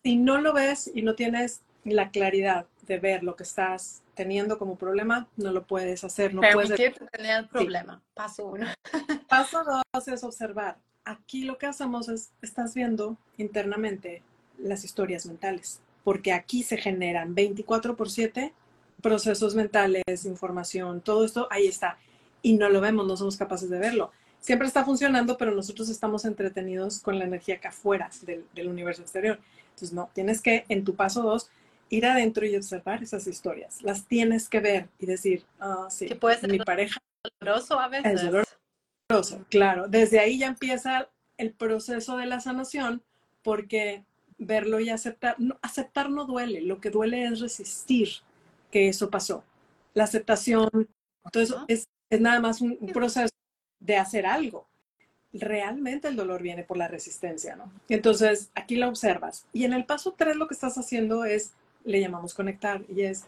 Si 0.02 0.16
no 0.16 0.40
lo 0.40 0.52
ves 0.52 0.90
y 0.94 1.02
no 1.02 1.14
tienes 1.14 1.62
la 1.84 2.10
claridad 2.10 2.66
de 2.82 2.98
ver 2.98 3.22
lo 3.22 3.36
que 3.36 3.42
estás 3.42 4.02
teniendo 4.14 4.58
como 4.58 4.76
problema, 4.76 5.28
no 5.36 5.52
lo 5.52 5.64
puedes 5.64 6.04
hacer. 6.04 6.34
No 6.34 6.42
puedes 6.52 6.74
tener 7.12 7.38
el 7.38 7.48
problema. 7.48 8.02
Paso 8.14 8.46
uno. 8.46 8.66
Paso 9.28 9.64
dos 9.64 10.08
es 10.08 10.24
observar. 10.24 10.78
aquí 11.04 11.44
lo 11.44 11.58
que 11.58 11.66
hacemos 11.66 12.08
es, 12.08 12.32
estás 12.42 12.74
viendo 12.74 13.16
internamente 13.36 14.22
las 14.58 14.84
historias 14.84 15.26
mentales, 15.26 15.80
porque 16.02 16.32
aquí 16.32 16.62
se 16.62 16.76
generan 16.76 17.34
24 17.34 17.96
por 17.96 18.10
7 18.10 18.52
procesos 19.02 19.54
mentales, 19.54 20.24
información, 20.24 21.00
todo 21.00 21.24
esto 21.24 21.46
ahí 21.50 21.66
está. 21.66 21.98
Y 22.42 22.54
no 22.54 22.68
lo 22.68 22.80
vemos, 22.80 23.06
no 23.06 23.16
somos 23.16 23.36
capaces 23.36 23.70
de 23.70 23.78
verlo. 23.78 24.10
Siempre 24.46 24.68
está 24.68 24.84
funcionando, 24.84 25.36
pero 25.36 25.50
nosotros 25.50 25.88
estamos 25.88 26.24
entretenidos 26.24 27.00
con 27.00 27.18
la 27.18 27.24
energía 27.24 27.58
que 27.58 27.66
afuera 27.66 28.08
del, 28.22 28.44
del 28.54 28.68
universo 28.68 29.02
exterior. 29.02 29.40
Entonces, 29.70 29.92
no, 29.92 30.08
tienes 30.12 30.40
que 30.40 30.64
en 30.68 30.84
tu 30.84 30.94
paso 30.94 31.20
2 31.22 31.50
ir 31.88 32.06
adentro 32.06 32.46
y 32.46 32.54
observar 32.54 33.02
esas 33.02 33.26
historias. 33.26 33.82
Las 33.82 34.06
tienes 34.06 34.48
que 34.48 34.60
ver 34.60 34.88
y 35.00 35.06
decir, 35.06 35.44
ah, 35.58 35.88
sí, 35.90 36.06
que 36.06 36.14
puede 36.14 36.38
ser 36.38 36.52
mi 36.52 36.60
pareja. 36.60 37.00
Doloroso 37.40 37.80
a 37.80 37.88
veces. 37.88 38.22
Es 38.22 38.46
doloroso, 39.08 39.44
claro. 39.50 39.88
Desde 39.88 40.20
ahí 40.20 40.38
ya 40.38 40.46
empieza 40.46 41.08
el 41.38 41.50
proceso 41.50 42.16
de 42.16 42.26
la 42.26 42.38
sanación 42.38 43.02
porque 43.42 44.04
verlo 44.38 44.78
y 44.78 44.90
aceptar, 44.90 45.34
no, 45.40 45.58
aceptar 45.60 46.08
no 46.08 46.24
duele, 46.24 46.60
lo 46.60 46.80
que 46.80 46.90
duele 46.90 47.24
es 47.24 47.40
resistir 47.40 48.10
que 48.70 48.88
eso 48.88 49.10
pasó. 49.10 49.42
La 49.92 50.04
aceptación, 50.04 50.68
entonces 51.24 51.56
es, 51.66 51.88
es 52.10 52.20
nada 52.20 52.38
más 52.38 52.60
un, 52.60 52.78
un 52.80 52.92
proceso 52.92 53.28
de 53.80 53.96
hacer 53.96 54.26
algo. 54.26 54.66
Realmente 55.32 56.08
el 56.08 56.16
dolor 56.16 56.42
viene 56.42 56.62
por 56.62 56.76
la 56.76 56.88
resistencia, 56.88 57.56
¿no? 57.56 57.70
Lo 57.88 58.12
aquí 58.54 58.76
la 58.76 58.88
observas. 58.88 59.46
Y 59.52 59.64
en 59.64 59.72
el 59.72 59.84
paso 59.84 60.14
3 60.16 60.36
lo 60.36 60.48
que 60.48 60.54
estás 60.54 60.78
haciendo 60.78 61.24
es, 61.24 61.52
le 61.84 62.00
llamamos 62.00 62.34
conectar, 62.34 62.82
y 62.88 63.02
es 63.02 63.24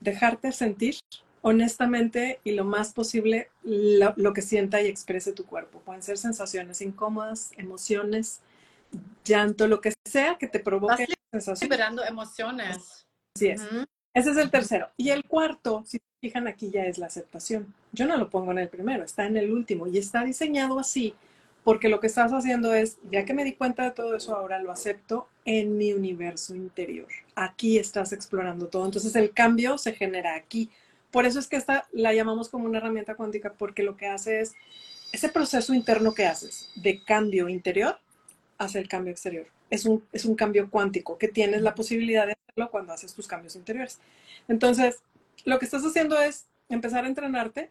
dejarte 0.00 0.52
sentir 0.52 0.96
honestamente 1.40 2.40
y 2.44 2.52
lo 2.52 2.64
más 2.64 2.92
posible 2.92 3.48
lo, 3.62 4.12
lo, 4.16 4.32
que 4.32 4.42
sienta 4.42 4.82
y 4.82 4.86
exprese 4.86 5.32
tu 5.32 5.46
cuerpo. 5.46 5.80
Pueden 5.80 6.02
ser 6.02 6.18
sensaciones 6.18 6.80
incómodas, 6.80 7.52
emociones, 7.56 8.40
llanto, 9.24 9.66
lo 9.66 9.80
que 9.80 9.94
sea 10.04 10.36
que 10.38 10.48
te 10.48 10.60
provoque 10.60 11.06
sensaciones. 11.30 11.62
liberando 11.62 12.04
emociones. 12.04 13.06
Así 13.34 13.48
es. 13.48 13.60
Uh 13.62 13.64
-huh. 13.64 13.86
Ese 14.14 14.30
es 14.30 14.36
el 14.36 14.50
tercero. 14.50 14.90
Y 14.96 15.10
el 15.10 15.24
cuarto, 15.24 15.84
si 15.86 15.98
fijan 16.20 16.48
aquí, 16.48 16.70
ya 16.70 16.84
es 16.84 16.98
la 16.98 17.06
aceptación. 17.06 17.72
Yo 17.92 18.06
no 18.06 18.16
lo 18.16 18.30
pongo 18.30 18.52
en 18.52 18.58
el 18.58 18.68
primero, 18.68 19.04
está 19.04 19.26
en 19.26 19.36
el 19.36 19.52
último 19.52 19.86
y 19.86 19.98
está 19.98 20.24
diseñado 20.24 20.78
así 20.78 21.14
porque 21.68 21.90
lo 21.90 22.00
que 22.00 22.06
estás 22.06 22.32
haciendo 22.32 22.72
es, 22.72 22.96
ya 23.10 23.26
que 23.26 23.34
me 23.34 23.44
di 23.44 23.52
cuenta 23.52 23.84
de 23.84 23.90
todo 23.90 24.16
eso, 24.16 24.34
ahora 24.34 24.58
lo 24.58 24.72
acepto 24.72 25.28
en 25.44 25.76
mi 25.76 25.92
universo 25.92 26.54
interior. 26.54 27.08
Aquí 27.34 27.76
estás 27.76 28.14
explorando 28.14 28.68
todo. 28.68 28.86
Entonces 28.86 29.14
el 29.16 29.32
cambio 29.32 29.76
se 29.76 29.92
genera 29.92 30.34
aquí. 30.34 30.70
Por 31.10 31.26
eso 31.26 31.38
es 31.38 31.46
que 31.46 31.56
esta 31.56 31.86
la 31.92 32.14
llamamos 32.14 32.48
como 32.48 32.64
una 32.64 32.78
herramienta 32.78 33.16
cuántica, 33.16 33.52
porque 33.52 33.82
lo 33.82 33.98
que 33.98 34.06
hace 34.06 34.40
es 34.40 34.54
ese 35.12 35.28
proceso 35.28 35.74
interno 35.74 36.14
que 36.14 36.24
haces 36.24 36.70
de 36.76 37.04
cambio 37.04 37.50
interior 37.50 37.98
hace 38.56 38.78
el 38.78 38.88
cambio 38.88 39.12
exterior. 39.12 39.46
Es 39.68 39.84
un, 39.84 40.02
es 40.12 40.24
un 40.24 40.36
cambio 40.36 40.70
cuántico 40.70 41.18
que 41.18 41.28
tienes 41.28 41.60
la 41.60 41.74
posibilidad 41.74 42.26
de 42.26 42.32
hacerlo 42.32 42.70
cuando 42.70 42.94
haces 42.94 43.12
tus 43.12 43.26
cambios 43.26 43.56
interiores. 43.56 43.98
Entonces, 44.48 45.02
lo 45.48 45.58
que 45.58 45.64
estás 45.64 45.82
haciendo 45.82 46.20
es 46.20 46.46
empezar 46.68 47.06
a 47.06 47.08
entrenarte, 47.08 47.70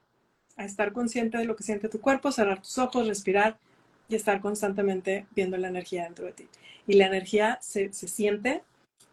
a 0.56 0.66
estar 0.66 0.94
consciente 0.94 1.38
de 1.38 1.46
lo 1.46 1.56
que 1.56 1.64
siente 1.64 1.90
tu 1.90 2.02
cuerpo, 2.02 2.32
cerrar 2.32 2.60
tus 2.60 2.80
ojos, 2.80 3.08
respirar 3.08 3.60
y 4.10 4.16
estar 4.16 4.42
constantemente 4.42 5.28
viendo 5.36 5.58
la 5.58 5.68
energía 5.68 6.06
dentro 6.06 6.26
de 6.26 6.32
ti. 6.32 6.48
Y 6.88 6.94
la 6.94 7.06
energía 7.06 7.60
se, 7.62 7.94
se 7.94 8.08
siente 8.08 8.64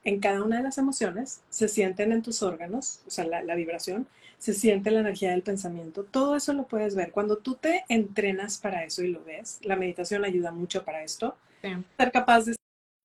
en 0.02 0.18
cada 0.18 0.42
una 0.42 0.56
de 0.56 0.62
las 0.62 0.78
emociones, 0.78 1.42
se 1.50 1.68
sienten 1.68 2.10
en 2.12 2.22
tus 2.22 2.42
órganos, 2.42 3.02
o 3.06 3.10
sea, 3.10 3.26
la, 3.26 3.42
la, 3.42 3.54
vibración, 3.54 4.06
se 4.38 4.54
siente 4.54 4.90
la 4.90 5.00
energía 5.00 5.32
del 5.32 5.42
pensamiento, 5.42 6.04
todo 6.04 6.34
eso 6.34 6.54
lo 6.54 6.66
puedes 6.66 6.94
ver. 6.94 7.10
Cuando 7.10 7.36
tú 7.36 7.56
te 7.56 7.84
entrenas 7.90 8.56
para 8.56 8.82
eso 8.84 9.02
y 9.02 9.08
lo 9.08 9.22
ves, 9.24 9.58
la 9.62 9.76
meditación 9.76 10.24
ayuda 10.24 10.52
mucho 10.52 10.84
para 10.84 11.04
esto, 11.04 11.36
sí. 11.60 11.68
ser 11.98 12.12
capaz 12.12 12.46
de 12.46 12.56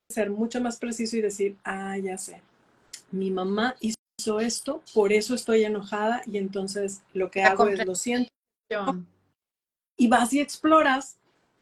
ser 0.09 0.29
mucho 0.29 0.61
más 0.61 0.79
preciso 0.79 1.17
y 1.17 1.21
decir, 1.21 1.57
ah, 1.65 1.97
ya 1.97 2.17
sé, 2.17 2.41
mi 3.11 3.29
mamá 3.29 3.75
hizo 3.81 3.98
esto, 4.37 4.83
por 4.93 5.11
eso 5.11 5.33
estoy 5.33 5.63
enojada 5.63 6.21
y 6.25 6.37
entonces 6.37 7.01
lo 7.13 7.31
que 7.31 7.41
la 7.41 7.49
hago 7.49 7.67
es 7.67 7.85
lo 7.85 7.95
siento. 7.95 8.29
Y 9.97 10.07
vas 10.07 10.31
y 10.33 10.39
exploras 10.39 11.17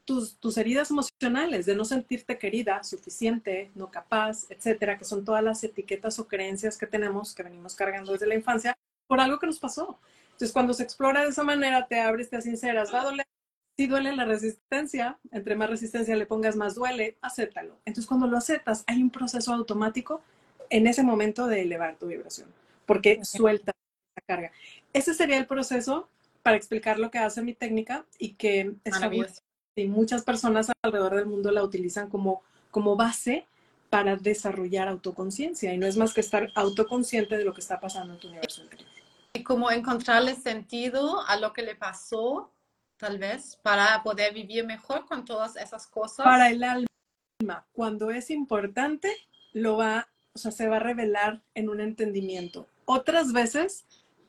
tus, 0.05 0.37
tus, 0.37 0.57
heridas 0.57 0.91
emocionales 0.91 1.65
de 1.65 1.75
no 1.75 1.85
sentirte 1.85 2.37
querida, 2.37 2.83
suficiente, 2.83 3.71
no 3.75 3.89
capaz, 3.91 4.49
etcétera, 4.49 4.97
que 4.97 5.05
son 5.05 5.23
todas 5.23 5.43
las 5.43 5.63
etiquetas 5.63 6.19
o 6.19 6.27
creencias 6.27 6.77
que 6.77 6.87
tenemos, 6.87 7.33
que 7.33 7.43
venimos 7.43 7.75
cargando 7.75 8.11
desde 8.13 8.27
la 8.27 8.35
infancia, 8.35 8.77
por 9.07 9.19
algo 9.19 9.39
que 9.39 9.47
nos 9.47 9.59
pasó. 9.59 9.97
Entonces, 10.37 10.51
cuando 10.51 10.73
se 10.73 10.83
explora 10.83 11.23
de 11.23 11.29
esa 11.29 11.43
manera, 11.43 11.87
te 11.87 11.99
abres, 11.99 12.29
te 12.29 12.41
sinceras, 12.41 12.93
va 12.93 13.01
a 13.01 13.05
doler. 13.05 13.27
Si 13.75 13.87
duele 13.87 14.15
la 14.15 14.25
resistencia, 14.25 15.17
entre 15.31 15.55
más 15.55 15.69
resistencia 15.69 16.15
le 16.15 16.25
pongas, 16.25 16.55
más 16.55 16.75
duele, 16.75 17.17
acéptalo. 17.21 17.77
Entonces, 17.85 18.07
cuando 18.07 18.27
lo 18.27 18.37
aceptas, 18.37 18.83
hay 18.87 19.01
un 19.01 19.09
proceso 19.09 19.53
automático 19.53 20.21
en 20.69 20.87
ese 20.87 21.03
momento 21.03 21.47
de 21.47 21.61
elevar 21.61 21.97
tu 21.97 22.07
vibración, 22.07 22.49
porque 22.85 23.23
suelta 23.23 23.73
la 24.15 24.21
carga. 24.25 24.51
Ese 24.93 25.13
sería 25.13 25.37
el 25.37 25.47
proceso 25.47 26.09
para 26.43 26.57
explicar 26.57 26.99
lo 26.99 27.11
que 27.11 27.19
hace 27.19 27.41
mi 27.41 27.53
técnica 27.53 28.05
y 28.17 28.33
que 28.33 28.73
es 28.83 28.99
fabuloso 28.99 29.41
y 29.81 29.87
muchas 29.87 30.23
personas 30.23 30.71
alrededor 30.81 31.15
del 31.15 31.25
mundo 31.25 31.51
la 31.51 31.63
utilizan 31.63 32.09
como, 32.09 32.41
como 32.71 32.95
base 32.95 33.45
para 33.89 34.15
desarrollar 34.15 34.87
autoconciencia 34.87 35.73
y 35.73 35.77
no 35.77 35.85
es 35.85 35.97
más 35.97 36.13
que 36.13 36.21
estar 36.21 36.49
autoconsciente 36.55 37.37
de 37.37 37.45
lo 37.45 37.53
que 37.53 37.61
está 37.61 37.79
pasando 37.79 38.13
en 38.13 38.19
tu 38.19 38.27
universo 38.27 38.63
interior. 38.63 38.89
Y 39.33 39.43
como 39.43 39.71
encontrarle 39.71 40.35
sentido 40.35 41.21
a 41.25 41.37
lo 41.37 41.53
que 41.53 41.61
le 41.61 41.75
pasó, 41.75 42.51
tal 42.97 43.19
vez, 43.19 43.57
para 43.61 44.01
poder 44.03 44.33
vivir 44.33 44.65
mejor 44.65 45.05
con 45.05 45.23
todas 45.23 45.55
esas 45.55 45.87
cosas. 45.87 46.25
Para 46.25 46.49
el 46.49 46.63
alma, 46.63 47.65
cuando 47.71 48.09
es 48.09 48.29
importante, 48.29 49.15
lo 49.53 49.77
va, 49.77 50.09
o 50.37 50.39
sea, 50.39 50.51
se 50.51 50.67
va 50.67 50.75
a 50.75 50.79
revelar 50.79 51.41
en 51.55 51.67
un 51.67 51.81
entendimiento. 51.81 52.67
Otras 52.85 53.33
veces, 53.33 53.85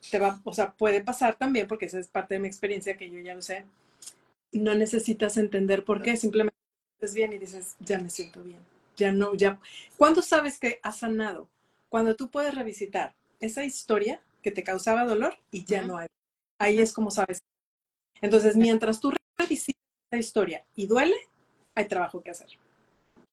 te 0.09 0.17
va, 0.17 0.41
o 0.43 0.53
sea, 0.55 0.71
puede 0.73 1.03
pasar 1.03 1.35
también, 1.35 1.67
porque 1.67 1.85
esa 1.85 1.99
es 1.99 2.07
parte 2.07 2.33
de 2.33 2.39
mi 2.39 2.47
experiencia 2.47 2.97
que 2.97 3.11
yo 3.11 3.19
ya 3.19 3.35
lo 3.35 3.43
sé, 3.43 3.65
no 4.51 4.73
necesitas 4.73 5.37
entender 5.37 5.85
por 5.85 6.01
qué, 6.01 6.17
simplemente 6.17 6.57
estás 6.95 7.13
bien 7.13 7.31
y 7.31 7.37
dices, 7.37 7.75
ya 7.79 7.99
me 7.99 8.09
siento 8.09 8.41
bien, 8.41 8.57
ya 8.97 9.11
no, 9.11 9.35
ya. 9.35 9.59
¿Cuándo 9.97 10.23
sabes 10.23 10.57
que 10.57 10.79
has 10.81 10.97
sanado? 10.97 11.47
Cuando 11.89 12.15
tú 12.15 12.31
puedes 12.31 12.55
revisitar 12.55 13.13
esa 13.39 13.63
historia 13.63 14.19
que 14.41 14.49
te 14.49 14.63
causaba 14.63 15.05
dolor 15.05 15.37
y 15.51 15.63
ya 15.63 15.81
uh 15.81 15.83
-huh. 15.83 15.87
no 15.87 15.97
hay. 15.99 16.07
Ahí 16.57 16.79
es 16.79 16.91
como 16.91 17.11
sabes. 17.11 17.43
Entonces, 18.19 18.55
mientras 18.55 18.99
tú 18.99 19.13
revisitas 19.37 19.81
esa 20.09 20.19
historia 20.19 20.65
y 20.75 20.87
duele, 20.87 21.15
hay 21.75 21.85
trabajo 21.87 22.23
que 22.23 22.31
hacer. 22.31 22.49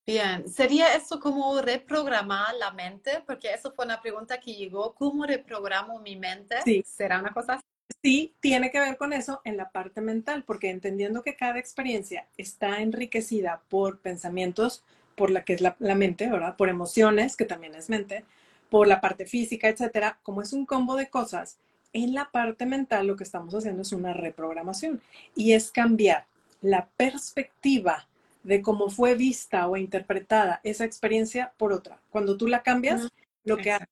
Bien, 0.07 0.47
¿sería 0.47 0.95
eso 0.95 1.19
como 1.19 1.61
reprogramar 1.61 2.55
la 2.55 2.71
mente? 2.71 3.21
Porque 3.27 3.53
eso 3.53 3.73
fue 3.73 3.83
una 3.83 4.01
pregunta 4.01 4.39
que 4.39 4.55
llegó, 4.55 4.95
¿cómo 4.95 5.25
reprogramo 5.25 5.99
mi 5.99 6.15
mente? 6.15 6.55
Sí. 6.63 6.81
¿Será 6.87 7.19
una 7.19 7.33
cosa 7.33 7.55
así? 7.55 7.65
sí 8.01 8.33
tiene 8.39 8.71
que 8.71 8.79
ver 8.79 8.95
con 8.95 9.11
eso 9.11 9.41
en 9.43 9.57
la 9.57 9.69
parte 9.69 9.99
mental, 9.99 10.43
porque 10.45 10.69
entendiendo 10.69 11.23
que 11.23 11.35
cada 11.35 11.59
experiencia 11.59 12.25
está 12.37 12.81
enriquecida 12.81 13.61
por 13.69 13.99
pensamientos, 13.99 14.83
por 15.15 15.29
la 15.29 15.43
que 15.43 15.53
es 15.53 15.61
la, 15.61 15.75
la, 15.79 15.95
mente, 15.95 16.29
¿verdad? 16.29 16.55
Por 16.55 16.69
emociones, 16.69 17.35
que 17.35 17.45
también 17.45 17.75
es 17.75 17.89
mente, 17.89 18.23
por 18.69 18.87
la 18.87 19.01
parte 19.01 19.25
física, 19.25 19.67
etcétera, 19.67 20.19
como 20.23 20.41
es 20.41 20.53
un 20.53 20.65
combo 20.65 20.95
de 20.95 21.09
cosas, 21.09 21.57
en 21.91 22.13
la 22.13 22.29
parte 22.31 22.65
mental 22.65 23.07
lo 23.07 23.15
que 23.15 23.23
estamos 23.23 23.53
haciendo 23.53 23.81
es 23.81 23.91
una 23.91 24.13
reprogramación 24.13 25.01
y 25.35 25.53
es 25.53 25.71
cambiar 25.71 26.25
la 26.61 26.87
perspectiva 26.97 28.07
de 28.47 28.61
cómo 28.61 28.89
fue 28.89 29.15
vista 29.15 29.67
o 29.67 29.75
interpretada 29.75 30.61
esa 30.63 30.85
experiencia 30.85 31.53
por 31.57 31.73
otra. 31.73 31.99
Cuando 32.09 32.37
tú 32.37 32.47
la 32.47 32.63
cambias, 32.63 33.03
uh 33.03 33.07
-huh. 33.07 33.11
lo 33.43 33.57
que 33.57 33.73
hace 33.73 33.87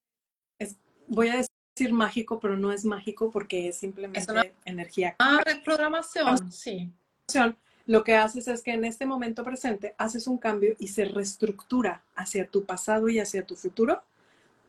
es, 0.58 0.76
voy 1.08 1.28
a 1.28 1.36
decir, 1.36 1.92
mágico, 1.92 2.40
pero 2.40 2.56
no 2.56 2.72
es 2.72 2.86
mágico 2.86 3.30
porque 3.30 3.68
es 3.68 3.76
simplemente 3.76 4.20
es 4.20 4.28
una... 4.28 4.46
energía. 4.64 5.14
Ah, 5.18 5.42
reprogramación, 5.44 6.50
sí. 6.50 6.90
Lo 7.84 8.02
que 8.02 8.16
haces 8.16 8.48
es 8.48 8.62
que 8.62 8.72
en 8.72 8.84
este 8.84 9.04
momento 9.04 9.44
presente 9.44 9.94
haces 9.98 10.26
un 10.26 10.38
cambio 10.38 10.74
y 10.78 10.88
se 10.88 11.04
reestructura 11.04 12.02
hacia 12.16 12.48
tu 12.48 12.64
pasado 12.64 13.08
y 13.08 13.20
hacia 13.20 13.46
tu 13.46 13.56
futuro 13.56 14.02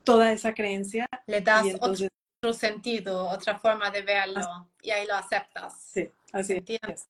toda 0.04 0.34
esa 0.34 0.54
creencia. 0.54 1.08
Le 1.26 1.42
das 1.42 1.66
y 1.66 1.70
entonces... 1.70 2.10
otro 2.42 2.54
sentido, 2.54 3.28
otra 3.30 3.58
forma 3.58 3.90
de 3.90 4.02
verlo 4.02 4.40
así. 4.40 4.50
y 4.84 4.92
ahí 4.92 5.08
lo 5.08 5.16
aceptas. 5.16 5.82
Sí, 5.94 6.12
así 6.34 6.62
es. 6.68 7.08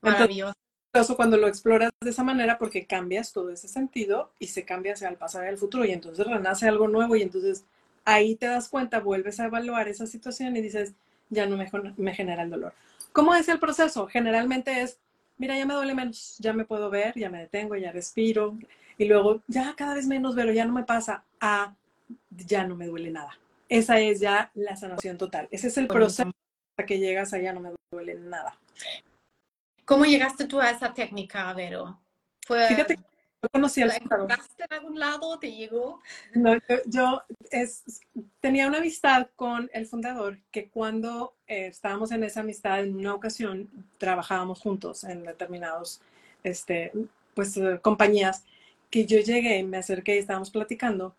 Maravilloso. 0.00 0.54
Entonces, 0.54 0.69
cuando 1.16 1.36
lo 1.36 1.46
exploras 1.46 1.90
de 2.00 2.10
esa 2.10 2.24
manera 2.24 2.58
porque 2.58 2.86
cambias 2.86 3.32
todo 3.32 3.50
ese 3.50 3.68
sentido 3.68 4.32
y 4.38 4.48
se 4.48 4.64
cambia 4.64 4.94
hacia 4.94 5.08
el 5.08 5.16
pasado 5.16 5.44
y 5.44 5.48
el 5.48 5.58
futuro 5.58 5.84
y 5.84 5.92
entonces 5.92 6.26
renace 6.26 6.68
algo 6.68 6.88
nuevo 6.88 7.14
y 7.16 7.22
entonces 7.22 7.64
ahí 8.04 8.34
te 8.34 8.46
das 8.46 8.68
cuenta, 8.68 9.00
vuelves 9.00 9.38
a 9.40 9.46
evaluar 9.46 9.88
esa 9.88 10.06
situación 10.06 10.56
y 10.56 10.60
dices, 10.60 10.92
ya 11.28 11.46
no 11.46 11.56
me, 11.56 11.70
me, 11.96 12.14
genera 12.14 12.42
el 12.42 12.50
dolor. 12.50 12.72
¿Cómo 13.12 13.34
es 13.34 13.48
el 13.48 13.60
proceso? 13.60 14.08
Generalmente 14.08 14.82
es, 14.82 14.98
mira, 15.38 15.56
ya 15.56 15.64
me 15.64 15.74
duele 15.74 15.94
menos, 15.94 16.36
ya 16.38 16.52
me 16.52 16.64
puedo 16.64 16.90
ver, 16.90 17.14
ya 17.14 17.30
me 17.30 17.38
detengo, 17.38 17.76
ya 17.76 17.92
respiro, 17.92 18.58
y 18.98 19.04
luego, 19.04 19.42
ya 19.46 19.74
cada 19.76 19.94
vez 19.94 20.06
menos, 20.06 20.34
pero 20.34 20.52
ya 20.52 20.64
no 20.64 20.72
me 20.72 20.84
pasa, 20.84 21.22
a, 21.40 21.74
ya 22.30 22.66
no 22.66 22.74
me 22.74 22.86
duele 22.86 23.10
nada. 23.10 23.38
Esa 23.68 24.00
es 24.00 24.18
ya 24.18 24.50
la 24.54 24.74
sanación 24.74 25.16
total. 25.16 25.46
Ese 25.52 25.68
es 25.68 25.78
el 25.78 25.86
proceso 25.86 26.32
hasta 26.72 26.86
que 26.86 26.98
llegas 26.98 27.32
a 27.32 27.38
ya 27.38 27.52
no 27.52 27.60
me 27.60 27.70
duele 27.92 28.14
nada. 28.14 28.58
¿Cómo 29.90 30.04
llegaste 30.04 30.44
tú 30.44 30.60
a 30.60 30.70
esa 30.70 30.94
técnica, 30.94 31.52
Vero? 31.52 31.98
¿Fue, 32.46 32.64
Fíjate 32.68 32.94
que 32.94 33.02
no 33.42 33.48
conocía 33.48 33.86
¿La 33.86 33.96
encontraste 33.96 34.62
en 34.62 34.72
algún 34.72 34.96
lado? 34.96 35.36
¿Te 35.40 35.50
llegó? 35.50 36.00
No, 36.32 36.52
yo, 36.86 37.24
es, 37.50 37.82
tenía 38.38 38.68
una 38.68 38.78
amistad 38.78 39.26
con 39.34 39.68
el 39.72 39.88
fundador 39.88 40.38
que 40.52 40.68
cuando 40.68 41.34
eh, 41.48 41.66
estábamos 41.66 42.12
en 42.12 42.22
esa 42.22 42.38
amistad, 42.38 42.84
en 42.84 42.94
una 42.94 43.14
ocasión, 43.14 43.68
trabajábamos 43.98 44.60
juntos 44.60 45.02
en 45.02 45.24
determinados, 45.24 46.00
este, 46.44 46.92
pues, 47.34 47.56
eh, 47.56 47.80
compañías, 47.82 48.44
que 48.90 49.06
yo 49.06 49.18
llegué, 49.18 49.64
me 49.64 49.78
acerqué 49.78 50.14
y 50.14 50.18
estábamos 50.18 50.52
platicando 50.52 51.16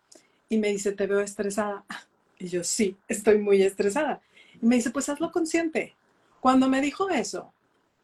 y 0.48 0.56
me 0.56 0.68
dice, 0.68 0.92
te 0.92 1.06
veo 1.06 1.20
estresada. 1.20 1.84
Y 2.38 2.48
yo, 2.48 2.64
sí, 2.64 2.96
estoy 3.06 3.36
muy 3.38 3.62
estresada. 3.62 4.22
Y 4.60 4.66
me 4.66 4.76
dice, 4.76 4.90
pues 4.90 5.08
hazlo 5.08 5.30
consciente. 5.30 5.94
Cuando 6.40 6.68
me 6.68 6.80
dijo 6.80 7.08
eso, 7.08 7.52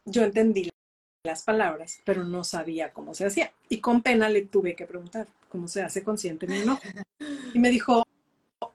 yo 0.09 0.23
entendí 0.23 0.69
las 1.23 1.43
palabras, 1.43 1.99
pero 2.05 2.23
no 2.23 2.43
sabía 2.43 2.91
cómo 2.91 3.13
se 3.13 3.25
hacía. 3.25 3.51
Y 3.67 3.79
con 3.79 4.01
pena 4.01 4.29
le 4.29 4.43
tuve 4.43 4.75
que 4.75 4.85
preguntar 4.85 5.27
cómo 5.49 5.67
se 5.67 5.81
hace 5.81 6.03
consciente 6.03 6.47
mi 6.47 6.57
enojo. 6.57 6.81
Y 7.53 7.59
me 7.59 7.69
dijo, 7.69 8.05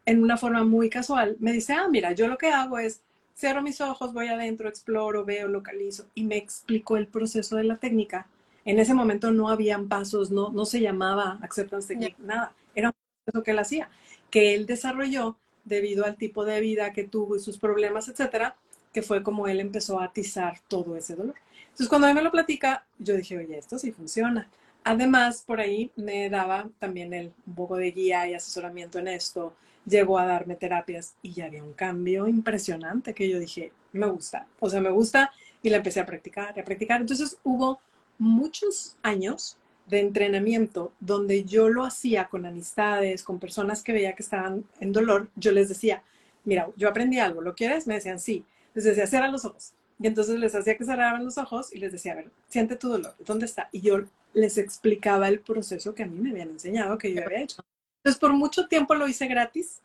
en 0.04 0.22
una 0.22 0.36
forma 0.36 0.64
muy 0.64 0.90
casual, 0.90 1.36
me 1.38 1.52
dice, 1.52 1.72
ah, 1.72 1.88
mira, 1.88 2.12
yo 2.12 2.28
lo 2.28 2.36
que 2.36 2.48
hago 2.48 2.78
es 2.78 3.00
cierro 3.36 3.62
mis 3.62 3.80
ojos, 3.80 4.12
voy 4.12 4.28
adentro, 4.28 4.68
exploro, 4.68 5.24
veo, 5.24 5.48
localizo. 5.48 6.06
Y 6.14 6.24
me 6.24 6.36
explicó 6.36 6.96
el 6.96 7.06
proceso 7.06 7.56
de 7.56 7.64
la 7.64 7.76
técnica. 7.76 8.26
En 8.64 8.78
ese 8.78 8.94
momento 8.94 9.30
no 9.30 9.48
habían 9.48 9.88
pasos, 9.88 10.30
no, 10.30 10.50
no 10.50 10.64
se 10.64 10.80
llamaba 10.80 11.38
acceptance 11.42 11.88
technique, 11.88 12.16
nada. 12.18 12.52
Era 12.74 12.88
un 12.88 12.94
proceso 13.24 13.42
que 13.42 13.50
él 13.52 13.58
hacía, 13.58 13.88
que 14.30 14.54
él 14.54 14.66
desarrolló 14.66 15.36
debido 15.64 16.04
al 16.04 16.16
tipo 16.16 16.44
de 16.44 16.60
vida 16.60 16.92
que 16.92 17.04
tuvo 17.04 17.36
y 17.36 17.40
sus 17.40 17.58
problemas, 17.58 18.08
etcétera, 18.08 18.56
que 18.94 19.02
fue 19.02 19.22
como 19.22 19.48
él 19.48 19.60
empezó 19.60 20.00
a 20.00 20.04
atizar 20.04 20.60
todo 20.68 20.96
ese 20.96 21.16
dolor. 21.16 21.34
Entonces, 21.64 21.88
cuando 21.88 22.06
él 22.06 22.14
me 22.14 22.22
lo 22.22 22.30
platica, 22.30 22.86
yo 22.98 23.16
dije, 23.16 23.36
oye, 23.36 23.58
esto 23.58 23.76
sí 23.78 23.90
funciona. 23.90 24.48
Además, 24.84 25.42
por 25.44 25.60
ahí 25.60 25.90
me 25.96 26.30
daba 26.30 26.68
también 26.78 27.12
el, 27.12 27.32
un 27.46 27.54
poco 27.54 27.76
de 27.76 27.90
guía 27.90 28.28
y 28.28 28.34
asesoramiento 28.34 29.00
en 29.00 29.08
esto. 29.08 29.54
Llegó 29.84 30.18
a 30.18 30.26
darme 30.26 30.54
terapias 30.54 31.14
y 31.22 31.32
ya 31.32 31.46
había 31.46 31.64
un 31.64 31.72
cambio 31.72 32.28
impresionante 32.28 33.12
que 33.12 33.28
yo 33.28 33.40
dije, 33.40 33.72
me 33.92 34.06
gusta. 34.06 34.46
O 34.60 34.70
sea, 34.70 34.80
me 34.80 34.90
gusta 34.90 35.32
y 35.60 35.70
la 35.70 35.78
empecé 35.78 35.98
a 35.98 36.06
practicar, 36.06 36.56
a 36.58 36.64
practicar. 36.64 37.00
Entonces, 37.00 37.36
hubo 37.42 37.80
muchos 38.18 38.96
años 39.02 39.56
de 39.88 40.00
entrenamiento 40.00 40.92
donde 41.00 41.44
yo 41.44 41.68
lo 41.68 41.84
hacía 41.84 42.26
con 42.28 42.46
amistades, 42.46 43.24
con 43.24 43.40
personas 43.40 43.82
que 43.82 43.92
veía 43.92 44.14
que 44.14 44.22
estaban 44.22 44.64
en 44.78 44.92
dolor. 44.92 45.28
Yo 45.34 45.50
les 45.50 45.68
decía, 45.68 46.04
mira, 46.44 46.68
yo 46.76 46.88
aprendí 46.88 47.18
algo, 47.18 47.40
¿lo 47.40 47.56
quieres? 47.56 47.88
Me 47.88 47.94
decían, 47.94 48.20
sí. 48.20 48.44
Les 48.74 48.84
decía, 48.84 49.06
cierra 49.06 49.28
los 49.28 49.44
ojos. 49.44 49.72
Y 50.00 50.06
entonces 50.06 50.38
les 50.38 50.54
hacía 50.54 50.76
que 50.76 50.84
cerraran 50.84 51.24
los 51.24 51.38
ojos 51.38 51.72
y 51.72 51.78
les 51.78 51.92
decía, 51.92 52.12
a 52.12 52.16
ver, 52.16 52.30
siente 52.48 52.76
tu 52.76 52.88
dolor, 52.88 53.14
¿dónde 53.24 53.46
está? 53.46 53.68
Y 53.72 53.80
yo 53.80 54.02
les 54.32 54.58
explicaba 54.58 55.28
el 55.28 55.40
proceso 55.40 55.94
que 55.94 56.02
a 56.02 56.06
mí 56.06 56.18
me 56.18 56.30
habían 56.30 56.50
enseñado, 56.50 56.98
que 56.98 57.14
yo 57.14 57.24
había 57.24 57.42
hecho. 57.42 57.62
Entonces, 57.98 58.20
por 58.20 58.32
mucho 58.32 58.66
tiempo 58.66 58.94
lo 58.94 59.06
hice 59.08 59.26
gratis, 59.28 59.80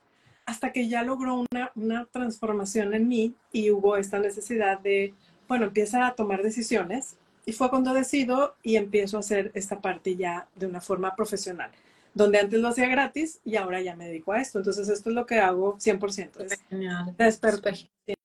hasta 0.45 0.73
que 0.73 0.87
ya 0.87 1.03
logró 1.03 1.45
una, 1.51 1.71
una 1.75 2.05
transformación 2.05 2.93
en 2.95 3.07
mí 3.07 3.35
y 3.51 3.69
hubo 3.69 3.97
esta 3.97 4.17
necesidad 4.17 4.79
de, 4.79 5.13
bueno, 5.47 5.65
empieza 5.65 6.07
a 6.07 6.15
tomar 6.15 6.41
decisiones. 6.41 7.15
Y 7.45 7.53
fue 7.53 7.69
cuando 7.69 7.93
decido 7.93 8.55
y 8.63 8.75
empiezo 8.75 9.17
a 9.17 9.21
hacer 9.21 9.51
esta 9.53 9.79
parte 9.79 10.15
ya 10.15 10.47
de 10.55 10.65
una 10.65 10.81
forma 10.81 11.15
profesional, 11.15 11.71
donde 12.13 12.39
antes 12.39 12.59
lo 12.59 12.67
hacía 12.67 12.87
gratis 12.87 13.39
y 13.45 13.55
ahora 13.55 13.81
ya 13.81 13.95
me 13.95 14.07
dedico 14.07 14.33
a 14.33 14.41
esto. 14.41 14.57
Entonces, 14.57 14.89
esto 14.89 15.09
es 15.09 15.15
lo 15.15 15.25
que 15.25 15.39
hago 15.39 15.77
100%. 15.77 16.41
Es 16.41 16.59
Genial. 16.69 17.15
experiencia, 17.17 18.15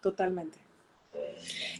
totalmente. 0.00 0.58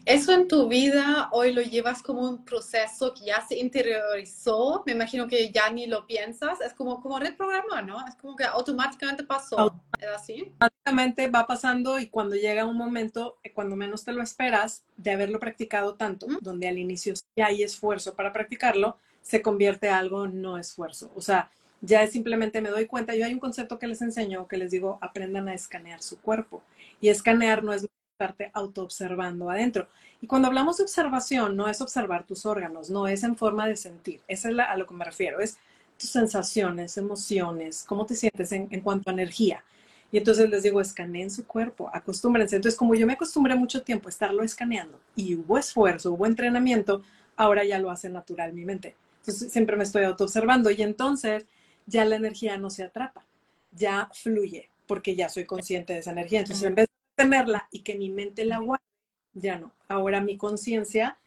Eso 0.05 0.33
en 0.33 0.49
tu 0.49 0.69
vida 0.69 1.29
hoy 1.33 1.53
lo 1.53 1.61
llevas 1.63 2.03
como 2.03 2.23
un 2.23 2.45
proceso 2.45 3.15
que 3.15 3.27
ya 3.27 3.47
se 3.47 3.59
interiorizó, 3.59 4.83
me 4.87 4.93
imagino 4.93 5.29
que 5.29 5.51
ya 5.51 5.71
ni 5.71 5.87
lo 5.87 6.07
piensas, 6.07 6.61
es 6.61 6.73
como, 6.73 7.01
como 7.01 7.19
reprogramar, 7.21 7.85
¿no? 7.87 8.05
Es 8.07 8.17
como 8.17 8.35
que 8.35 8.45
automáticamente 8.45 9.23
pasó, 9.23 9.75
¿es 10.01 10.09
así? 10.09 10.53
Automáticamente 10.59 11.29
va 11.29 11.47
pasando 11.47 11.99
y 12.01 12.09
cuando 12.09 12.35
llega 12.35 12.65
un 12.65 12.77
momento, 12.77 13.39
cuando 13.55 13.77
menos 13.77 14.05
te 14.05 14.13
lo 14.13 14.23
esperas, 14.23 14.83
de 14.97 15.13
haberlo 15.13 15.39
practicado 15.39 15.95
tanto, 15.95 16.27
donde 16.41 16.69
al 16.69 16.79
inicio 16.79 17.15
ya 17.37 17.47
hay 17.47 17.63
esfuerzo 17.63 18.15
para 18.15 18.33
practicarlo, 18.33 18.97
se 19.21 19.43
convierte 19.43 19.91
a 19.91 19.99
algo 19.99 20.27
no 20.27 20.57
esfuerzo. 20.59 21.13
O 21.15 21.21
sea, 21.21 21.51
ya 21.81 22.07
simplemente 22.07 22.61
me 22.61 22.71
doy 22.71 22.87
cuenta, 22.87 23.15
yo 23.15 23.25
hay 23.25 23.33
un 23.33 23.41
concepto 23.41 23.79
que 23.79 23.87
les 23.87 24.03
enseño 24.03 24.49
que 24.49 24.57
les 24.57 24.71
digo, 24.71 24.99
aprendan 25.01 25.49
a 25.49 25.55
escanear 25.55 26.03
su 26.03 26.19
cuerpo. 26.21 26.63
Y 27.01 27.09
escanear 27.09 27.63
no 27.63 27.73
es 27.73 27.87
estarte 28.13 28.51
autoobservando 28.53 29.49
adentro. 29.49 29.89
Y 30.21 30.27
cuando 30.27 30.49
hablamos 30.49 30.77
de 30.77 30.83
observación, 30.83 31.57
no 31.57 31.69
es 31.69 31.81
observar 31.81 32.25
tus 32.25 32.47
órganos, 32.47 32.91
no 32.91 33.07
es 33.07 33.23
en 33.23 33.37
forma 33.37 33.69
de 33.69 33.77
sentir. 33.77 34.21
Eso 34.27 34.49
es 34.49 34.59
a 34.59 34.77
lo 34.77 34.87
que 34.87 34.95
me 34.95 35.05
refiero, 35.05 35.39
es 35.39 35.57
tus 35.97 36.11
sensaciones, 36.11 36.97
emociones, 36.97 37.85
cómo 37.87 38.07
te 38.07 38.17
sientes 38.17 38.51
en, 38.51 38.67
cuanto 38.81 39.11
a 39.11 39.13
energía. 39.13 39.63
Y 40.11 40.19
entonces 40.19 40.51
les 40.51 40.65
digo, 40.65 40.81
escaneen 40.81 41.31
su 41.31 41.47
cuerpo, 41.47 41.91
acostúmbrense. 41.93 42.57
Entonces, 42.57 42.79
como 42.79 42.97
yo 42.97 43.07
me 43.07 43.13
acostumbré 43.13 43.55
mucho 43.55 43.83
tiempo 43.83 44.09
a 44.09 44.11
estarlo 44.11 44.43
escaneando 44.43 44.99
y 45.15 45.37
hubo 45.37 45.59
esfuerzo, 45.59 46.13
hubo 46.13 46.27
entrenamiento, 46.27 47.03
ahora 47.37 47.65
ya 47.65 47.79
lo 47.79 47.91
hace 47.91 48.09
natural 48.09 48.53
mi 48.53 48.65
mente. 48.65 48.97
Entonces, 49.21 49.53
siempre 49.53 49.77
me 49.77 49.85
estoy 49.85 50.05
autoobservando 50.05 50.71
y 50.71 50.83
entonces 50.83 51.47
ya 51.89 52.05
la 52.05 52.17
energía 52.17 52.59
no 52.59 52.71
se 52.71 52.85
atrapa, 52.85 53.25
ya 53.73 54.11
fluye, 54.13 54.69
porque 54.87 55.17
ya 55.17 55.29
soy 55.29 55.47
consciente 55.47 55.95
de 55.95 56.01
esa 56.01 56.13
energía. 56.13 56.41
Entonces, 56.41 56.65
en 56.65 56.75
vez 56.75 56.89
tenerla 57.15 57.69
y 57.73 57.81
que 57.81 57.97
mi 57.97 58.11
mente 58.11 58.45
la 58.45 58.59
guarde, 58.59 58.85
ya 59.35 59.59
no. 59.59 59.73
Ahora 59.89 60.21
mi 60.21 60.37
conciencia, 60.37 61.19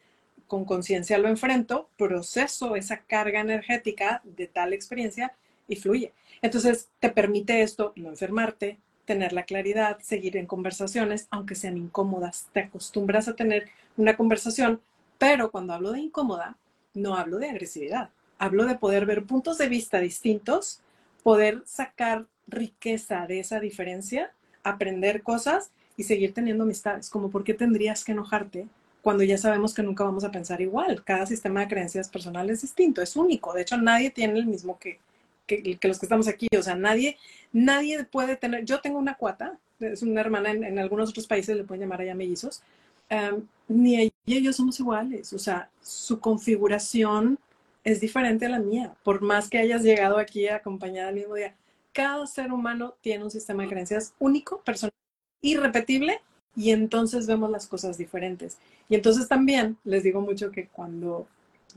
con 0.46 0.64
conciencia 0.64 1.18
lo 1.18 1.28
enfrento, 1.28 1.90
proceso 1.98 2.76
esa 2.76 3.02
carga 3.02 3.40
energética 3.40 4.22
de 4.24 4.46
tal 4.46 4.72
experiencia 4.72 5.34
y 5.68 5.76
fluye. 5.76 6.12
Entonces 6.40 6.88
te 6.98 7.10
permite 7.10 7.62
esto 7.62 7.92
no 7.96 8.08
enfermarte, 8.08 8.78
tener 9.04 9.32
la 9.32 9.44
claridad, 9.44 9.98
seguir 10.00 10.36
en 10.36 10.46
conversaciones, 10.46 11.26
aunque 11.30 11.54
sean 11.54 11.76
incómodas. 11.76 12.48
Te 12.52 12.60
acostumbras 12.60 13.28
a 13.28 13.36
tener 13.36 13.68
una 13.96 14.16
conversación, 14.16 14.80
pero 15.18 15.50
cuando 15.50 15.74
hablo 15.74 15.92
de 15.92 16.00
incómoda, 16.00 16.56
no 16.94 17.16
hablo 17.16 17.38
de 17.38 17.50
agresividad. 17.50 18.10
Hablo 18.42 18.66
de 18.66 18.74
poder 18.74 19.06
ver 19.06 19.22
puntos 19.22 19.56
de 19.56 19.68
vista 19.68 20.00
distintos, 20.00 20.80
poder 21.22 21.62
sacar 21.64 22.26
riqueza 22.48 23.24
de 23.28 23.38
esa 23.38 23.60
diferencia, 23.60 24.32
aprender 24.64 25.22
cosas 25.22 25.70
y 25.96 26.02
seguir 26.02 26.34
teniendo 26.34 26.64
amistades. 26.64 27.08
Como, 27.08 27.30
¿por 27.30 27.44
qué 27.44 27.54
tendrías 27.54 28.02
que 28.02 28.10
enojarte 28.10 28.66
cuando 29.00 29.22
ya 29.22 29.38
sabemos 29.38 29.72
que 29.72 29.84
nunca 29.84 30.02
vamos 30.02 30.24
a 30.24 30.32
pensar 30.32 30.60
igual? 30.60 31.04
Cada 31.04 31.24
sistema 31.24 31.60
de 31.60 31.68
creencias 31.68 32.08
personal 32.08 32.50
es 32.50 32.62
distinto, 32.62 33.00
es 33.00 33.14
único. 33.14 33.52
De 33.52 33.62
hecho, 33.62 33.76
nadie 33.76 34.10
tiene 34.10 34.36
el 34.36 34.46
mismo 34.46 34.76
que, 34.76 34.98
que, 35.46 35.78
los 35.80 36.00
que 36.00 36.06
estamos 36.06 36.26
aquí. 36.26 36.48
O 36.58 36.64
sea, 36.64 36.74
nadie, 36.74 37.18
nadie 37.52 38.02
puede 38.02 38.34
tener. 38.34 38.64
Yo 38.64 38.80
tengo 38.80 38.98
una 38.98 39.14
cuata, 39.14 39.56
es 39.78 40.02
una 40.02 40.20
hermana 40.20 40.50
en, 40.50 40.80
algunos 40.80 41.10
otros 41.10 41.28
países, 41.28 41.56
le 41.56 41.62
pueden 41.62 41.82
llamar 41.82 42.00
allá 42.00 42.16
mellizos. 42.16 42.60
Um, 43.08 43.46
ni 43.68 44.00
ella 44.00 44.12
y 44.26 44.36
ellos 44.36 44.56
somos 44.56 44.80
iguales. 44.80 45.32
O 45.32 45.38
sea, 45.38 45.70
su 45.80 46.18
configuración 46.18 47.38
es 47.84 48.00
diferente 48.00 48.46
a 48.46 48.50
la 48.50 48.58
mía. 48.58 48.94
Por 49.02 49.22
más 49.22 49.48
que 49.48 49.58
hayas 49.58 49.82
llegado 49.82 50.18
aquí 50.18 50.48
acompañada 50.48 51.10
el 51.10 51.16
mismo 51.16 51.34
día, 51.34 51.54
cada 51.92 52.26
ser 52.26 52.52
humano 52.52 52.94
tiene 53.00 53.24
un 53.24 53.30
sistema 53.30 53.62
de 53.62 53.68
creencias 53.68 54.14
único, 54.18 54.60
personal 54.62 54.92
irrepetible 55.40 56.20
y 56.56 56.70
entonces 56.70 57.26
vemos 57.26 57.50
las 57.50 57.66
cosas 57.66 57.98
diferentes. 57.98 58.58
Y 58.88 58.94
entonces 58.94 59.28
también 59.28 59.76
les 59.84 60.02
digo 60.02 60.20
mucho 60.20 60.50
que 60.50 60.68
cuando 60.68 61.26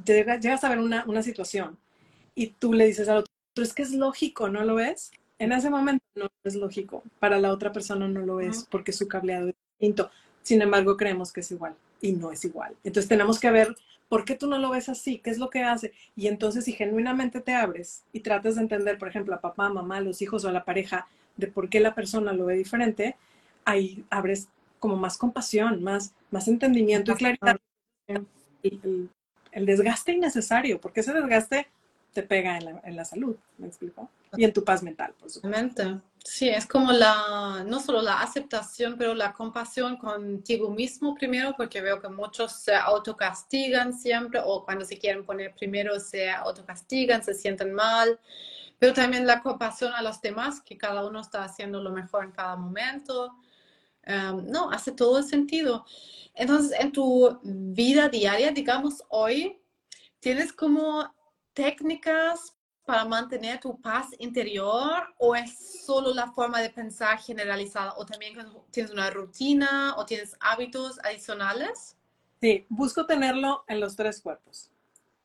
llegas 0.05 0.63
a 0.63 0.69
ver 0.69 0.79
una, 0.79 1.23
situación 1.23 1.77
y 2.35 2.47
tú 2.47 2.73
le 2.73 2.85
dices 2.85 3.07
al 3.09 3.17
otro, 3.17 3.33
es 3.55 3.73
que 3.73 3.83
es 3.83 3.91
lógico, 3.91 4.49
¿no 4.49 4.63
lo 4.63 4.75
ves? 4.75 5.11
En 5.39 5.51
ese 5.51 5.69
momento 5.69 6.03
no 6.15 6.29
es 6.43 6.55
lógico, 6.55 7.03
para 7.19 7.39
la 7.39 7.51
otra 7.51 7.71
persona 7.71 8.07
no 8.07 8.21
lo 8.21 8.39
es 8.39 8.65
porque 8.69 8.93
su 8.93 9.07
cableado 9.07 9.49
es 9.49 9.55
distinto. 9.79 10.09
Sin 10.43 10.61
embargo, 10.61 10.95
creemos 10.95 11.33
que 11.33 11.41
es 11.41 11.51
igual 11.51 11.75
y 12.01 12.13
no 12.13 12.31
es 12.31 12.45
igual. 12.45 12.75
Entonces 12.83 13.09
tenemos 13.09 13.39
que 13.39 13.49
ver 13.49 13.75
por 14.07 14.25
qué 14.25 14.35
tú 14.35 14.47
no 14.47 14.57
lo 14.57 14.69
ves 14.69 14.89
así, 14.89 15.19
qué 15.19 15.29
es 15.29 15.37
lo 15.37 15.49
que 15.49 15.63
hace. 15.63 15.93
Y 16.15 16.27
entonces 16.27 16.65
si 16.65 16.73
genuinamente 16.73 17.41
te 17.41 17.53
abres 17.53 18.03
y 18.13 18.19
tratas 18.19 18.55
de 18.55 18.61
entender, 18.61 18.97
por 18.97 19.07
ejemplo, 19.07 19.35
a 19.35 19.41
papá, 19.41 19.69
mamá, 19.69 19.99
los 20.01 20.21
hijos 20.21 20.45
o 20.45 20.49
a 20.49 20.51
la 20.51 20.65
pareja, 20.65 21.07
de 21.37 21.47
por 21.47 21.69
qué 21.69 21.79
la 21.79 21.95
persona 21.95 22.33
lo 22.33 22.45
ve 22.45 22.55
diferente, 22.55 23.15
ahí 23.65 24.05
abres 24.09 24.47
como 24.79 24.95
más 24.95 25.17
compasión, 25.17 25.83
más, 25.83 26.13
más 26.31 26.47
entendimiento 26.47 27.11
y 27.11 27.15
claridad. 27.15 27.59
El, 28.07 29.09
el, 29.51 29.65
desgaste 29.65 30.13
innecesario, 30.13 30.79
porque 30.79 31.01
ese 31.01 31.13
desgaste 31.13 31.67
te 32.13 32.23
pega 32.23 32.57
en 32.57 32.65
la, 32.65 32.81
en 32.83 32.95
la 32.95 33.05
salud, 33.05 33.35
¿me 33.57 33.67
explico? 33.67 34.09
Y 34.37 34.43
en 34.43 34.53
tu 34.53 34.63
paz 34.63 34.83
mental, 34.83 35.13
por 35.19 35.29
supuesto. 35.29 36.01
Sí, 36.27 36.49
es 36.49 36.65
como 36.65 36.91
la, 36.91 37.63
no 37.67 37.79
solo 37.79 38.01
la 38.01 38.21
aceptación, 38.21 38.97
pero 38.97 39.13
la 39.13 39.31
compasión 39.31 39.95
contigo 39.95 40.71
mismo 40.71 41.13
primero, 41.13 41.53
porque 41.55 41.81
veo 41.81 42.01
que 42.01 42.09
muchos 42.09 42.51
se 42.63 42.73
autocastigan 42.73 43.93
siempre, 43.93 44.41
o 44.43 44.65
cuando 44.65 44.85
se 44.85 44.97
quieren 44.97 45.23
poner 45.23 45.53
primero 45.53 45.99
se 45.99 46.31
autocastigan, 46.31 47.23
se 47.23 47.35
sienten 47.35 47.73
mal, 47.73 48.19
pero 48.79 48.93
también 48.93 49.27
la 49.27 49.41
compasión 49.41 49.93
a 49.93 50.01
los 50.01 50.19
demás, 50.19 50.61
que 50.61 50.77
cada 50.77 51.05
uno 51.05 51.21
está 51.21 51.43
haciendo 51.43 51.79
lo 51.81 51.91
mejor 51.91 52.25
en 52.25 52.31
cada 52.31 52.55
momento 52.55 53.35
Um, 54.07 54.45
no, 54.51 54.69
hace 54.71 54.91
todo 54.91 55.17
el 55.19 55.23
sentido. 55.23 55.85
Entonces, 56.35 56.77
en 56.79 56.91
tu 56.91 57.39
vida 57.43 58.09
diaria, 58.09 58.51
digamos, 58.51 59.03
hoy, 59.09 59.59
¿tienes 60.19 60.53
como 60.53 61.11
técnicas 61.53 62.54
para 62.85 63.03
mantener 63.05 63.59
tu 63.59 63.79
paz 63.81 64.07
interior 64.19 65.13
o 65.17 65.35
es 65.35 65.83
solo 65.85 66.13
la 66.13 66.31
forma 66.31 66.61
de 66.61 66.69
pensar 66.69 67.17
generalizada 67.19 67.93
o 67.97 68.05
también 68.05 68.37
tienes 68.71 68.91
una 68.91 69.09
rutina 69.09 69.95
o 69.97 70.05
tienes 70.05 70.35
hábitos 70.39 70.99
adicionales? 71.03 71.97
Sí, 72.41 72.65
busco 72.69 73.05
tenerlo 73.05 73.63
en 73.67 73.79
los 73.79 73.95
tres 73.95 74.21
cuerpos, 74.21 74.69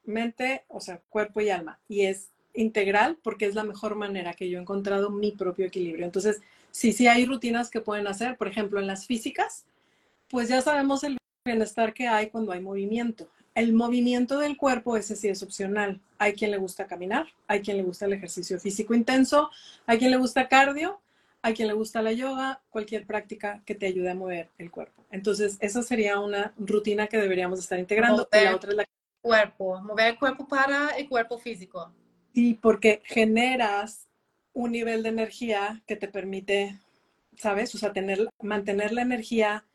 mente, 0.04 0.64
o 0.68 0.80
sea, 0.80 1.00
cuerpo 1.10 1.40
y 1.40 1.50
alma, 1.50 1.78
y 1.88 2.06
es 2.06 2.30
integral 2.54 3.18
porque 3.22 3.46
es 3.46 3.54
la 3.54 3.64
mejor 3.64 3.94
manera 3.94 4.32
que 4.32 4.48
yo 4.48 4.58
he 4.58 4.62
encontrado 4.62 5.10
mi 5.10 5.32
propio 5.32 5.66
equilibrio. 5.66 6.06
Entonces, 6.06 6.40
sí, 6.70 6.92
sí 6.92 7.06
hay 7.08 7.26
rutinas 7.26 7.70
que 7.70 7.80
pueden 7.80 8.06
hacer, 8.06 8.36
por 8.36 8.48
ejemplo, 8.48 8.80
en 8.80 8.86
las 8.86 9.06
físicas, 9.06 9.66
pues 10.28 10.48
ya 10.48 10.62
sabemos 10.62 11.04
el 11.04 11.18
bienestar 11.44 11.92
que 11.92 12.08
hay 12.08 12.30
cuando 12.30 12.52
hay 12.52 12.60
movimiento. 12.60 13.28
El 13.60 13.74
movimiento 13.74 14.38
del 14.38 14.56
cuerpo, 14.56 14.96
ese 14.96 15.14
sí 15.16 15.28
es 15.28 15.42
opcional. 15.42 16.00
Hay 16.16 16.32
quien 16.32 16.50
le 16.50 16.56
gusta 16.56 16.86
caminar, 16.86 17.26
hay 17.46 17.60
quien 17.60 17.76
le 17.76 17.82
gusta 17.82 18.06
el 18.06 18.14
ejercicio 18.14 18.58
físico 18.58 18.94
intenso, 18.94 19.50
hay 19.84 19.98
quien 19.98 20.10
le 20.10 20.16
gusta 20.16 20.48
cardio, 20.48 21.02
hay 21.42 21.52
quien 21.52 21.68
le 21.68 21.74
gusta 21.74 22.00
la 22.00 22.12
yoga, 22.12 22.62
cualquier 22.70 23.06
práctica 23.06 23.60
que 23.66 23.74
te 23.74 23.84
ayude 23.84 24.08
a 24.08 24.14
mover 24.14 24.48
el 24.56 24.70
cuerpo. 24.70 25.04
Entonces, 25.10 25.58
esa 25.60 25.82
sería 25.82 26.20
una 26.20 26.54
rutina 26.56 27.06
que 27.06 27.18
deberíamos 27.18 27.58
estar 27.58 27.78
integrando. 27.78 28.26
Mover 28.32 28.44
la 28.44 28.56
otra 28.56 28.70
es 28.70 28.76
la 28.78 28.86
cuerpo, 29.20 29.78
mover 29.82 30.06
el 30.06 30.18
cuerpo 30.18 30.48
para 30.48 30.96
el 30.96 31.06
cuerpo 31.06 31.38
físico. 31.38 31.92
Sí, 32.32 32.58
porque 32.62 33.02
generas 33.04 34.08
un 34.54 34.72
nivel 34.72 35.02
de 35.02 35.10
energía 35.10 35.82
que 35.86 35.96
te 35.96 36.08
permite, 36.08 36.80
¿sabes? 37.36 37.74
O 37.74 37.78
sea, 37.78 37.92
tener, 37.92 38.26
mantener 38.40 38.92
la 38.92 39.02
energía, 39.02 39.66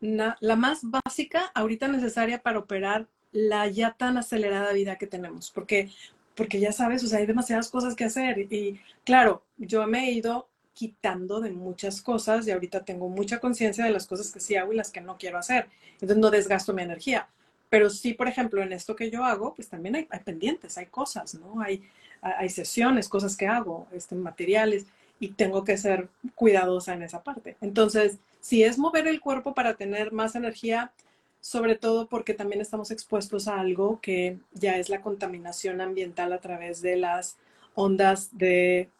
la 0.00 0.56
más 0.56 0.80
básica 0.82 1.52
ahorita 1.54 1.86
necesaria 1.86 2.42
para 2.42 2.58
operar 2.58 3.06
la 3.32 3.66
ya 3.68 3.92
tan 3.92 4.16
acelerada 4.18 4.72
vida 4.72 4.96
que 4.96 5.06
tenemos, 5.06 5.50
porque, 5.50 5.90
porque 6.34 6.60
ya 6.60 6.72
sabes, 6.72 7.04
o 7.04 7.06
sea, 7.06 7.18
hay 7.18 7.26
demasiadas 7.26 7.70
cosas 7.70 7.94
que 7.94 8.04
hacer 8.04 8.38
y 8.52 8.80
claro, 9.04 9.44
yo 9.56 9.86
me 9.86 10.08
he 10.08 10.12
ido 10.12 10.48
quitando 10.72 11.40
de 11.40 11.50
muchas 11.50 12.00
cosas 12.00 12.46
y 12.46 12.52
ahorita 12.52 12.84
tengo 12.84 13.08
mucha 13.08 13.40
conciencia 13.40 13.84
de 13.84 13.90
las 13.90 14.06
cosas 14.06 14.32
que 14.32 14.40
sí 14.40 14.56
hago 14.56 14.72
y 14.72 14.76
las 14.76 14.90
que 14.90 15.00
no 15.00 15.18
quiero 15.18 15.38
hacer, 15.38 15.68
entonces 15.94 16.18
no 16.18 16.30
desgasto 16.30 16.72
mi 16.72 16.82
energía. 16.82 17.28
Pero 17.70 17.90
sí, 17.90 18.14
por 18.14 18.28
ejemplo, 18.28 18.62
en 18.62 18.72
esto 18.72 18.96
que 18.96 19.10
yo 19.10 19.24
hago, 19.24 19.54
pues 19.54 19.68
también 19.68 19.96
hay, 19.96 20.08
pendientes, 20.24 20.78
hay 20.78 20.86
cosas, 20.86 21.34
¿no? 21.34 21.60
Hay, 21.60 21.82
hay 22.22 22.48
sesiones, 22.48 23.08
cosas 23.08 23.36
que 23.36 23.46
hago, 23.46 23.86
este, 23.92 24.14
materiales, 24.14 24.86
y 25.20 25.28
tengo 25.32 25.64
que 25.64 25.76
ser 25.76 26.08
cuidadosa 26.34 26.94
en 26.94 27.02
esa 27.02 27.22
parte. 27.22 27.56
Entonces, 27.60 28.18
si 28.40 28.62
es 28.62 28.78
mover 28.78 29.06
el 29.06 29.20
cuerpo 29.20 29.54
para 29.54 29.74
tener 29.74 30.12
más 30.12 30.34
energía, 30.34 30.92
sobre 31.40 31.76
todo 31.76 32.08
porque 32.08 32.34
también 32.34 32.60
estamos 32.60 32.90
expuestos 32.90 33.48
a 33.48 33.60
algo 33.60 34.00
que 34.00 34.38
ya 34.52 34.76
es 34.76 34.88
la 34.88 35.00
contaminación 35.00 35.80
ambiental 35.80 36.32
a 36.32 36.40
través 36.40 36.82
de 36.82 36.96
las 36.96 37.36
ondas 37.74 38.36
de, 38.36 38.90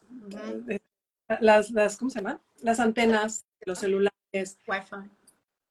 las, 1.40 1.70
las, 1.70 1.96
¿cómo 1.96 2.10
se 2.10 2.20
llama? 2.20 2.40
Las 2.62 2.80
antenas, 2.80 3.44
los 3.66 3.78
celulares. 3.78 4.12
Wi-Fi. 4.32 5.10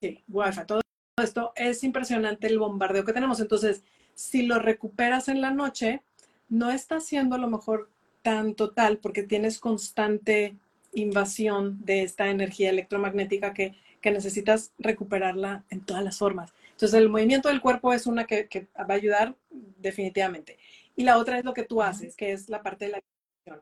Sí, 0.02 0.24
Wi-Fi. 0.28 0.66
Todo 0.66 0.82
esto 1.22 1.54
es 1.56 1.84
impresionante 1.84 2.48
el 2.48 2.60
bombardeo 2.60 3.06
que 3.06 3.14
tenemos. 3.14 3.40
Entonces, 3.40 3.84
si 4.14 4.44
lo 4.44 4.60
recuperas 4.60 5.30
en 5.30 5.42
la 5.42 5.52
noche, 5.52 6.02
no 6.50 6.70
está 6.70 7.00
siendo 7.00 7.36
a 7.36 7.40
lo 7.40 7.48
mejor 7.48 7.90
tan 8.22 8.56
total 8.56 8.98
porque 8.98 9.24
tienes 9.24 9.60
constante 9.60 10.56
invasión 10.94 11.84
de 11.86 12.04
esta 12.04 12.30
energía 12.30 12.70
electromagnética 12.70 13.54
que, 13.54 13.76
que 14.08 14.14
necesitas 14.14 14.72
recuperarla 14.80 15.66
en 15.70 15.82
todas 15.82 16.02
las 16.02 16.18
formas. 16.18 16.54
Entonces, 16.72 16.94
el 16.94 17.10
movimiento 17.10 17.50
del 17.50 17.60
cuerpo 17.60 17.92
es 17.92 18.08
una 18.08 18.26
que, 18.26 18.48
que, 18.48 18.68
va 18.78 18.94
a 18.94 18.94
ayudar 18.94 19.36
definitivamente. 19.50 20.58
Y 20.96 21.04
la 21.04 21.18
otra 21.18 21.38
es 21.38 21.44
lo 21.44 21.54
que 21.54 21.64
tú 21.64 21.82
haces, 21.82 22.16
que 22.16 22.32
es 22.32 22.48
la 22.48 22.64
parte 22.64 22.86
de 22.86 22.92
la 22.92 22.98
alimentación. 23.00 23.62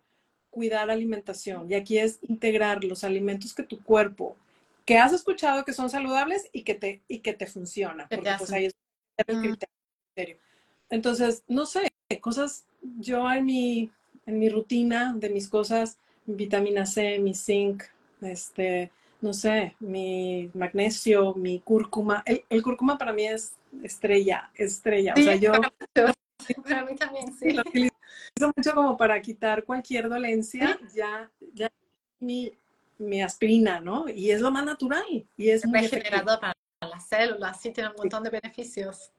Cuidar 0.52 0.92
alimentación. 0.92 1.72
Y 1.72 1.74
aquí 1.74 1.98
es 1.98 2.20
integrar 2.22 2.84
los 2.84 3.04
alimentos 3.04 3.56
que 3.56 3.64
tu 3.64 3.82
cuerpo, 3.82 4.38
que 4.86 5.00
has 5.00 5.14
escuchado 5.14 5.66
que 5.66 5.74
son 5.74 5.90
saludables 5.90 6.48
y 6.52 6.62
que 6.62 6.76
te, 6.76 7.02
y 7.08 7.20
que 7.20 7.34
te 7.34 7.48
funcionan. 7.48 8.08
Porque 8.08 8.30
pues 8.38 8.52
ahí 8.52 8.66
es 8.66 8.76
el 9.26 9.40
criterio. 9.40 10.38
Entonces, 10.92 11.44
no 11.48 11.66
sé, 11.66 11.92
cosas 12.22 12.66
yo 13.00 13.32
en 13.32 13.46
mi, 13.46 13.92
en 14.28 14.38
mi 14.38 14.50
rutina 14.50 15.12
de 15.18 15.30
mis 15.30 15.50
cosas, 15.50 15.98
vitamina 16.28 16.86
C, 16.86 17.18
mi 17.18 17.34
zinc, 17.34 17.82
este, 18.22 18.92
no 19.26 19.34
sé, 19.34 19.76
mi 19.80 20.52
magnesio, 20.54 21.34
mi 21.34 21.60
cúrcuma. 21.60 22.22
El, 22.28 22.46
el 22.48 22.62
cúrcuma 22.62 22.96
para 22.98 23.12
mí 23.12 23.26
es 23.26 23.56
estrella, 23.84 24.52
estrella. 24.54 25.14
o 25.18 25.22
sea, 25.22 25.36
yo... 25.36 25.52
Para 26.64 26.86
mí 26.86 26.96
también, 26.96 27.34
sí. 27.34 27.54
Lo 27.54 27.62
utilizo 27.62 28.54
mucho 28.56 28.76
como 28.76 28.96
para 28.98 29.20
quitar 29.20 29.64
cualquier 29.64 30.08
dolencia, 30.08 30.80
ya, 30.94 31.32
ya 31.56 31.72
mi, 32.20 32.52
mi 33.00 33.24
aspirina, 33.24 33.80
¿no? 33.80 34.08
Y 34.08 34.30
es 34.30 34.42
lo 34.42 34.52
más 34.52 34.64
natural. 34.64 35.28
Y 35.36 35.50
es 35.50 35.66
muy 35.66 35.80
regenerador 35.80 36.40
para 36.40 36.54
las 36.82 37.08
células, 37.08 37.60
sí, 37.60 37.72
tiene 37.72 37.90
un 37.90 37.96
montón 37.98 38.22
de 38.22 38.30
beneficios. 38.30 39.12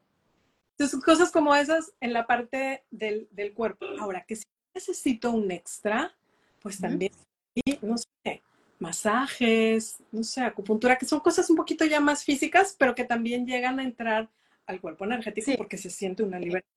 Entonces, 0.79 1.03
cosas 1.03 1.33
como 1.33 1.53
esas 1.57 1.93
en 1.99 2.13
la 2.13 2.29
parte 2.29 2.85
del, 2.93 3.27
del 3.33 3.53
cuerpo. 3.55 3.87
Ahora, 3.99 4.25
que 4.25 4.37
si 4.37 4.45
necesito 4.73 5.33
un 5.33 5.51
extra, 5.51 6.15
pues 6.63 6.79
también, 6.79 7.11
y, 7.57 7.79
no 7.83 7.97
sé, 7.99 8.43
masajes, 8.79 9.99
no 10.12 10.22
sé, 10.22 10.43
acupuntura, 10.43 10.97
que 10.97 11.07
son 11.07 11.20
cosas 11.20 11.49
un 11.51 11.57
poquito 11.57 11.85
ya 11.85 12.01
más 12.01 12.24
físicas, 12.24 12.74
pero 12.79 12.95
que 12.95 13.05
también 13.05 13.47
llegan 13.47 13.79
a 13.79 13.83
entrar 13.83 14.29
al 14.66 14.81
cuerpo 14.81 15.05
energético 15.05 15.53
porque 15.57 15.79
se 15.79 15.91
siente 15.91 16.22
una 16.22 16.39
libertad. 16.39 16.68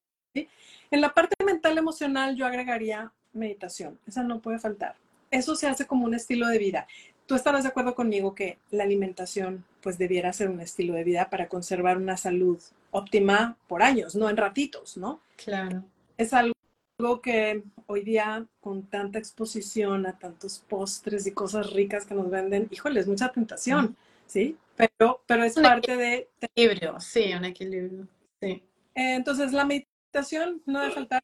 En 0.91 1.02
la 1.02 1.14
parte 1.14 1.36
mental 1.43 1.78
emocional 1.78 2.36
yo 2.36 2.45
agregaría 2.45 3.12
meditación, 3.34 4.00
esa 4.08 4.24
no 4.24 4.39
puede 4.41 4.60
faltar. 4.60 4.95
Eso 5.32 5.56
se 5.56 5.68
hace 5.68 5.86
como 5.86 6.06
un 6.06 6.16
estilo 6.16 6.47
de 6.47 6.58
vida. 6.58 6.88
Tú 7.28 7.36
estarás 7.36 7.64
de 7.64 7.70
acuerdo 7.70 7.93
conmigo 7.93 8.34
que 8.34 8.58
la 8.72 8.84
alimentación 8.84 9.66
pues 9.82 9.97
debiera 9.97 10.34
ser 10.34 10.50
un 10.50 10.62
estilo 10.62 10.95
de 10.95 11.04
vida 11.04 11.30
para 11.30 11.47
conservar 11.47 11.97
una 11.97 12.18
salud 12.18 12.60
óptima 12.91 13.58
por 13.68 13.84
años, 13.84 14.16
no 14.16 14.30
en 14.30 14.38
ratitos, 14.38 14.97
¿no? 14.97 15.22
Claro. 15.36 15.84
Es 16.18 16.34
algo 16.34 16.54
que 17.22 17.64
hoy 17.88 18.04
día 18.04 18.45
con 18.60 18.84
tanta 18.84 19.20
exposición 19.20 20.06
a 20.06 20.20
tantos 20.20 20.60
postres 20.60 21.26
y 21.28 21.32
cosas 21.32 21.72
ricas 21.72 22.06
que 22.06 22.14
nos 22.14 22.30
venden, 22.30 22.68
híjole, 22.72 23.00
es 23.00 23.08
mucha 23.08 23.32
tentación, 23.32 23.95
¿sí? 24.28 24.58
Pero, 24.76 25.22
pero 25.26 25.43
es 25.45 25.54
parte 25.56 25.95
de... 25.95 26.28
Equilibrio, 26.41 27.00
sí, 27.00 27.34
un 27.34 27.45
equilibrio, 27.45 28.06
sí. 28.41 28.62
Entonces, 28.95 29.54
la 29.54 29.64
meditación 29.64 30.62
no 30.66 30.82
debe 30.82 30.93
faltar 30.93 31.24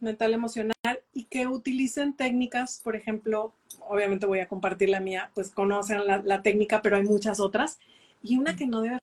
mental 0.00 0.34
emocional 0.34 0.74
y 1.12 1.24
que 1.24 1.46
utilicen 1.46 2.16
técnicas, 2.16 2.80
por 2.82 2.96
ejemplo, 2.96 3.54
obviamente 3.88 4.26
voy 4.26 4.40
a 4.40 4.48
compartir 4.48 4.88
la 4.88 5.00
mía, 5.00 5.30
pues 5.34 5.50
conocen 5.50 6.04
la, 6.04 6.18
la 6.18 6.42
técnica, 6.42 6.82
pero 6.82 6.96
hay 6.96 7.04
muchas 7.04 7.38
otras. 7.38 7.78
Y 8.22 8.38
una 8.38 8.56
que 8.56 8.66
no 8.66 8.80
debe, 8.80 8.98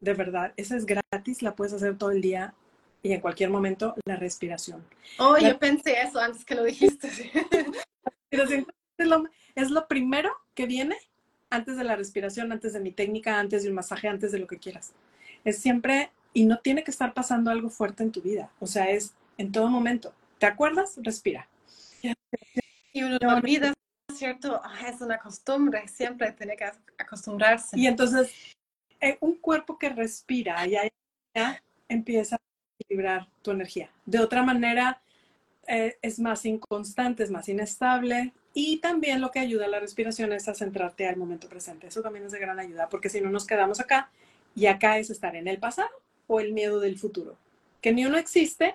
de 0.00 0.14
verdad, 0.14 0.52
esa 0.56 0.76
es 0.76 0.86
gratis, 0.86 1.42
la 1.42 1.56
puedes 1.56 1.72
hacer 1.72 1.98
todo 1.98 2.12
el 2.12 2.20
día 2.20 2.54
y 3.02 3.12
en 3.12 3.20
cualquier 3.20 3.50
momento, 3.50 3.94
la 4.04 4.16
respiración. 4.16 4.84
Oh, 5.18 5.38
yo 5.38 5.58
pensé 5.58 6.00
eso 6.00 6.20
antes 6.20 6.44
que 6.44 6.54
lo 6.54 6.64
dijiste. 6.64 7.08
es, 8.30 9.06
lo, 9.06 9.24
es 9.54 9.70
lo 9.70 9.88
primero 9.88 10.30
que 10.54 10.66
viene 10.66 10.96
antes 11.48 11.76
de 11.76 11.84
la 11.84 11.96
respiración, 11.96 12.52
antes 12.52 12.72
de 12.72 12.80
mi 12.80 12.92
técnica, 12.92 13.38
antes 13.38 13.62
de 13.62 13.68
un 13.68 13.74
masaje, 13.74 14.08
antes 14.08 14.32
de 14.32 14.38
lo 14.38 14.46
que 14.46 14.58
quieras. 14.58 14.92
Es 15.44 15.58
siempre, 15.58 16.10
y 16.32 16.44
no 16.44 16.58
tiene 16.58 16.84
que 16.84 16.90
estar 16.90 17.14
pasando 17.14 17.50
algo 17.50 17.70
fuerte 17.70 18.02
en 18.02 18.12
tu 18.12 18.22
vida. 18.22 18.50
O 18.60 18.66
sea, 18.66 18.90
es 18.90 19.14
en 19.38 19.52
todo 19.52 19.68
momento. 19.68 20.14
¿Te 20.38 20.46
acuerdas? 20.46 20.98
Respira. 21.02 21.48
Y 22.92 23.02
uno 23.02 23.18
no 23.20 23.36
olvida, 23.36 23.72
¿cierto? 24.12 24.60
Ah, 24.64 24.88
es 24.88 25.00
una 25.00 25.18
costumbre, 25.18 25.86
siempre 25.88 26.32
tiene 26.32 26.56
que 26.56 26.70
acostumbrarse. 26.98 27.78
Y 27.78 27.86
entonces, 27.86 28.32
eh, 29.00 29.16
un 29.20 29.36
cuerpo 29.36 29.78
que 29.78 29.88
respira, 29.88 30.66
ya, 30.66 30.82
ya 31.34 31.62
empieza 31.88 32.36
a 32.36 32.49
equilibrar 32.80 33.28
tu 33.42 33.50
energía. 33.50 33.90
De 34.06 34.18
otra 34.18 34.42
manera, 34.42 35.00
eh, 35.66 35.96
es 36.02 36.18
más 36.18 36.44
inconstante, 36.46 37.22
es 37.22 37.30
más 37.30 37.48
inestable. 37.48 38.32
Y 38.52 38.78
también 38.78 39.20
lo 39.20 39.30
que 39.30 39.38
ayuda 39.38 39.66
a 39.66 39.68
la 39.68 39.78
respiración 39.80 40.32
es 40.32 40.48
a 40.48 40.54
centrarte 40.54 41.06
al 41.06 41.16
momento 41.16 41.48
presente. 41.48 41.86
Eso 41.86 42.02
también 42.02 42.26
es 42.26 42.32
de 42.32 42.40
gran 42.40 42.58
ayuda, 42.58 42.88
porque 42.88 43.08
si 43.08 43.20
no 43.20 43.30
nos 43.30 43.46
quedamos 43.46 43.78
acá, 43.78 44.10
y 44.56 44.66
acá 44.66 44.98
es 44.98 45.10
estar 45.10 45.36
en 45.36 45.46
el 45.46 45.58
pasado 45.58 45.90
o 46.26 46.40
el 46.40 46.52
miedo 46.52 46.80
del 46.80 46.98
futuro. 46.98 47.36
Que 47.80 47.92
ni 47.92 48.04
uno 48.04 48.18
existe, 48.18 48.74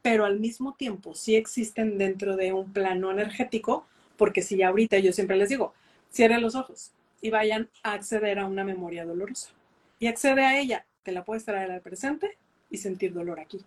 pero 0.00 0.24
al 0.24 0.38
mismo 0.38 0.74
tiempo 0.74 1.14
sí 1.14 1.34
existen 1.34 1.98
dentro 1.98 2.36
de 2.36 2.52
un 2.52 2.72
plano 2.72 3.10
energético, 3.10 3.86
porque 4.16 4.42
si 4.42 4.58
ya 4.58 4.68
ahorita 4.68 4.98
yo 4.98 5.12
siempre 5.12 5.36
les 5.36 5.48
digo, 5.48 5.74
cierren 6.12 6.42
los 6.42 6.54
ojos 6.54 6.92
y 7.20 7.30
vayan 7.30 7.68
a 7.82 7.94
acceder 7.94 8.38
a 8.38 8.46
una 8.46 8.64
memoria 8.64 9.04
dolorosa. 9.04 9.50
Y 9.98 10.06
accede 10.06 10.44
a 10.44 10.58
ella, 10.58 10.86
te 11.02 11.12
la 11.12 11.24
puedes 11.24 11.44
traer 11.44 11.70
al 11.70 11.80
presente 11.80 12.36
y 12.72 12.78
sentir 12.78 13.12
dolor 13.12 13.38
aquí. 13.38 13.60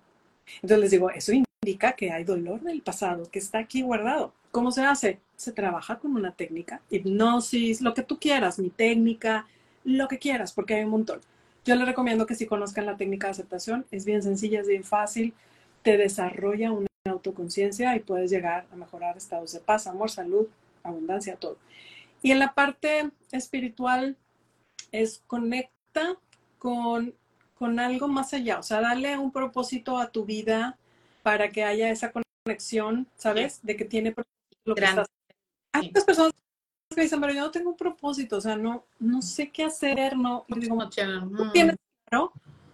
Entonces 0.55 0.79
les 0.79 0.91
digo, 0.91 1.09
eso 1.09 1.31
indica 1.31 1.93
que 1.93 2.11
hay 2.11 2.25
dolor 2.25 2.61
del 2.61 2.81
pasado 2.81 3.29
que 3.31 3.39
está 3.39 3.59
aquí 3.59 3.81
guardado. 3.81 4.33
¿Cómo 4.51 4.71
se 4.71 4.83
hace? 4.83 5.19
Se 5.37 5.51
trabaja 5.51 5.99
con 5.99 6.15
una 6.15 6.31
técnica, 6.31 6.81
hipnosis, 6.89 7.81
lo 7.81 7.93
que 7.93 8.03
tú 8.03 8.19
quieras, 8.19 8.59
mi 8.59 8.69
técnica, 8.69 9.47
lo 9.83 10.07
que 10.07 10.19
quieras, 10.19 10.51
porque 10.51 10.75
hay 10.75 10.83
un 10.83 10.91
montón. 10.91 11.21
Yo 11.65 11.75
les 11.75 11.85
recomiendo 11.87 12.25
que 12.25 12.35
si 12.35 12.45
conozcan 12.45 12.85
la 12.85 12.97
técnica 12.97 13.27
de 13.27 13.31
aceptación, 13.31 13.85
es 13.91 14.05
bien 14.05 14.21
sencilla, 14.21 14.61
es 14.61 14.67
bien 14.67 14.83
fácil, 14.83 15.33
te 15.81 15.97
desarrolla 15.97 16.71
una 16.71 16.87
autoconciencia 17.05 17.95
y 17.95 17.99
puedes 17.99 18.31
llegar 18.31 18.65
a 18.71 18.75
mejorar 18.75 19.17
estados 19.17 19.51
de 19.53 19.59
paz, 19.59 19.87
amor, 19.87 20.09
salud, 20.09 20.47
abundancia, 20.83 21.35
todo. 21.35 21.57
Y 22.21 22.31
en 22.31 22.39
la 22.39 22.53
parte 22.53 23.11
espiritual 23.31 24.15
es 24.91 25.23
conecta 25.27 26.17
con, 26.57 27.13
con 27.65 27.79
algo 27.79 28.07
más 28.07 28.31
allá, 28.31 28.59
o 28.59 28.63
sea, 28.63 28.79
dale 28.79 29.17
un 29.17 29.31
propósito 29.31 29.97
a 29.97 30.11
tu 30.11 30.23
vida 30.23 30.77
para 31.23 31.49
que 31.49 31.63
haya 31.63 31.89
esa 31.89 32.13
conexión, 32.45 33.07
¿sabes? 33.15 33.59
De 33.63 33.75
que 33.75 33.85
tiene 33.85 34.13
lo 34.65 34.75
que 34.75 34.83
estás. 34.83 35.07
Hay 35.73 35.87
muchas 35.87 36.05
personas 36.05 36.31
que 36.93 37.01
dicen, 37.01 37.19
pero 37.19 37.33
yo 37.33 37.41
no 37.41 37.49
tengo 37.49 37.71
un 37.71 37.75
propósito, 37.75 38.37
o 38.37 38.41
sea, 38.41 38.55
no, 38.55 38.85
no 38.99 39.23
sé 39.23 39.49
qué 39.49 39.63
hacer, 39.63 40.15
no. 40.15 40.45
Le 40.47 40.59
digo, 40.59 40.77
¿tú 41.35 41.51
tienes 41.51 41.75
claro? 42.07 42.31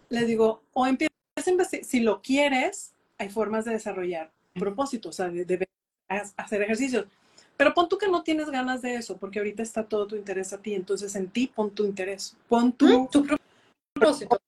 Le 0.09 0.25
digo, 0.25 0.61
o 0.73 0.85
empieza 0.85 1.13
a 1.37 1.49
investigar, 1.49 1.85
si 1.85 2.01
lo 2.01 2.21
quieres, 2.21 2.91
hay 3.17 3.29
formas 3.29 3.63
de 3.63 3.71
desarrollar 3.71 4.29
un 4.55 4.59
propósito, 4.59 5.07
o 5.07 5.13
sea, 5.13 5.29
de, 5.29 5.45
de 5.45 5.69
hacer 6.35 6.63
ejercicios. 6.63 7.05
Pero 7.55 7.73
pon 7.73 7.87
tú 7.87 7.97
que 7.97 8.09
no 8.09 8.23
tienes 8.23 8.49
ganas 8.49 8.81
de 8.81 8.95
eso, 8.95 9.15
porque 9.15 9.39
ahorita 9.39 9.63
está 9.63 9.85
todo 9.85 10.05
tu 10.05 10.17
interés 10.17 10.51
a 10.51 10.57
ti. 10.61 10.75
Entonces 10.75 11.15
en 11.15 11.29
ti 11.29 11.47
pon 11.47 11.71
tu 11.71 11.85
interés, 11.85 12.35
pon 12.49 12.73
tu, 12.73 13.07
tu 13.09 13.25
propósito 13.93 14.41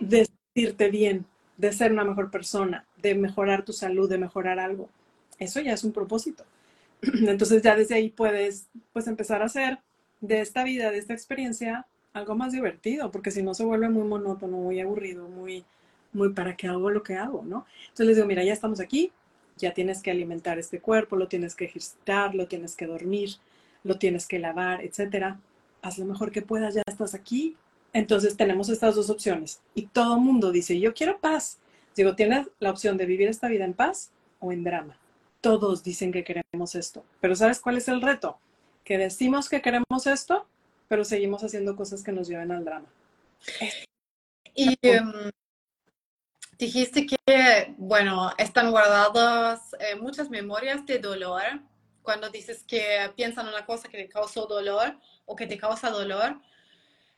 de 0.00 0.26
sentirte 0.26 0.90
bien, 0.90 1.26
de 1.56 1.72
ser 1.72 1.92
una 1.92 2.04
mejor 2.04 2.30
persona, 2.30 2.84
de 3.00 3.14
mejorar 3.14 3.64
tu 3.64 3.72
salud, 3.72 4.08
de 4.08 4.18
mejorar 4.18 4.58
algo. 4.58 4.88
Eso 5.38 5.60
ya 5.60 5.72
es 5.72 5.84
un 5.84 5.92
propósito. 5.92 6.44
Entonces 7.02 7.62
ya 7.62 7.76
desde 7.76 7.94
ahí 7.94 8.10
puedes 8.10 8.68
pues 8.92 9.06
empezar 9.06 9.42
a 9.42 9.46
hacer 9.46 9.78
de 10.20 10.40
esta 10.40 10.64
vida, 10.64 10.90
de 10.90 10.98
esta 10.98 11.12
experiencia, 11.12 11.86
algo 12.12 12.34
más 12.34 12.52
divertido, 12.52 13.10
porque 13.10 13.30
si 13.30 13.42
no 13.42 13.54
se 13.54 13.64
vuelve 13.64 13.88
muy 13.88 14.04
monótono, 14.04 14.56
muy 14.56 14.80
aburrido, 14.80 15.28
muy, 15.28 15.64
muy 16.12 16.32
para 16.32 16.56
qué 16.56 16.66
hago 16.66 16.90
lo 16.90 17.02
que 17.02 17.16
hago, 17.16 17.42
¿no? 17.44 17.66
Entonces 17.82 18.06
les 18.06 18.16
digo, 18.16 18.28
mira, 18.28 18.42
ya 18.42 18.54
estamos 18.54 18.80
aquí, 18.80 19.12
ya 19.58 19.72
tienes 19.74 20.02
que 20.02 20.10
alimentar 20.10 20.58
este 20.58 20.80
cuerpo, 20.80 21.16
lo 21.16 21.28
tienes 21.28 21.54
que 21.54 21.66
ejercitar, 21.66 22.34
lo 22.34 22.46
tienes 22.46 22.74
que 22.74 22.86
dormir, 22.86 23.30
lo 23.84 23.98
tienes 23.98 24.26
que 24.26 24.38
lavar, 24.38 24.82
etcétera. 24.82 25.38
Haz 25.82 25.98
lo 25.98 26.06
mejor 26.06 26.32
que 26.32 26.42
puedas, 26.42 26.74
ya 26.74 26.82
estás 26.86 27.14
aquí. 27.14 27.56
Entonces 27.96 28.36
tenemos 28.36 28.68
estas 28.68 28.94
dos 28.94 29.08
opciones 29.08 29.62
y 29.74 29.86
todo 29.86 30.18
mundo 30.18 30.52
dice, 30.52 30.78
yo 30.78 30.92
quiero 30.92 31.18
paz. 31.18 31.58
Digo, 31.94 32.14
tienes 32.14 32.46
la 32.58 32.70
opción 32.70 32.98
de 32.98 33.06
vivir 33.06 33.26
esta 33.26 33.48
vida 33.48 33.64
en 33.64 33.72
paz 33.72 34.10
o 34.38 34.52
en 34.52 34.64
drama. 34.64 34.98
Todos 35.40 35.82
dicen 35.82 36.12
que 36.12 36.22
queremos 36.22 36.74
esto, 36.74 37.04
pero 37.20 37.34
¿sabes 37.34 37.58
cuál 37.58 37.78
es 37.78 37.88
el 37.88 38.02
reto? 38.02 38.38
Que 38.84 38.98
decimos 38.98 39.48
que 39.48 39.62
queremos 39.62 40.06
esto, 40.06 40.46
pero 40.88 41.06
seguimos 41.06 41.42
haciendo 41.42 41.74
cosas 41.74 42.02
que 42.02 42.12
nos 42.12 42.28
lleven 42.28 42.52
al 42.52 42.66
drama. 42.66 42.86
Y 44.54 44.76
um, 44.88 45.30
Dijiste 46.58 47.06
que, 47.06 47.74
bueno, 47.78 48.30
están 48.36 48.70
guardadas 48.70 49.74
eh, 49.78 49.94
muchas 49.94 50.28
memorias 50.28 50.84
de 50.84 50.98
dolor. 50.98 51.42
Cuando 52.02 52.28
dices 52.28 52.62
que 52.66 53.10
piensan 53.16 53.46
en 53.46 53.54
una 53.54 53.64
cosa 53.64 53.88
que 53.88 53.96
te 53.96 54.08
causó 54.08 54.46
dolor 54.46 54.98
o 55.24 55.34
que 55.34 55.46
te 55.46 55.58
causa 55.58 55.90
dolor, 55.90 56.40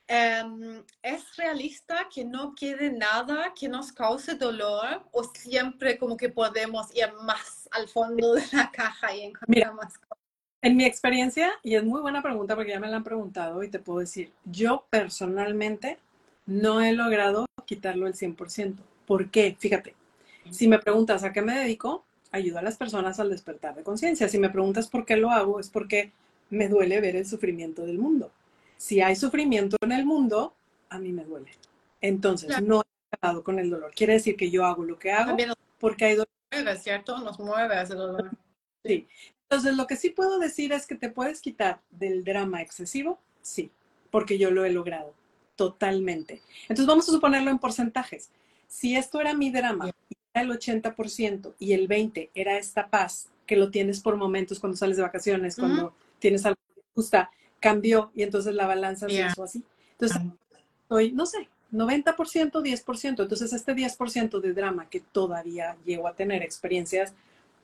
em, 0.08 0.82
¿es 1.02 1.36
realista 1.36 2.08
que 2.12 2.24
no 2.24 2.54
quede 2.54 2.90
nada 2.90 3.52
que 3.54 3.68
nos 3.68 3.92
cause 3.92 4.34
dolor 4.34 5.02
o 5.12 5.22
siempre 5.24 5.98
como 5.98 6.16
que 6.16 6.28
podemos 6.28 6.94
ir 6.96 7.12
más 7.22 7.68
al 7.70 7.88
fondo 7.88 8.34
de 8.34 8.42
la 8.52 8.70
caja 8.70 9.14
y 9.14 9.22
encontrar 9.22 9.74
más 9.74 9.98
cosas? 9.98 10.18
En 10.60 10.76
mi 10.76 10.84
experiencia, 10.84 11.52
y 11.62 11.76
es 11.76 11.84
muy 11.84 12.00
buena 12.00 12.20
pregunta 12.20 12.56
porque 12.56 12.72
ya 12.72 12.80
me 12.80 12.88
la 12.88 12.96
han 12.96 13.04
preguntado 13.04 13.62
y 13.62 13.68
te 13.68 13.78
puedo 13.78 14.00
decir, 14.00 14.32
yo 14.44 14.86
personalmente 14.90 15.98
no 16.46 16.80
he 16.80 16.92
logrado 16.92 17.46
quitarlo 17.64 18.08
el 18.08 18.14
100%. 18.14 18.76
¿Por 19.06 19.30
qué? 19.30 19.56
Fíjate, 19.58 19.94
si 20.50 20.66
me 20.66 20.78
preguntas 20.78 21.22
a 21.22 21.32
qué 21.32 21.42
me 21.42 21.56
dedico, 21.56 22.04
ayudo 22.32 22.58
a 22.58 22.62
las 22.62 22.76
personas 22.76 23.20
al 23.20 23.30
despertar 23.30 23.76
de 23.76 23.84
conciencia. 23.84 24.28
Si 24.28 24.38
me 24.38 24.50
preguntas 24.50 24.88
por 24.88 25.04
qué 25.04 25.16
lo 25.16 25.30
hago, 25.30 25.60
es 25.60 25.70
porque 25.70 26.12
me 26.50 26.68
duele 26.68 27.00
ver 27.00 27.16
el 27.16 27.26
sufrimiento 27.26 27.84
del 27.86 27.98
mundo. 27.98 28.32
Si 28.78 29.02
hay 29.02 29.14
sufrimiento 29.14 29.76
en 29.82 29.92
el 29.92 30.06
mundo, 30.06 30.54
a 30.88 30.98
mí 30.98 31.12
me 31.12 31.24
duele. 31.24 31.50
Entonces, 32.00 32.62
no 32.62 32.80
he 32.80 33.16
acabado 33.16 33.44
con 33.44 33.58
el 33.58 33.68
dolor. 33.68 33.92
Quiere 33.94 34.14
decir 34.14 34.36
que 34.36 34.50
yo 34.50 34.64
hago 34.64 34.84
lo 34.84 34.98
que 34.98 35.12
hago 35.12 35.36
porque 35.78 36.06
hay 36.06 36.12
dolor. 36.14 36.28
Es 36.50 36.82
cierto, 36.82 37.18
nos 37.18 37.38
mueve 37.38 37.80
ese 37.82 37.94
dolor. 37.94 38.30
Sí. 38.82 39.06
Entonces, 39.50 39.76
lo 39.76 39.86
que 39.86 39.96
sí 39.96 40.08
puedo 40.10 40.38
decir 40.38 40.72
es 40.72 40.86
que 40.86 40.94
te 40.94 41.10
puedes 41.10 41.42
quitar 41.42 41.80
del 41.90 42.24
drama 42.24 42.62
excesivo, 42.62 43.18
sí, 43.42 43.70
porque 44.10 44.38
yo 44.38 44.50
lo 44.50 44.64
he 44.64 44.70
logrado 44.70 45.12
totalmente. 45.56 46.40
Entonces, 46.62 46.86
vamos 46.86 47.08
a 47.08 47.12
suponerlo 47.12 47.50
en 47.50 47.58
porcentajes 47.58 48.30
si 48.68 48.94
esto 48.94 49.20
era 49.20 49.34
mi 49.34 49.50
drama, 49.50 49.90
era 50.34 50.42
el 50.44 50.50
80% 50.50 51.54
y 51.58 51.72
el 51.72 51.88
20% 51.88 52.30
era 52.34 52.58
esta 52.58 52.88
paz 52.88 53.30
que 53.46 53.56
lo 53.56 53.70
tienes 53.70 54.00
por 54.00 54.16
momentos 54.16 54.60
cuando 54.60 54.76
sales 54.76 54.98
de 54.98 55.02
vacaciones, 55.02 55.56
cuando 55.56 55.94
tienes 56.18 56.44
algo 56.44 56.60
que 56.68 56.82
te 56.82 56.86
gusta, 56.94 57.30
cambió 57.60 58.10
y 58.14 58.22
entonces 58.22 58.54
la 58.54 58.66
balanza 58.66 59.08
se 59.08 59.26
hizo 59.26 59.42
así. 59.42 59.62
Entonces, 59.92 60.22
soy, 60.88 61.12
no 61.12 61.26
sé, 61.26 61.48
90%, 61.72 62.62
10%. 62.62 63.22
Entonces, 63.22 63.52
este 63.52 63.74
10% 63.74 64.40
de 64.40 64.52
drama 64.52 64.88
que 64.88 65.00
todavía 65.00 65.76
llego 65.84 66.08
a 66.08 66.14
tener 66.14 66.42
experiencias 66.42 67.12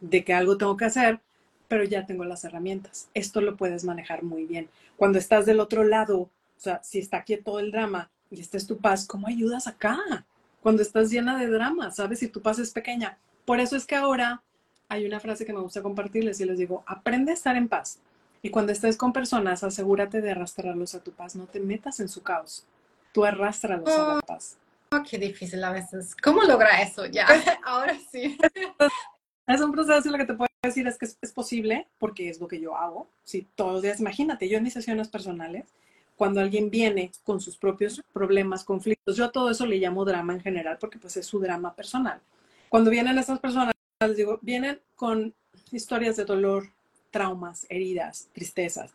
de 0.01 0.25
que 0.25 0.35
algo 0.35 0.59
tengo 0.59 0.77
que 0.77 0.85
hacer, 0.85 1.21
pero 1.69 1.85
ya 1.85 2.07
tengo 2.07 2.25
las 2.25 2.45
herramientas. 2.45 3.09
Esto 3.15 3.41
lo 3.41 3.57
puedes 3.57 3.85
manejar 3.85 4.23
muy 4.23 4.45
bien. 4.45 4.69
Cuando 4.97 5.19
estás 5.19 5.47
del 5.47 5.61
otro 5.61 5.85
lado, 5.85 6.19
o 6.19 6.31
sea, 6.57 6.83
si 6.83 6.99
está 6.99 7.19
aquí 7.19 7.37
todo 7.37 7.61
el 7.61 7.71
drama 7.71 8.11
y 8.31 8.41
esta 8.41 8.57
es 8.57 8.67
tu 8.67 8.79
paz, 8.79 9.07
¿cómo 9.07 9.29
ayudas 9.29 9.67
acá? 9.67 10.25
cuando 10.65 10.81
estás 10.81 11.11
llena 11.11 11.39
de 11.39 11.47
drama, 11.47 11.91
¿sabes? 11.91 12.21
Si 12.21 12.29
tu 12.29 12.41
paz 12.41 12.59
es 12.59 12.71
pequeña. 12.71 13.19
Por 13.45 13.61
eso 13.61 13.77
es 13.77 13.85
que 13.85 13.97
ahora 13.97 14.43
hay 14.89 15.05
una 15.05 15.21
frase 15.21 15.45
que 15.45 15.53
me 15.53 15.61
gusta 15.61 15.83
compartirles 15.83 16.41
y 16.41 16.47
les 16.47 16.57
digo, 16.57 16.83
aprende 16.87 17.33
a 17.33 17.35
estar 17.35 17.55
en 17.55 17.69
paz. 17.69 17.99
Y 18.45 18.51
cuando 18.51 18.73
estés 18.73 18.99
con 18.99 19.15
personas, 19.15 19.65
asegúrate 19.65 20.21
de 20.21 20.33
arrastrarlos 20.33 20.95
a 20.95 21.03
tu 21.03 21.13
paz. 21.13 21.35
No 21.35 21.47
te 21.47 21.61
metas 21.61 21.99
en 22.01 22.11
su 22.11 22.23
caos. 22.23 22.67
Tú 23.15 23.25
arrastralos 23.25 23.89
a 23.89 24.07
la 24.07 24.19
oh, 24.19 24.21
paz. 24.21 24.59
Oh, 24.93 25.03
qué 25.03 25.17
difícil 25.17 25.65
a 25.65 25.73
veces. 25.73 26.15
¿Cómo 26.23 26.43
logra 26.43 26.83
eso? 26.83 27.07
Ya, 27.07 27.27
ahora 27.65 27.97
sí. 28.13 28.37
Es 29.47 29.61
un 29.61 29.73
proceso 29.73 30.09
y 30.09 30.13
lo 30.13 30.19
que 30.19 30.25
te 30.27 30.35
puedo 30.35 30.49
decir 30.63 30.87
es 30.87 30.99
que 30.99 31.05
es, 31.05 31.19
es, 31.21 31.33
posible 31.33 31.87
porque 31.99 32.31
es 32.31 32.41
lo 32.41 32.49
que 32.49 32.61
yo 32.61 32.77
hago. 32.77 33.09
Si 33.25 33.43
todos 33.55 33.75
los 33.75 33.83
días, 33.83 34.01
imagínate, 34.01 34.49
yo 34.49 34.57
en 34.57 34.65
mis 34.65 34.73
sesiones 34.73 35.09
personales, 35.09 35.75
cuando 36.17 36.41
alguien 36.41 36.71
viene 36.71 37.13
con 37.23 37.41
sus 37.41 37.57
propios 37.57 38.03
problemas, 38.13 38.65
conflictos. 38.65 39.17
Yo 39.17 39.25
a 39.25 39.33
todo 39.33 39.51
eso 39.51 39.67
le 39.67 39.77
llamo 39.77 40.05
drama 40.05 40.35
en 40.35 40.41
general 40.41 40.77
porque 40.79 40.99
pues 40.99 41.17
es 41.17 41.27
su 41.27 41.41
drama 41.41 41.75
personal. 41.75 42.21
Cuando 42.69 42.91
vienen 42.91 43.19
estas 43.19 43.39
personas, 43.39 43.75
les 44.01 44.17
digo, 44.17 44.39
vienen 44.43 44.81
con 44.97 45.35
historias 45.73 46.17
de 46.17 46.25
dolor, 46.25 46.74
traumas, 47.15 47.65
heridas, 47.71 48.29
tristezas. 48.33 48.91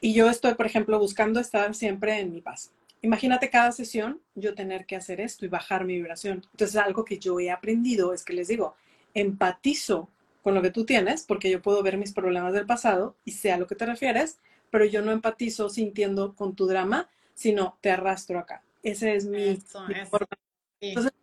Y 0.00 0.14
yo 0.14 0.30
estoy, 0.30 0.54
por 0.54 0.66
ejemplo, 0.66 0.96
buscando 1.00 1.40
estar 1.40 1.74
siempre 1.74 2.20
en 2.20 2.32
mi 2.32 2.40
paz. 2.40 2.70
Imagínate 3.02 3.50
cada 3.50 3.72
sesión 3.72 4.20
yo 4.36 4.54
tener 4.54 4.86
que 4.86 4.94
hacer 4.94 5.20
esto 5.20 5.44
y 5.44 5.48
bajar 5.48 5.84
mi 5.84 5.96
vibración. 5.96 6.44
Entonces, 6.52 6.76
algo 6.76 7.04
que 7.04 7.18
yo 7.18 7.40
he 7.40 7.50
aprendido 7.50 8.14
es 8.14 8.24
que 8.24 8.32
les 8.32 8.46
digo, 8.46 8.76
empatizo 9.12 10.08
con 10.44 10.54
lo 10.54 10.62
que 10.62 10.70
tú 10.70 10.86
tienes, 10.86 11.24
porque 11.24 11.50
yo 11.50 11.60
puedo 11.60 11.82
ver 11.82 11.96
mis 11.96 12.12
problemas 12.12 12.52
del 12.52 12.64
pasado 12.64 13.16
y 13.24 13.32
sé 13.32 13.50
a 13.50 13.58
lo 13.58 13.66
que 13.66 13.74
te 13.74 13.86
refieres, 13.86 14.38
pero 14.70 14.84
yo 14.84 15.02
no 15.02 15.10
empatizo 15.10 15.68
sintiendo 15.68 16.36
con 16.36 16.54
tu 16.54 16.66
drama, 16.66 17.10
sino 17.34 17.76
te 17.80 17.90
arrastro 17.90 18.38
acá. 18.38 18.62
Ese 18.84 19.16
es 19.16 19.26
mi, 19.26 19.56
te 19.56 19.94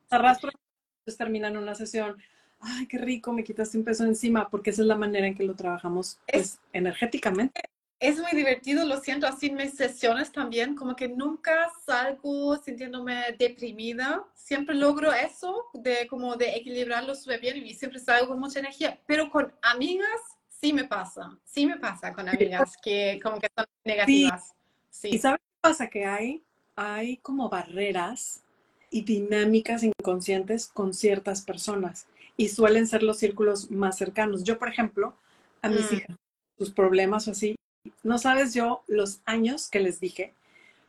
arrastro, 0.09 0.51
entonces 0.99 1.17
termina 1.17 1.47
en 1.47 1.55
una 1.55 1.75
sesión, 1.75 2.17
ay, 2.59 2.87
qué 2.87 2.97
rico, 2.97 3.31
me 3.33 3.43
quitaste 3.43 3.77
un 3.77 3.83
peso 3.83 4.05
encima, 4.05 4.49
porque 4.49 4.71
esa 4.71 4.81
es 4.81 4.87
la 4.87 4.95
manera 4.95 5.27
en 5.27 5.35
que 5.35 5.43
lo 5.43 5.55
trabajamos 5.55 6.19
pues, 6.31 6.59
energéticamente. 6.73 7.61
Es 7.99 8.19
muy 8.19 8.31
divertido, 8.33 8.85
lo 8.85 8.99
siento 8.99 9.25
así 9.25 9.47
en 9.47 9.55
mis 9.55 9.73
sesiones 9.75 10.31
también, 10.31 10.75
como 10.75 10.95
que 10.95 11.07
nunca 11.07 11.71
salgo 11.85 12.57
sintiéndome 12.57 13.35
deprimida, 13.39 14.23
siempre 14.33 14.75
logro 14.75 15.13
eso, 15.13 15.65
de 15.73 16.05
como 16.07 16.35
de 16.35 16.55
equilibrarlo 16.55 17.15
súper 17.15 17.39
bien 17.39 17.65
y 17.65 17.73
siempre 17.73 17.99
salgo 17.99 18.27
con 18.27 18.39
mucha 18.39 18.59
energía, 18.59 18.99
pero 19.07 19.29
con 19.29 19.53
amigas 19.61 20.19
sí 20.49 20.73
me 20.73 20.83
pasa, 20.83 21.37
sí 21.45 21.65
me 21.65 21.77
pasa 21.77 22.13
con 22.13 22.27
amigas 22.27 22.75
que 22.83 23.19
como 23.23 23.39
que 23.39 23.47
son 23.55 23.65
negativas. 23.85 24.53
Sí. 24.89 25.09
¿Y 25.13 25.17
sabes 25.17 25.39
qué 25.39 25.57
pasa? 25.61 25.89
Que 25.89 26.05
hay, 26.05 26.43
hay 26.75 27.17
como 27.17 27.49
barreras 27.49 28.41
y 28.89 29.03
dinámicas 29.03 29.83
inconscientes 29.83 30.67
con 30.67 30.93
ciertas 30.93 31.41
personas 31.41 32.07
y 32.37 32.49
suelen 32.49 32.87
ser 32.87 33.03
los 33.03 33.17
círculos 33.17 33.71
más 33.71 33.97
cercanos. 33.97 34.43
Yo, 34.43 34.57
por 34.57 34.69
ejemplo, 34.69 35.15
a 35.61 35.69
mis 35.69 35.91
mm. 35.91 35.95
hijas, 35.95 36.17
sus 36.57 36.71
problemas 36.71 37.27
o 37.27 37.31
así, 37.31 37.55
no 38.03 38.17
sabes 38.17 38.53
yo 38.53 38.83
los 38.87 39.19
años 39.25 39.69
que 39.69 39.79
les 39.79 39.99
dije, 39.99 40.33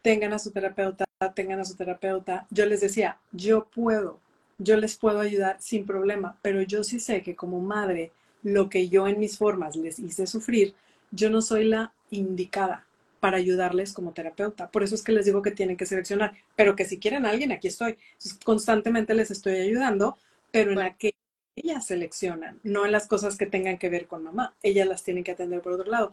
tengan 0.03 0.32
a 0.32 0.38
su 0.38 0.51
terapeuta, 0.51 1.05
tengan 1.34 1.61
a 1.61 1.64
su 1.64 1.74
terapeuta. 1.74 2.47
Yo 2.51 2.66
les 2.66 2.80
decía, 2.80 3.18
yo 3.32 3.64
puedo, 3.64 4.20
yo 4.59 4.76
les 4.76 4.97
puedo 4.97 5.20
ayudar 5.20 5.57
sin 5.61 5.86
problema, 5.86 6.38
pero 6.42 6.62
yo 6.62 6.84
sí 6.84 7.01
sé 7.01 7.22
que 7.22 7.34
como 7.34 7.61
madre 7.61 8.12
lo 8.42 8.68
que 8.68 8.88
yo 8.88 9.09
en 9.09 9.18
mis 9.18 9.38
formas 9.38 9.76
les 9.76 9.99
hice 9.99 10.26
sufrir, 10.26 10.74
yo 11.11 11.30
no 11.30 11.42
soy 11.42 11.64
la 11.64 11.92
indicada 12.11 12.86
para 13.20 13.38
ayudarles 13.38 13.92
como 13.92 14.12
terapeuta. 14.12 14.70
Por 14.70 14.82
eso 14.82 14.94
es 14.94 15.03
que 15.03 15.12
les 15.12 15.24
digo 15.24 15.42
que 15.42 15.51
tienen 15.51 15.76
que 15.76 15.86
seleccionar, 15.86 16.34
pero 16.55 16.76
que 16.76 16.84
si 16.84 16.99
quieren 16.99 17.26
a 17.26 17.30
alguien, 17.30 17.51
aquí 17.53 17.68
estoy. 17.68 17.97
constantemente 18.44 19.14
les 19.14 19.30
estoy 19.30 19.57
ayudando, 19.57 20.16
pero 20.53 20.70
en 20.72 20.78
la 20.78 20.94
que 20.94 21.14
ellas 21.57 21.86
seleccionan, 21.86 22.61
no 22.62 22.84
en 22.86 22.92
las 22.92 23.09
cosas 23.09 23.36
que 23.36 23.46
tengan 23.46 23.78
que 23.78 23.88
ver 23.88 24.07
con 24.07 24.22
mamá. 24.22 24.54
Ellas 24.62 24.86
las 24.86 25.02
tienen 25.02 25.24
que 25.24 25.32
atender 25.32 25.62
por 25.62 25.72
otro 25.72 25.90
lado. 25.90 26.12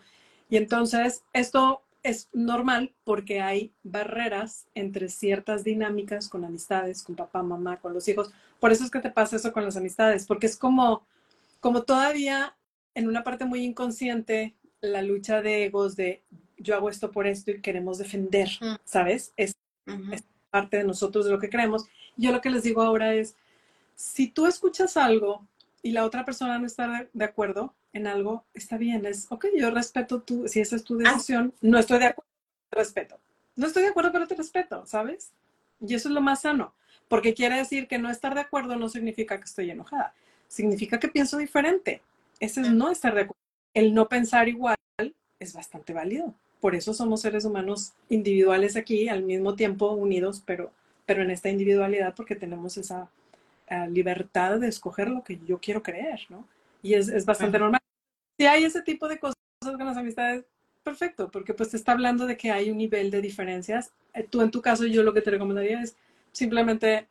Y 0.49 0.57
entonces, 0.57 1.23
esto 1.33 1.81
es 2.01 2.29
normal 2.33 2.93
porque 3.03 3.41
hay 3.41 3.71
barreras 3.83 4.65
entre 4.75 5.09
ciertas 5.09 5.63
dinámicas 5.63 6.29
con 6.29 6.43
amistades, 6.45 7.03
con 7.03 7.15
papá, 7.15 7.43
mamá, 7.43 7.79
con 7.79 7.93
los 7.93 8.07
hijos. 8.07 8.31
Por 8.59 8.71
eso 8.71 8.83
es 8.83 8.91
que 8.91 8.99
te 8.99 9.11
pasa 9.11 9.35
eso 9.35 9.53
con 9.53 9.63
las 9.63 9.77
amistades, 9.77 10.25
porque 10.25 10.47
es 10.47 10.57
como, 10.57 11.05
como 11.59 11.83
todavía 11.83 12.55
en 12.95 13.07
una 13.07 13.23
parte 13.23 13.45
muy 13.45 13.63
inconsciente 13.63 14.55
la 14.81 15.01
lucha 15.01 15.41
de 15.41 15.65
egos 15.65 15.95
de 15.95 16.23
yo 16.57 16.75
hago 16.75 16.89
esto 16.89 17.11
por 17.11 17.27
esto 17.27 17.51
y 17.51 17.61
queremos 17.61 17.97
defender, 17.97 18.49
mm. 18.61 18.75
¿sabes? 18.85 19.33
Es, 19.37 19.55
es, 20.11 20.23
parte 20.49 20.77
de 20.77 20.83
nosotros, 20.83 21.25
de 21.25 21.31
lo 21.31 21.39
que 21.39 21.49
creemos. 21.49 21.85
Yo 22.15 22.31
lo 22.31 22.39
que 22.39 22.51
les 22.51 22.61
digo 22.61 22.83
ahora 22.83 23.15
es, 23.15 23.35
si 24.03 24.27
tú 24.27 24.47
escuchas 24.47 24.97
algo 24.97 25.47
y 25.81 25.91
la 25.91 26.03
otra 26.03 26.25
persona 26.25 26.59
no 26.59 26.65
está 26.65 27.07
de 27.13 27.25
acuerdo 27.25 27.73
en 27.93 28.05
algo, 28.05 28.43
está 28.53 28.77
bien, 28.77 29.05
es, 29.05 29.27
ok, 29.29 29.45
yo 29.57 29.71
respeto 29.71 30.21
tú, 30.21 30.47
si 30.47 30.59
esa 30.59 30.75
es 30.75 30.83
tu 30.83 30.95
ah. 30.95 31.11
decisión, 31.11 31.53
no 31.61 31.79
estoy 31.79 31.99
de 31.99 32.07
acuerdo, 32.07 32.29
te 32.69 32.75
respeto. 32.75 33.19
No 33.55 33.65
estoy 33.67 33.83
de 33.83 33.89
acuerdo, 33.89 34.11
pero 34.11 34.27
te 34.27 34.35
respeto, 34.35 34.85
¿sabes? 34.85 35.31
Y 35.79 35.93
eso 35.93 36.09
es 36.09 36.13
lo 36.13 36.21
más 36.21 36.41
sano, 36.41 36.73
porque 37.07 37.33
quiere 37.33 37.55
decir 37.55 37.87
que 37.87 37.97
no 37.97 38.09
estar 38.09 38.35
de 38.35 38.41
acuerdo 38.41 38.75
no 38.75 38.89
significa 38.89 39.37
que 39.37 39.45
estoy 39.45 39.71
enojada, 39.71 40.13
significa 40.49 40.99
que 40.99 41.07
pienso 41.07 41.37
diferente. 41.37 42.01
Ese 42.39 42.61
es 42.61 42.71
no 42.71 42.91
estar 42.91 43.15
de 43.15 43.21
acuerdo. 43.21 43.41
El 43.73 43.93
no 43.93 44.09
pensar 44.09 44.49
igual 44.49 44.75
es 45.39 45.53
bastante 45.53 45.93
válido. 45.93 46.33
Por 46.59 46.75
eso 46.75 46.93
somos 46.93 47.21
seres 47.21 47.45
humanos 47.45 47.93
individuales 48.09 48.75
aquí, 48.75 49.07
al 49.07 49.23
mismo 49.23 49.55
tiempo 49.55 49.91
unidos, 49.91 50.43
pero, 50.45 50.71
pero 51.05 51.23
en 51.23 51.31
esta 51.31 51.49
individualidad 51.49 52.13
porque 52.15 52.35
tenemos 52.35 52.77
esa 52.77 53.09
libertad 53.89 54.59
de 54.59 54.67
escoger 54.67 55.09
lo 55.09 55.23
que 55.23 55.39
yo 55.45 55.59
quiero 55.59 55.81
creer, 55.81 56.21
¿no? 56.29 56.47
Y 56.81 56.93
es, 56.93 57.07
es 57.07 57.25
bastante 57.25 57.59
normal. 57.59 57.81
Si 58.37 58.45
hay 58.45 58.63
ese 58.63 58.81
tipo 58.81 59.07
de 59.07 59.19
cosas 59.19 59.35
con 59.61 59.85
las 59.85 59.97
amistades, 59.97 60.45
perfecto, 60.83 61.29
porque 61.31 61.53
pues 61.53 61.69
te 61.69 61.77
está 61.77 61.93
hablando 61.93 62.25
de 62.27 62.37
que 62.37 62.51
hay 62.51 62.69
un 62.69 62.77
nivel 62.77 63.09
de 63.09 63.21
diferencias. 63.21 63.91
Eh, 64.13 64.27
tú 64.29 64.41
en 64.41 64.51
tu 64.51 64.61
caso, 64.61 64.85
yo 64.85 65.01
lo 65.01 65.13
que 65.13 65.21
te 65.21 65.31
recomendaría 65.31 65.81
es 65.81 65.95
simplemente 66.31 67.07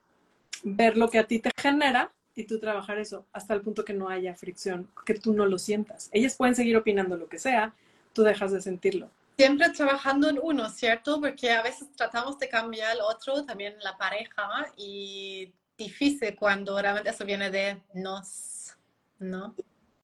ver 0.63 0.97
lo 0.97 1.09
que 1.09 1.19
a 1.19 1.27
ti 1.27 1.39
te 1.39 1.51
genera 1.57 2.13
y 2.35 2.45
tú 2.45 2.59
trabajar 2.59 2.99
eso 2.99 3.27
hasta 3.33 3.55
el 3.55 3.63
punto 3.63 3.85
que 3.85 3.93
no 3.93 4.09
haya 4.09 4.35
fricción, 4.35 4.89
que 5.05 5.15
tú 5.15 5.33
no 5.33 5.47
lo 5.47 5.59
sientas. 5.59 6.09
Ellas 6.13 6.37
pueden 6.37 6.55
seguir 6.55 6.77
opinando 6.77 7.17
lo 7.17 7.29
que 7.29 7.39
sea, 7.39 7.75
tú 8.13 8.23
dejas 8.23 8.53
de 8.53 8.61
sentirlo. 8.61 9.11
Siempre 9.37 9.71
trabajando 9.71 10.29
en 10.29 10.39
uno, 10.41 10.69
¿cierto? 10.69 11.21
Porque 11.21 11.51
a 11.51 11.63
veces 11.63 11.89
tratamos 11.97 12.39
de 12.39 12.49
cambiar 12.49 12.93
al 12.93 13.01
otro, 13.01 13.45
también 13.45 13.75
la 13.83 13.97
pareja, 13.97 14.67
y 14.77 15.53
difícil 15.85 16.37
cuando 16.37 16.80
realmente 16.80 17.11
eso 17.11 17.24
viene 17.24 17.51
de 17.51 17.80
nos, 17.95 18.74
¿no? 19.18 19.55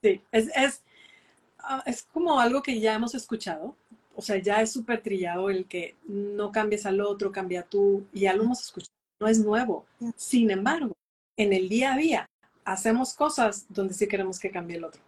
Sí, 0.03 0.23
es, 0.33 0.49
es, 0.55 0.83
ah, 1.59 1.83
es 1.87 2.03
como 2.03 2.41
algo 2.41 2.63
que 2.63 2.81
ya 2.81 2.95
hemos 2.95 3.15
escuchado, 3.15 3.77
o 4.15 4.23
sea, 4.23 4.37
ya 4.39 4.61
es 4.61 4.73
súper 4.73 5.01
trillado 5.01 5.49
el 5.51 5.67
que 5.67 5.97
no 6.07 6.51
cambies 6.51 6.87
al 6.87 7.01
otro, 7.01 7.31
cambia 7.31 7.63
tú, 7.63 8.07
y 8.13 8.21
ya 8.21 8.35
lo 8.35 8.43
hemos 8.43 8.61
escuchado, 8.61 8.93
no 9.21 9.29
es 9.29 9.39
nuevo. 9.39 9.87
Sin 10.17 10.51
embargo, 10.51 10.93
en 11.37 11.53
el 11.53 11.69
día 11.69 11.95
a 11.95 11.97
día 11.97 12.27
hacemos 12.65 13.15
cosas 13.15 13.67
donde 13.69 13.95
sí 13.95 14.09
queremos 14.09 14.39
que 14.39 14.51
cambie 14.51 14.77
el 14.77 14.85
otro. 14.85 15.01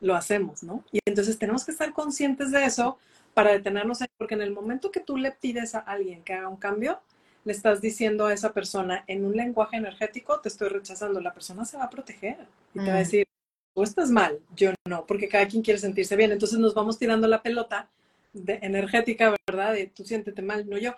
Lo 0.00 0.14
hacemos, 0.14 0.62
¿no? 0.62 0.84
Y 0.92 0.98
entonces 1.06 1.38
tenemos 1.38 1.64
que 1.64 1.70
estar 1.70 1.92
conscientes 1.92 2.50
de 2.50 2.64
eso 2.64 2.98
para 3.34 3.52
detenernos 3.52 4.02
ahí, 4.02 4.08
porque 4.18 4.34
en 4.34 4.42
el 4.42 4.52
momento 4.52 4.90
que 4.90 5.00
tú 5.00 5.16
le 5.16 5.30
pides 5.30 5.74
a 5.74 5.78
alguien 5.78 6.22
que 6.24 6.34
haga 6.34 6.48
un 6.48 6.56
cambio, 6.56 7.00
le 7.46 7.52
estás 7.52 7.80
diciendo 7.80 8.26
a 8.26 8.34
esa 8.34 8.52
persona 8.52 9.04
en 9.06 9.24
un 9.24 9.36
lenguaje 9.36 9.76
energético, 9.76 10.40
te 10.40 10.48
estoy 10.48 10.68
rechazando, 10.68 11.20
la 11.20 11.32
persona 11.32 11.64
se 11.64 11.76
va 11.76 11.84
a 11.84 11.90
proteger 11.90 12.38
y 12.74 12.80
te 12.80 12.86
va 12.86 12.94
a 12.94 12.96
mm. 12.96 12.98
decir, 12.98 13.26
tú 13.72 13.84
estás 13.84 14.10
mal, 14.10 14.40
yo 14.56 14.72
no, 14.84 15.06
porque 15.06 15.28
cada 15.28 15.46
quien 15.46 15.62
quiere 15.62 15.78
sentirse 15.78 16.16
bien. 16.16 16.32
Entonces 16.32 16.58
nos 16.58 16.74
vamos 16.74 16.98
tirando 16.98 17.28
la 17.28 17.42
pelota 17.42 17.88
de, 18.32 18.58
energética, 18.62 19.32
¿verdad? 19.46 19.74
De 19.74 19.86
tú 19.86 20.02
siéntete 20.04 20.42
mal, 20.42 20.68
no 20.68 20.76
yo. 20.76 20.96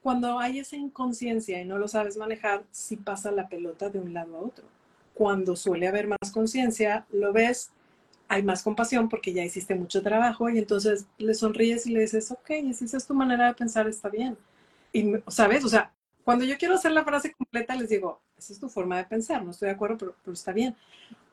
Cuando 0.00 0.38
hay 0.38 0.60
esa 0.60 0.76
inconsciencia 0.76 1.60
y 1.60 1.64
no 1.64 1.78
lo 1.78 1.88
sabes 1.88 2.16
manejar, 2.16 2.62
sí 2.70 2.96
pasa 2.96 3.32
la 3.32 3.48
pelota 3.48 3.90
de 3.90 3.98
un 3.98 4.14
lado 4.14 4.36
a 4.36 4.40
otro. 4.40 4.64
Cuando 5.14 5.56
suele 5.56 5.88
haber 5.88 6.06
más 6.06 6.30
conciencia, 6.32 7.06
lo 7.10 7.32
ves, 7.32 7.70
hay 8.28 8.44
más 8.44 8.62
compasión 8.62 9.08
porque 9.08 9.32
ya 9.32 9.42
hiciste 9.42 9.74
mucho 9.74 10.00
trabajo 10.00 10.48
y 10.48 10.58
entonces 10.58 11.06
le 11.18 11.34
sonríes 11.34 11.88
y 11.88 11.90
le 11.90 12.02
dices, 12.02 12.30
ok, 12.30 12.72
si 12.72 12.84
esa 12.84 12.98
es 12.98 13.06
tu 13.08 13.14
manera 13.14 13.48
de 13.48 13.54
pensar, 13.54 13.88
está 13.88 14.08
bien 14.08 14.36
y, 14.92 15.12
¿sabes? 15.28 15.64
O 15.64 15.68
sea, 15.68 15.92
cuando 16.24 16.44
yo 16.44 16.58
quiero 16.58 16.74
hacer 16.74 16.92
la 16.92 17.04
frase 17.04 17.32
completa, 17.32 17.74
les 17.74 17.88
digo, 17.88 18.20
esa 18.36 18.52
es 18.52 18.60
tu 18.60 18.68
forma 18.68 18.98
de 18.98 19.04
pensar, 19.04 19.42
no 19.42 19.50
estoy 19.50 19.68
de 19.68 19.74
acuerdo, 19.74 19.96
pero, 19.96 20.34
está 20.34 20.52
bien. 20.52 20.76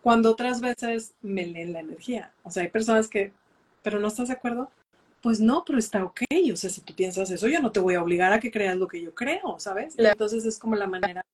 Cuando 0.02 0.32
otras 0.32 0.62
veces 0.62 1.14
me 1.22 1.46
leen 1.46 1.74
la 1.74 1.80
energía. 1.80 2.32
O 2.44 2.52
sea, 2.52 2.64
hay 2.64 2.70
personas 2.70 3.08
que, 3.08 3.34
pero 3.82 4.00
no 4.00 4.08
estás 4.08 4.30
de 4.30 4.36
acuerdo, 4.36 4.72
pues 5.22 5.40
no, 5.40 5.66
pero 5.66 5.80
está 5.80 6.04
ok. 6.06 6.22
O 6.54 6.56
sea, 6.56 6.70
si 6.70 6.82
tú 6.82 6.94
piensas 6.94 7.30
eso, 7.32 7.48
yo 7.48 7.60
no 7.60 7.72
te 7.72 7.80
voy 7.80 7.96
a 7.96 8.02
obligar 8.02 8.32
a 8.32 8.40
que 8.40 8.52
creas 8.52 8.78
lo 8.78 8.88
que 8.88 9.02
yo 9.02 9.14
creo, 9.14 9.60
¿sabes? 9.60 9.96
Entonces 9.98 10.46
es 10.46 10.58
como 10.58 10.76
la 10.76 10.88
manera, 10.88 11.26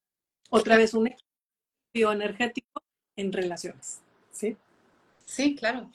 otra 0.49 0.77
vez, 0.77 0.93
un 0.93 1.07
equilibrio 1.07 2.13
energético 2.13 2.81
en 3.15 3.31
relaciones, 3.31 4.01
¿sí? 4.31 4.57
Sí, 5.25 5.55
claro. 5.55 5.89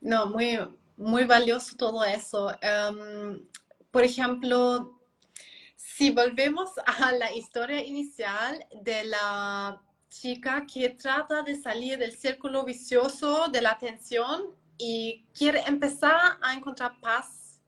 No, 0.00 0.26
muy, 0.26 0.58
muy 0.96 1.24
valioso 1.24 1.76
todo 1.76 2.04
eso. 2.04 2.52
Em, 2.60 3.40
por 3.90 4.04
ejemplo, 4.04 5.00
si 5.96 6.10
volvemos 6.10 6.70
a 6.84 7.12
la 7.12 7.32
historia 7.32 7.80
inicial 7.84 8.66
de 8.82 9.04
la 9.04 9.80
chica 10.08 10.66
que 10.66 10.90
trata 10.90 11.42
de 11.42 11.54
salir 11.54 11.98
del 11.98 12.16
círculo 12.16 12.64
vicioso 12.64 13.46
de 13.46 13.62
la 13.62 13.78
tensión 13.78 14.46
y 14.76 15.24
quiere 15.32 15.62
empezar 15.68 16.36
a 16.42 16.52
encontrar 16.52 16.98
paz 17.00 17.60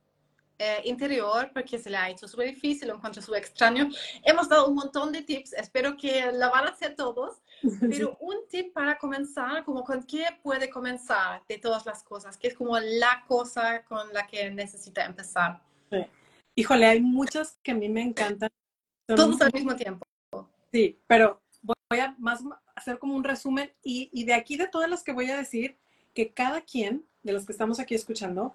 eh, 0.58 0.80
interior 0.86 1.52
porque 1.54 1.78
se 1.78 1.88
le 1.88 1.98
ha 1.98 2.10
hecho 2.10 2.26
súper 2.26 2.48
difícil, 2.48 2.88
lo 2.88 2.96
encuentra 2.96 3.22
súper 3.22 3.42
extraño. 3.42 3.90
Hemos 4.24 4.48
dado 4.48 4.66
un 4.66 4.74
montón 4.74 5.12
de 5.12 5.22
tips, 5.22 5.52
espero 5.52 5.96
que 5.96 6.32
la 6.32 6.48
van 6.48 6.66
a 6.66 6.70
hacer 6.70 6.96
todos, 6.96 7.42
pero 7.80 8.16
un 8.18 8.38
tip 8.48 8.72
para 8.72 8.98
comenzar, 8.98 9.64
como 9.64 9.84
con 9.84 10.02
qué 10.02 10.26
puede 10.42 10.68
comenzar 10.68 11.42
de 11.48 11.58
todas 11.58 11.86
las 11.86 12.02
cosas, 12.02 12.36
que 12.36 12.48
es 12.48 12.54
como 12.54 12.76
la 12.76 13.24
cosa 13.28 13.84
con 13.84 14.12
la 14.12 14.26
que 14.26 14.50
necesita 14.50 15.04
empezar. 15.04 15.60
Sí. 15.90 15.98
Híjole, 16.56 16.86
hay 16.86 17.00
muchas 17.00 17.58
que 17.62 17.70
a 17.70 17.74
mí 17.74 17.88
me 17.88 18.02
encantan. 18.02 18.50
Todos 19.06 19.40
al 19.40 19.52
mismo 19.52 19.76
tiempo. 19.76 20.04
Sí, 20.72 20.98
pero 21.06 21.40
voy 21.62 22.00
a 22.00 22.16
más 22.18 22.40
hacer 22.74 22.98
como 22.98 23.14
un 23.14 23.22
resumen 23.22 23.70
y, 23.82 24.08
y, 24.12 24.24
de 24.24 24.34
aquí 24.34 24.56
de 24.56 24.66
todas 24.66 24.90
las 24.90 25.04
que 25.04 25.12
voy 25.12 25.30
a 25.30 25.36
decir, 25.36 25.76
que 26.14 26.30
cada 26.30 26.62
quien 26.62 27.04
de 27.22 27.32
los 27.32 27.46
que 27.46 27.52
estamos 27.52 27.78
aquí 27.78 27.94
escuchando, 27.94 28.54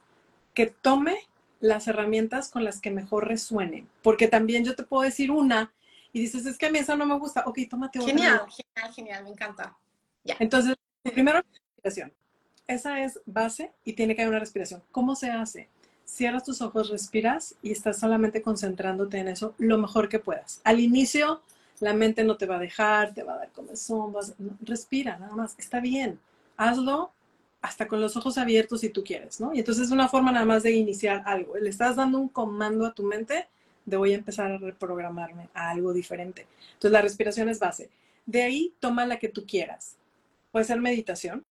que 0.54 0.68
tome 0.68 1.18
las 1.60 1.88
herramientas 1.88 2.49
con 2.49 2.64
las 2.64 2.82
que 2.82 2.91
mejor 2.91 3.28
resuenen. 3.28 3.88
Porque 4.02 4.28
también 4.28 4.66
yo 4.66 4.76
te 4.76 4.84
puedo 4.84 5.04
decir 5.04 5.32
una 5.32 5.72
y 6.12 6.20
dices, 6.20 6.45
es 6.45 6.58
que 6.58 6.66
a 6.66 6.72
mí 6.72 6.80
esa 6.80 6.95
no 6.95 7.06
me 7.06 7.18
gusta. 7.18 7.43
Ok, 7.45 7.60
tómate 7.70 7.99
otra. 7.99 8.12
Genial, 8.12 8.41
genial, 8.49 8.93
genial, 8.93 9.24
me 9.24 9.30
encanta. 9.30 9.78
Ya. 10.24 10.36
Entonces, 10.39 10.76
primero, 11.04 11.41
respiración. 11.41 12.14
Esa 12.68 13.04
es 13.04 13.20
base 13.26 13.72
y 13.84 13.93
tiene 13.93 14.16
que 14.16 14.22
haber 14.22 14.32
una 14.32 14.39
respiración. 14.39 14.84
¿Cómo 14.91 15.16
se 15.16 15.30
hace? 15.30 15.70
Cierras 16.06 16.43
tus 16.43 16.62
ojos, 16.62 16.89
respiras 16.89 17.56
y 17.62 17.72
estás 17.72 17.99
solamente 17.99 18.41
concentrándote 18.41 19.18
en 19.20 19.30
eso 19.30 19.56
lo 19.58 19.78
mejor 19.78 20.10
que 20.10 20.20
puedas. 20.20 20.62
Al 20.64 20.80
inicio, 20.80 21.41
la 21.80 21.93
mente 21.93 22.24
no 22.24 22.38
te 22.38 22.45
va 22.45 22.58
a 22.58 22.60
dejar, 22.60 23.14
te 23.14 23.24
va 23.24 23.34
a 23.34 23.38
dar 23.38 23.52
comezón, 23.52 24.14
vas, 24.14 24.34
respira, 24.62 25.18
nada 25.18 25.36
más, 25.36 25.56
está 25.58 25.80
bien. 25.80 26.20
Hazlo 26.58 27.12
hasta 27.62 27.88
con 27.88 28.02
los 28.02 28.18
ojos 28.18 28.38
abiertos 28.38 28.82
si 28.82 28.89
tú 28.89 29.04
quieres, 29.04 29.39
¿no? 29.39 29.54
Y 29.54 29.60
entonces 29.60 29.86
es 29.86 29.91
una 29.91 30.08
forma 30.08 30.32
nada 30.32 30.45
más 30.45 30.64
de 30.64 30.72
iniciar 30.72 31.24
algo. 31.26 31.56
Le 31.58 31.70
estás 31.70 31.95
dando 31.95 32.20
un 32.20 32.28
comando 32.30 32.86
a 32.86 32.93
tu 32.93 33.04
mente 33.04 33.47
de 33.86 33.97
voy 33.97 34.14
a 34.14 34.18
empezar 34.18 34.52
a 34.52 34.58
reprogramarme 34.58 35.49
a 35.54 35.70
algo 35.70 35.93
diferente. 35.93 36.47
Entonces 36.74 36.91
la 36.91 37.02
respiración 37.02 37.49
es 37.49 37.60
base. 37.60 37.89
De 38.26 38.41
ahí 38.43 38.74
toma 38.80 39.06
la 39.06 39.20
que 39.20 39.30
tú 39.30 39.45
quieras. 39.45 39.95
Puede 40.52 40.66
ser 40.66 40.82
meditación, 40.82 41.45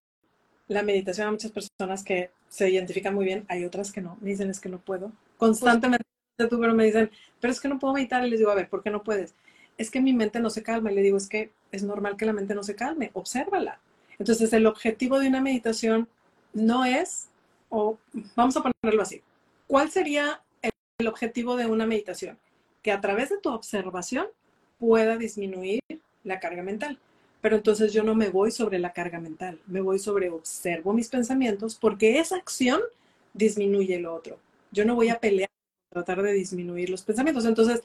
la 0.71 0.83
meditación 0.83 1.27
a 1.27 1.31
muchas 1.31 1.51
personas 1.51 2.01
que 2.01 2.31
se 2.47 2.69
identifican 2.69 3.13
muy 3.13 3.25
bien, 3.25 3.45
hay 3.49 3.65
otras 3.65 3.91
que 3.91 3.99
no, 3.99 4.17
me 4.21 4.29
dicen 4.29 4.49
es 4.49 4.61
que 4.61 4.69
no 4.69 4.79
puedo. 4.79 5.11
Constantemente 5.37 6.05
pero 6.37 6.73
me 6.73 6.85
dicen, 6.85 7.11
pero 7.41 7.51
es 7.51 7.59
que 7.59 7.67
no 7.67 7.77
puedo 7.77 7.93
meditar 7.93 8.25
y 8.25 8.29
les 8.29 8.39
digo, 8.39 8.51
a 8.51 8.55
ver, 8.55 8.69
¿por 8.69 8.81
qué 8.81 8.89
no 8.89 9.03
puedes? 9.03 9.35
Es 9.77 9.91
que 9.91 9.99
mi 9.99 10.13
mente 10.13 10.39
no 10.39 10.49
se 10.49 10.63
calma 10.63 10.89
y 10.91 10.95
le 10.95 11.01
digo, 11.01 11.17
es 11.17 11.27
que 11.27 11.51
es 11.73 11.83
normal 11.83 12.15
que 12.15 12.25
la 12.25 12.31
mente 12.31 12.55
no 12.55 12.63
se 12.63 12.75
calme, 12.75 13.11
obsérvala. 13.13 13.79
Entonces 14.17 14.51
el 14.53 14.65
objetivo 14.65 15.19
de 15.19 15.27
una 15.27 15.41
meditación 15.41 16.07
no 16.53 16.85
es, 16.85 17.27
o 17.69 17.97
vamos 18.35 18.55
a 18.55 18.63
ponerlo 18.63 19.01
así, 19.01 19.21
¿cuál 19.67 19.91
sería 19.91 20.41
el 20.97 21.07
objetivo 21.07 21.57
de 21.57 21.65
una 21.65 21.85
meditación? 21.85 22.39
Que 22.81 22.93
a 22.93 23.01
través 23.01 23.29
de 23.29 23.39
tu 23.39 23.49
observación 23.49 24.27
pueda 24.79 25.17
disminuir 25.17 25.81
la 26.23 26.39
carga 26.39 26.63
mental. 26.63 26.97
Pero 27.41 27.55
entonces 27.55 27.91
yo 27.91 28.03
no 28.03 28.15
me 28.15 28.29
voy 28.29 28.51
sobre 28.51 28.79
la 28.79 28.93
carga 28.93 29.19
mental, 29.19 29.59
me 29.67 29.81
voy 29.81 29.99
sobre 29.99 30.29
observo 30.29 30.93
mis 30.93 31.09
pensamientos 31.09 31.75
porque 31.75 32.19
esa 32.19 32.35
acción 32.35 32.81
disminuye 33.33 33.99
lo 33.99 34.13
otro. 34.13 34.37
Yo 34.71 34.85
no 34.85 34.95
voy 34.95 35.09
a 35.09 35.19
pelear 35.19 35.49
tratar 35.91 36.21
de 36.21 36.31
disminuir 36.33 36.89
los 36.89 37.03
pensamientos. 37.03 37.45
Entonces, 37.45 37.83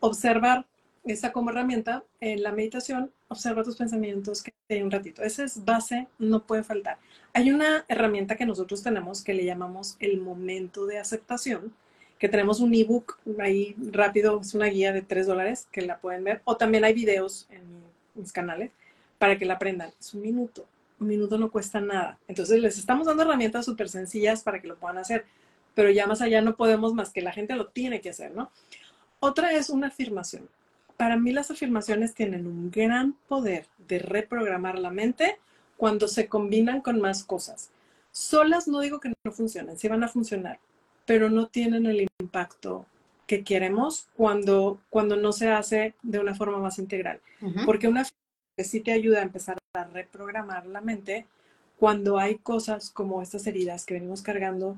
observar 0.00 0.66
esa 1.04 1.32
como 1.32 1.50
herramienta 1.50 2.02
en 2.20 2.42
la 2.42 2.52
meditación, 2.52 3.12
observa 3.28 3.62
tus 3.62 3.76
pensamientos 3.76 4.42
que 4.42 4.52
hay 4.68 4.82
un 4.82 4.90
ratito. 4.90 5.22
Esa 5.22 5.44
es 5.44 5.64
base, 5.64 6.08
no 6.18 6.44
puede 6.46 6.64
faltar. 6.64 6.98
Hay 7.32 7.50
una 7.50 7.84
herramienta 7.88 8.36
que 8.36 8.46
nosotros 8.46 8.82
tenemos 8.82 9.22
que 9.22 9.34
le 9.34 9.44
llamamos 9.44 9.96
el 10.00 10.20
momento 10.20 10.86
de 10.86 10.98
aceptación, 10.98 11.72
que 12.18 12.28
tenemos 12.28 12.60
un 12.60 12.74
ebook 12.74 13.18
ahí 13.38 13.76
rápido, 13.92 14.40
es 14.40 14.54
una 14.54 14.66
guía 14.66 14.92
de 14.92 15.02
tres 15.02 15.26
dólares 15.26 15.68
que 15.70 15.82
la 15.82 15.98
pueden 15.98 16.24
ver, 16.24 16.40
o 16.44 16.56
también 16.56 16.84
hay 16.84 16.94
videos 16.94 17.46
en 17.50 17.62
mis 18.14 18.32
canales 18.32 18.70
para 19.24 19.38
que 19.38 19.46
la 19.46 19.54
aprendan. 19.54 19.90
Es 19.98 20.12
un 20.12 20.20
minuto, 20.20 20.66
un 21.00 21.08
minuto 21.08 21.38
no 21.38 21.50
cuesta 21.50 21.80
nada. 21.80 22.18
Entonces 22.28 22.60
les 22.60 22.76
estamos 22.78 23.06
dando 23.06 23.22
herramientas 23.22 23.64
súper 23.64 23.88
sencillas 23.88 24.42
para 24.42 24.60
que 24.60 24.68
lo 24.68 24.76
puedan 24.76 24.98
hacer, 24.98 25.24
pero 25.74 25.90
ya 25.90 26.06
más 26.06 26.20
allá 26.20 26.42
no 26.42 26.56
podemos 26.56 26.92
más 26.92 27.10
que 27.10 27.22
la 27.22 27.32
gente 27.32 27.56
lo 27.56 27.68
tiene 27.68 28.02
que 28.02 28.10
hacer, 28.10 28.34
¿no? 28.34 28.50
Otra 29.20 29.52
es 29.52 29.70
una 29.70 29.86
afirmación 29.86 30.46
para 30.96 31.16
mí 31.16 31.32
las 31.32 31.50
afirmaciones 31.50 32.14
tienen 32.14 32.46
un 32.46 32.70
gran 32.70 33.14
poder 33.28 33.66
de 33.88 33.98
reprogramar 33.98 34.78
la 34.78 34.90
mente 34.90 35.38
cuando 35.76 36.08
se 36.08 36.28
combinan 36.28 36.80
con 36.80 37.00
más 37.00 37.24
cosas. 37.24 37.70
Solas 38.12 38.68
no 38.68 38.80
digo 38.80 39.00
que 39.00 39.08
no 39.08 39.32
funcionen, 39.32 39.76
sí 39.76 39.88
van 39.88 40.04
a 40.04 40.08
funcionar, 40.08 40.60
pero 41.04 41.30
no 41.30 41.48
tienen 41.48 41.86
el 41.86 42.06
impacto 42.20 42.86
que 43.26 43.42
queremos 43.42 44.06
cuando, 44.14 44.80
cuando 44.90 45.16
no 45.16 45.32
se 45.32 45.48
hace 45.48 45.94
de 46.02 46.20
una 46.20 46.34
forma 46.34 46.58
más 46.58 46.78
integral. 46.78 47.20
Porque 47.66 47.88
una 47.88 48.06
que 48.56 48.64
sí 48.64 48.80
te 48.80 48.92
ayuda 48.92 49.20
a 49.20 49.22
empezar 49.22 49.58
a 49.74 49.84
reprogramar 49.84 50.66
la 50.66 50.80
mente 50.80 51.26
cuando 51.78 52.18
hay 52.18 52.36
cosas 52.36 52.90
como 52.90 53.22
estas 53.22 53.46
heridas 53.46 53.84
que 53.84 53.94
venimos 53.94 54.22
cargando 54.22 54.76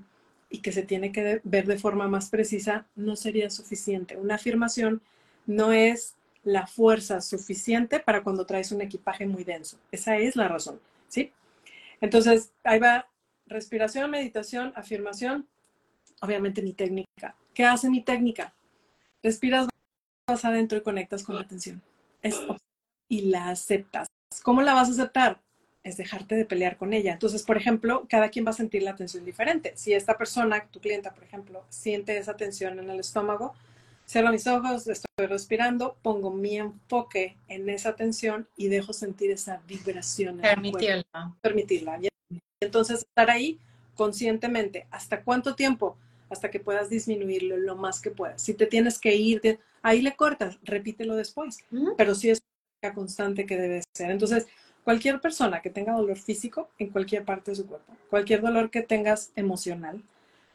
y 0.48 0.60
que 0.60 0.72
se 0.72 0.82
tiene 0.82 1.12
que 1.12 1.40
ver 1.44 1.66
de 1.66 1.78
forma 1.78 2.08
más 2.08 2.30
precisa, 2.30 2.86
no 2.94 3.16
sería 3.16 3.50
suficiente. 3.50 4.16
Una 4.16 4.36
afirmación 4.36 5.02
no 5.46 5.72
es 5.72 6.14
la 6.44 6.66
fuerza 6.66 7.20
suficiente 7.20 8.00
para 8.00 8.22
cuando 8.22 8.46
traes 8.46 8.70
un 8.72 8.80
equipaje 8.80 9.26
muy 9.26 9.44
denso. 9.44 9.78
Esa 9.90 10.16
es 10.16 10.36
la 10.36 10.48
razón, 10.48 10.80
¿sí? 11.08 11.32
Entonces, 12.00 12.52
ahí 12.62 12.78
va 12.78 13.08
respiración, 13.46 14.10
meditación, 14.10 14.72
afirmación, 14.76 15.46
obviamente 16.20 16.62
mi 16.62 16.72
técnica. 16.72 17.34
¿Qué 17.52 17.64
hace 17.64 17.90
mi 17.90 18.02
técnica? 18.02 18.54
Respiras, 19.22 19.66
vas 20.28 20.44
adentro 20.44 20.78
y 20.78 20.82
conectas 20.82 21.24
con 21.24 21.34
la 21.34 21.42
atención. 21.42 21.82
Y 23.08 23.22
la 23.22 23.48
aceptas. 23.48 24.06
¿Cómo 24.42 24.62
la 24.62 24.74
vas 24.74 24.88
a 24.88 24.92
aceptar? 24.92 25.40
Es 25.82 25.96
dejarte 25.96 26.34
de 26.34 26.44
pelear 26.44 26.76
con 26.76 26.92
ella. 26.92 27.12
Entonces, 27.12 27.42
por 27.42 27.56
ejemplo, 27.56 28.06
cada 28.08 28.28
quien 28.28 28.44
va 28.44 28.50
a 28.50 28.54
sentir 28.54 28.82
la 28.82 28.96
tensión 28.96 29.24
diferente. 29.24 29.72
Si 29.76 29.92
esta 29.92 30.18
persona, 30.18 30.66
tu 30.70 30.80
clienta, 30.80 31.14
por 31.14 31.24
ejemplo, 31.24 31.64
siente 31.68 32.16
esa 32.18 32.36
tensión 32.36 32.78
en 32.78 32.90
el 32.90 33.00
estómago, 33.00 33.54
Cierro 34.08 34.30
mis 34.30 34.46
ojos, 34.46 34.86
estoy 34.86 35.26
respirando, 35.26 35.96
pongo 36.00 36.30
mi 36.30 36.58
enfoque 36.58 37.36
en 37.48 37.68
esa 37.68 37.96
tensión 37.96 38.48
y 38.56 38.68
dejo 38.68 38.92
sentir 38.92 39.32
esa 39.32 39.60
vibración. 39.66 40.38
Permitirla. 40.38 41.34
Permitirla. 41.40 41.98
Y 42.00 42.08
entonces 42.60 43.00
estar 43.00 43.30
ahí 43.30 43.58
conscientemente. 43.96 44.86
¿Hasta 44.92 45.24
cuánto 45.24 45.56
tiempo? 45.56 45.98
Hasta 46.30 46.52
que 46.52 46.60
puedas 46.60 46.88
disminuirlo 46.88 47.56
lo 47.56 47.74
más 47.74 48.00
que 48.00 48.12
puedas. 48.12 48.40
Si 48.40 48.54
te 48.54 48.66
tienes 48.66 49.00
que 49.00 49.16
ir, 49.16 49.58
ahí 49.82 50.00
le 50.02 50.14
cortas, 50.14 50.58
repítelo 50.62 51.16
después. 51.16 51.58
Pero 51.96 52.14
sí 52.14 52.30
es 52.30 52.44
constante 52.94 53.46
que 53.46 53.56
debe 53.56 53.82
ser. 53.94 54.10
Entonces, 54.10 54.46
cualquier 54.84 55.20
persona 55.20 55.60
que 55.62 55.70
tenga 55.70 55.92
dolor 55.92 56.16
físico 56.16 56.70
en 56.78 56.90
cualquier 56.90 57.24
parte 57.24 57.50
de 57.50 57.56
su 57.56 57.66
cuerpo, 57.66 57.92
cualquier 58.08 58.40
dolor 58.40 58.70
que 58.70 58.82
tengas 58.82 59.32
emocional, 59.34 60.02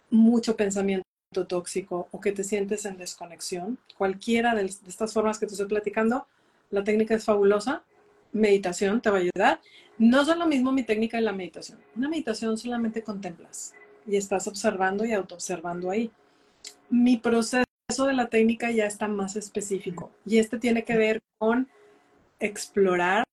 mucho 0.10 0.56
pensamiento 0.56 1.06
tóxico 1.48 2.08
o 2.12 2.20
que 2.20 2.32
te 2.32 2.44
sientes 2.44 2.86
en 2.86 2.98
desconexión, 2.98 3.78
cualquiera 3.98 4.56
de, 4.56 4.66
estas 4.66 5.14
formas 5.14 5.40
que 5.40 5.48
te 5.48 5.54
estoy 5.54 5.68
platicando, 5.68 6.28
la 6.70 6.84
técnica 6.84 7.16
es 7.16 7.26
fabulosa. 7.26 7.84
Meditación 8.34 9.02
te 9.02 9.10
va 9.10 9.18
a 9.18 9.22
ayudar. 9.22 9.62
No 9.98 10.24
son 10.24 10.40
lo 10.40 10.48
mismo 10.48 10.72
mi 10.72 10.84
técnica 10.84 11.20
y 11.20 11.24
la 11.24 11.34
meditación. 11.34 11.80
Una 11.96 12.08
meditación 12.08 12.58
solamente 12.58 13.04
contemplas 13.04 13.74
y 14.08 14.16
estás 14.16 14.48
observando 14.48 15.04
y 15.06 15.12
autoobservando 15.12 15.90
ahí. 15.90 16.12
Mi 16.90 17.18
proceso 17.18 17.66
de 18.06 18.14
la 18.14 18.28
técnica 18.28 18.72
ya 18.72 18.86
está 18.86 19.10
más 19.10 19.36
específico 19.36 20.12
y 20.26 20.38
este 20.38 20.58
tiene 20.58 20.86
que 20.86 20.96
ver 20.96 21.22
con 21.38 21.68
explorar 22.42 23.24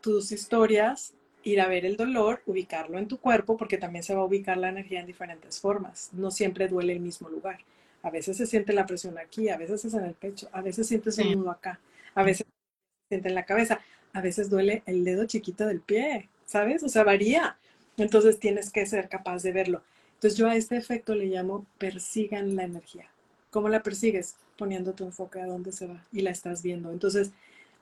tus 0.00 0.32
historias, 0.32 1.14
ir 1.42 1.60
a 1.60 1.68
ver 1.68 1.86
el 1.86 1.96
dolor, 1.96 2.42
ubicarlo 2.46 2.98
en 2.98 3.08
tu 3.08 3.18
cuerpo, 3.18 3.56
porque 3.56 3.78
también 3.78 4.02
se 4.02 4.14
va 4.14 4.22
a 4.22 4.24
ubicar 4.24 4.58
la 4.58 4.68
energía 4.68 5.00
en 5.00 5.06
diferentes 5.06 5.60
formas. 5.60 6.10
No 6.12 6.30
siempre 6.30 6.68
duele 6.68 6.92
el 6.92 7.00
mismo 7.00 7.28
lugar. 7.28 7.60
A 8.02 8.10
veces 8.10 8.36
se 8.36 8.46
siente 8.46 8.72
la 8.72 8.86
presión 8.86 9.18
aquí, 9.18 9.48
a 9.48 9.56
veces 9.56 9.84
es 9.84 9.94
en 9.94 10.04
el 10.04 10.14
pecho, 10.14 10.48
a 10.52 10.60
veces 10.60 10.86
sientes 10.86 11.18
un 11.18 11.32
nudo 11.32 11.50
acá, 11.50 11.80
a 12.14 12.22
veces 12.22 12.46
se 12.46 13.08
siente 13.08 13.28
en 13.28 13.34
la 13.34 13.44
cabeza, 13.44 13.80
a 14.12 14.20
veces 14.20 14.50
duele 14.50 14.82
el 14.86 15.04
dedo 15.04 15.26
chiquito 15.26 15.66
del 15.66 15.80
pie, 15.80 16.28
¿sabes? 16.44 16.82
O 16.82 16.88
sea, 16.88 17.04
varía. 17.04 17.56
Entonces 17.96 18.38
tienes 18.38 18.70
que 18.70 18.86
ser 18.86 19.08
capaz 19.08 19.42
de 19.42 19.52
verlo. 19.52 19.82
Entonces 20.14 20.38
yo 20.38 20.48
a 20.48 20.56
este 20.56 20.76
efecto 20.76 21.14
le 21.14 21.26
llamo 21.26 21.66
persigan 21.78 22.56
la 22.56 22.64
energía. 22.64 23.10
¿Cómo 23.50 23.68
la 23.68 23.82
persigues? 23.82 24.36
Poniendo 24.56 24.92
tu 24.92 25.04
enfoque 25.04 25.40
a 25.40 25.46
dónde 25.46 25.72
se 25.72 25.86
va 25.86 26.04
y 26.12 26.20
la 26.20 26.30
estás 26.30 26.62
viendo. 26.62 26.90
Entonces 26.92 27.32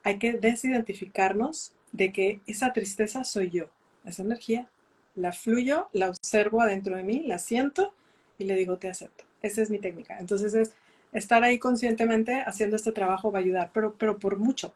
hay 0.05 0.19
que 0.19 0.35
desidentificarnos 0.35 1.73
de 1.93 2.13
que 2.13 2.41
esa 2.47 2.73
tristeza 2.73 3.25
soy 3.25 3.51
yo, 3.51 3.65
esa 4.05 4.23
energía, 4.23 4.69
la 5.17 5.33
fluyo, 5.33 5.89
la 5.93 6.11
observo 6.11 6.61
adentro 6.61 6.97
de 6.97 7.03
mí, 7.03 7.25
la 7.27 7.39
siento 7.39 7.95
y 8.39 8.45
le 8.45 8.55
digo 8.55 8.77
te 8.77 8.89
acepto. 8.89 9.25
Esa 9.43 9.63
es 9.63 9.71
mi 9.71 9.79
técnica. 9.79 10.19
Entonces 10.19 10.55
es 10.55 10.73
estar 11.13 11.43
ahí 11.43 11.59
conscientemente 11.59 12.43
haciendo 12.47 12.77
este 12.77 12.93
trabajo 12.93 13.33
va 13.33 13.39
a 13.39 13.43
ayudar, 13.43 13.71
pero, 13.73 13.95
pero 13.95 14.19
por 14.19 14.37
mucho. 14.39 14.75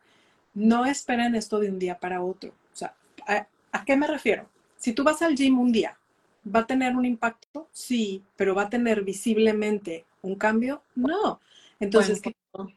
No 0.55 0.87
esperen 0.87 1.35
esto 1.35 1.61
de 1.61 1.71
un 1.71 1.79
día 1.79 1.99
para 1.99 2.23
otro. 2.23 2.51
O 2.51 2.77
sea, 2.77 2.95
¿a, 3.27 3.85
qué 3.85 3.97
me 3.97 4.07
refiero? 4.07 4.49
Si 4.77 4.93
tú 4.93 5.05
vas 5.05 5.21
al 5.23 5.35
gym 5.35 5.59
un 5.59 5.73
día, 5.73 5.99
¿va 6.45 6.61
a 6.61 6.67
tener 6.67 6.97
un 6.97 7.05
impacto? 7.05 7.69
Sí, 7.73 8.23
pero 8.37 8.55
¿va 8.55 8.63
a 8.63 8.71
tener 8.71 9.03
visiblemente 9.03 10.05
un 10.23 10.37
cambio? 10.37 10.83
No. 10.95 11.41
Entonces, 11.81 12.23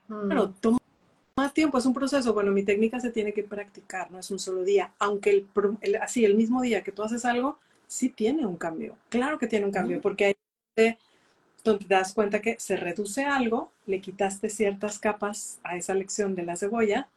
bueno, 0.07 0.53
toma 0.59 0.77
más 1.37 1.53
tiempo, 1.53 1.77
es 1.77 1.85
un 1.85 1.93
proceso. 1.93 2.33
Bueno, 2.33 2.51
mi 2.51 2.63
técnica 2.63 2.99
se 2.99 3.11
tiene 3.11 3.33
que 3.33 3.43
practicar, 3.43 4.11
no 4.11 4.19
es 4.19 4.31
un 4.31 4.39
solo 4.39 4.63
día. 4.63 4.93
Aunque 4.99 5.45
el, 5.81 5.95
así, 5.97 6.25
el 6.25 6.35
mismo 6.35 6.61
día 6.61 6.83
que 6.83 6.91
tú 6.91 7.03
haces 7.03 7.25
algo, 7.25 7.59
sí 7.87 8.09
tiene 8.09 8.45
un 8.45 8.57
cambio. 8.57 8.97
Claro 9.09 9.37
que 9.39 9.47
tiene 9.47 9.65
un 9.65 9.71
cambio, 9.71 10.01
porque 10.01 10.25
hay 10.25 10.35
donde 11.63 11.85
te 11.85 11.93
das 11.93 12.13
cuenta 12.13 12.41
que 12.41 12.55
se 12.59 12.75
reduce 12.75 13.23
algo, 13.25 13.71
le 13.85 14.01
quitaste 14.01 14.49
ciertas 14.49 14.97
capas 14.97 15.59
a 15.63 15.77
esa 15.77 15.93
lección 15.93 16.33
de 16.33 16.43
la 16.43 16.55
cebolla, 16.55 17.07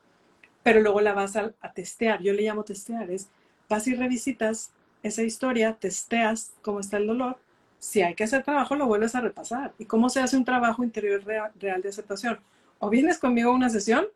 pero 0.63 0.81
luego 0.81 1.01
la 1.01 1.15
vas 1.15 1.37
a, 1.37 1.53
a 1.61 1.73
testear. 1.73 2.23
Yo 2.23 2.33
le 2.33 2.43
llamo 2.43 2.65
testear, 2.65 3.11
es 3.11 3.29
vas 3.69 3.87
y 3.87 3.95
revisitas 3.95 4.71
esa 5.03 5.23
historia, 5.23 5.75
testeas 5.75 6.53
cómo 6.63 6.81
está 6.81 6.99
el 6.99 7.07
dolor. 7.07 7.39
Si 7.79 8.03
hay 8.03 8.15
que 8.15 8.25
hacer 8.25 8.43
trabajo, 8.43 8.75
lo 8.75 8.87
vuelves 8.87 9.15
a 9.15 9.21
repasar. 9.21 9.73
¿Y 9.79 9.87
cómo 9.87 10.09
se 10.09 10.21
hace 10.21 10.37
un 10.37 10.45
trabajo 10.45 10.85
interior 10.85 11.25
real, 11.25 11.53
real 11.59 11.83
de 11.83 11.91
aceptación? 11.91 12.39
O 12.85 12.91
vienes 12.91 13.19
conmigo 13.19 13.51
a 13.51 13.55
una 13.55 13.71
sesión 13.71 14.07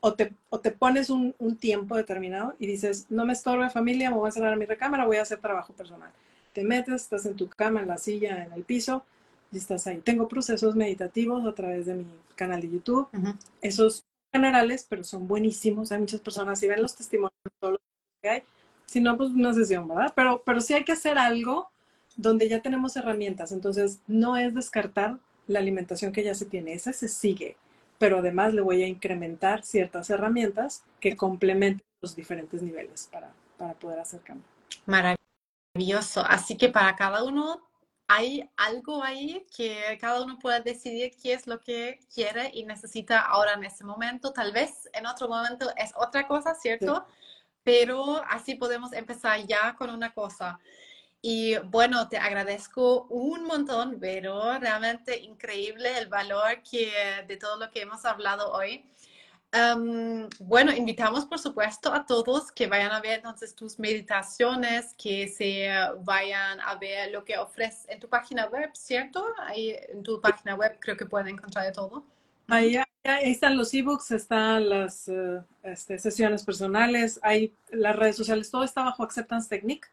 o 0.00 0.14
te, 0.14 0.32
o 0.48 0.58
te 0.58 0.70
pones 0.70 1.10
un, 1.10 1.34
un, 1.38 1.56
tiempo 1.56 1.94
determinado 1.94 2.54
y 2.58 2.66
dices, 2.66 3.06
no 3.10 3.26
me 3.26 3.34
estorbe 3.34 3.68
familia, 3.68 4.10
me 4.10 4.16
voy 4.16 4.28
a 4.28 4.32
cerrar 4.32 4.56
mi 4.56 4.64
recámara, 4.64 5.04
voy 5.04 5.18
a 5.18 5.22
hacer 5.22 5.40
trabajo 5.40 5.74
personal. 5.74 6.10
Te 6.54 6.64
metes, 6.64 7.02
estás 7.02 7.26
en 7.26 7.36
tu 7.36 7.48
cama, 7.48 7.82
en 7.82 7.88
la 7.88 7.98
silla, 7.98 8.44
en 8.44 8.52
el 8.54 8.62
piso 8.64 9.04
y 9.52 9.58
estás 9.58 9.86
ahí. 9.86 9.98
Tengo 9.98 10.26
procesos 10.26 10.74
meditativos 10.74 11.44
a 11.46 11.54
través 11.54 11.84
de 11.84 11.96
mi 11.96 12.06
canal 12.34 12.62
de 12.62 12.70
YouTube. 12.70 13.08
Esos 13.60 14.04
generales, 14.32 14.86
pero 14.88 15.04
son 15.04 15.28
buenísimos. 15.28 15.92
Hay 15.92 15.98
muchas 15.98 16.20
personas, 16.20 16.58
si 16.58 16.66
ven 16.66 16.80
los 16.80 16.96
testimonios, 16.96 17.32
todos 17.60 17.72
los 17.72 17.80
que 18.22 18.28
hay, 18.28 18.42
si 18.86 19.00
no, 19.00 19.18
pues 19.18 19.30
una 19.30 19.52
sesión, 19.52 19.86
¿verdad? 19.86 20.12
Pero, 20.16 20.42
pero 20.46 20.62
sí 20.62 20.72
hay 20.72 20.84
que 20.84 20.92
hacer 20.92 21.18
algo 21.18 21.68
donde 22.16 22.48
ya 22.48 22.62
tenemos 22.62 22.96
herramientas. 22.96 23.52
Entonces, 23.52 24.00
no 24.06 24.38
es 24.38 24.54
descartar 24.54 25.18
la 25.46 25.58
alimentación 25.58 26.10
que 26.10 26.24
ya 26.24 26.34
se 26.34 26.46
tiene, 26.46 26.72
esa 26.72 26.94
se 26.94 27.08
sigue 27.08 27.56
pero 27.98 28.18
además 28.18 28.54
le 28.54 28.60
voy 28.60 28.82
a 28.82 28.88
incrementar 28.88 29.62
ciertas 29.64 30.10
herramientas 30.10 30.84
que 31.00 31.16
complementen 31.16 31.86
los 32.00 32.14
diferentes 32.14 32.62
niveles 32.62 33.08
para, 33.10 33.32
para 33.56 33.74
poder 33.74 33.98
hacer 34.00 34.20
cambio. 34.20 34.44
Maravilloso. 34.86 36.22
Así 36.26 36.56
que 36.56 36.68
para 36.68 36.94
cada 36.96 37.24
uno 37.24 37.62
hay 38.06 38.48
algo 38.56 39.02
ahí 39.02 39.46
que 39.56 39.96
cada 40.00 40.22
uno 40.22 40.38
pueda 40.38 40.60
decidir 40.60 41.12
qué 41.22 41.32
es 41.32 41.46
lo 41.46 41.60
que 41.60 42.00
quiere 42.12 42.50
y 42.52 42.64
necesita 42.64 43.20
ahora 43.20 43.54
en 43.54 43.64
ese 43.64 43.84
momento. 43.84 44.32
Tal 44.32 44.52
vez 44.52 44.88
en 44.92 45.06
otro 45.06 45.28
momento 45.28 45.70
es 45.76 45.92
otra 45.96 46.26
cosa, 46.26 46.54
¿cierto? 46.54 47.06
Pero 47.62 48.22
así 48.28 48.56
podemos 48.56 48.92
empezar 48.92 49.46
ya 49.46 49.74
con 49.74 49.90
una 49.90 50.12
cosa. 50.12 50.60
Y 51.26 51.56
bueno, 51.56 52.06
te 52.10 52.18
agradezco 52.18 53.04
un 53.04 53.44
montón, 53.44 53.96
pero 53.98 54.58
realmente 54.58 55.18
increíble 55.18 55.96
el 55.96 56.06
valor 56.06 56.60
que, 56.70 56.92
de 57.26 57.38
todo 57.38 57.58
lo 57.58 57.70
que 57.70 57.80
hemos 57.80 58.04
hablado 58.04 58.52
hoy. 58.52 58.84
Um, 59.54 60.28
bueno, 60.38 60.70
invitamos 60.70 61.24
por 61.24 61.38
supuesto 61.38 61.94
a 61.94 62.04
todos 62.04 62.52
que 62.52 62.66
vayan 62.66 62.92
a 62.92 63.00
ver 63.00 63.20
entonces 63.20 63.54
tus 63.54 63.78
meditaciones, 63.78 64.94
que 64.98 65.28
se 65.28 65.70
vayan 66.02 66.60
a 66.60 66.74
ver 66.74 67.10
lo 67.10 67.24
que 67.24 67.38
ofreces 67.38 67.88
en 67.88 68.00
tu 68.00 68.08
página 68.10 68.44
web, 68.48 68.68
¿cierto? 68.74 69.24
Ahí 69.38 69.74
en 69.88 70.02
tu 70.02 70.20
página 70.20 70.54
web 70.56 70.76
creo 70.78 70.98
que 70.98 71.06
pueden 71.06 71.28
encontrar 71.28 71.64
de 71.64 71.72
todo. 71.72 72.04
Ahí, 72.48 72.76
ahí 72.76 73.32
están 73.32 73.56
los 73.56 73.72
ebooks, 73.72 74.10
están 74.10 74.68
las 74.68 75.08
uh, 75.08 75.42
este, 75.62 75.98
sesiones 75.98 76.44
personales, 76.44 77.18
hay 77.22 77.54
las 77.70 77.96
redes 77.96 78.16
sociales, 78.16 78.50
todo 78.50 78.62
está 78.62 78.82
bajo 78.82 79.02
Acceptance 79.02 79.48
Technique. 79.48 79.88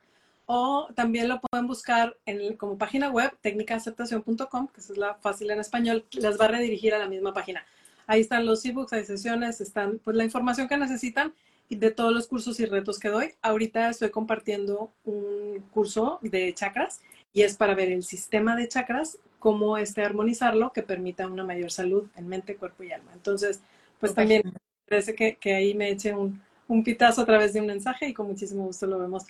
O 0.53 0.89
también 0.95 1.29
lo 1.29 1.39
pueden 1.39 1.65
buscar 1.65 2.17
en, 2.25 2.57
como 2.57 2.77
página 2.77 3.09
web, 3.09 3.31
técnicaaceptación.com, 3.39 4.67
que 4.67 4.81
es 4.81 4.97
la 4.97 5.13
fácil 5.13 5.49
en 5.49 5.61
español, 5.61 6.03
les 6.11 6.37
va 6.37 6.43
a 6.43 6.47
redirigir 6.49 6.93
a 6.93 6.99
la 6.99 7.07
misma 7.07 7.33
página. 7.33 7.65
Ahí 8.05 8.19
están 8.19 8.45
los 8.45 8.65
ebooks, 8.65 8.91
hay 8.91 9.05
sesiones, 9.05 9.61
están 9.61 10.01
pues 10.03 10.17
la 10.17 10.25
información 10.25 10.67
que 10.67 10.75
necesitan 10.75 11.33
y 11.69 11.77
de 11.77 11.91
todos 11.91 12.11
los 12.11 12.27
cursos 12.27 12.59
y 12.59 12.65
retos 12.65 12.99
que 12.99 13.07
doy. 13.07 13.31
Ahorita 13.41 13.89
estoy 13.89 14.09
compartiendo 14.09 14.91
un 15.05 15.63
curso 15.71 16.19
de 16.21 16.53
chakras 16.53 16.99
y 17.31 17.43
es 17.43 17.55
para 17.55 17.73
ver 17.73 17.89
el 17.89 18.03
sistema 18.03 18.57
de 18.57 18.67
chakras, 18.67 19.19
cómo 19.39 19.77
este 19.77 20.03
armonizarlo 20.03 20.73
que 20.73 20.83
permita 20.83 21.27
una 21.27 21.45
mayor 21.45 21.71
salud 21.71 22.09
en 22.17 22.27
mente, 22.27 22.57
cuerpo 22.57 22.83
y 22.83 22.91
alma. 22.91 23.11
Entonces, 23.13 23.61
pues 24.01 24.13
también 24.13 24.53
parece 24.85 25.15
que, 25.15 25.37
que 25.37 25.55
ahí 25.55 25.73
me 25.75 25.91
eche 25.91 26.13
un, 26.13 26.41
un 26.67 26.83
pitazo 26.83 27.21
a 27.21 27.25
través 27.25 27.53
de 27.53 27.61
un 27.61 27.67
mensaje 27.67 28.09
y 28.09 28.13
con 28.13 28.27
muchísimo 28.27 28.65
gusto 28.65 28.85
lo 28.85 28.99
vemos 28.99 29.25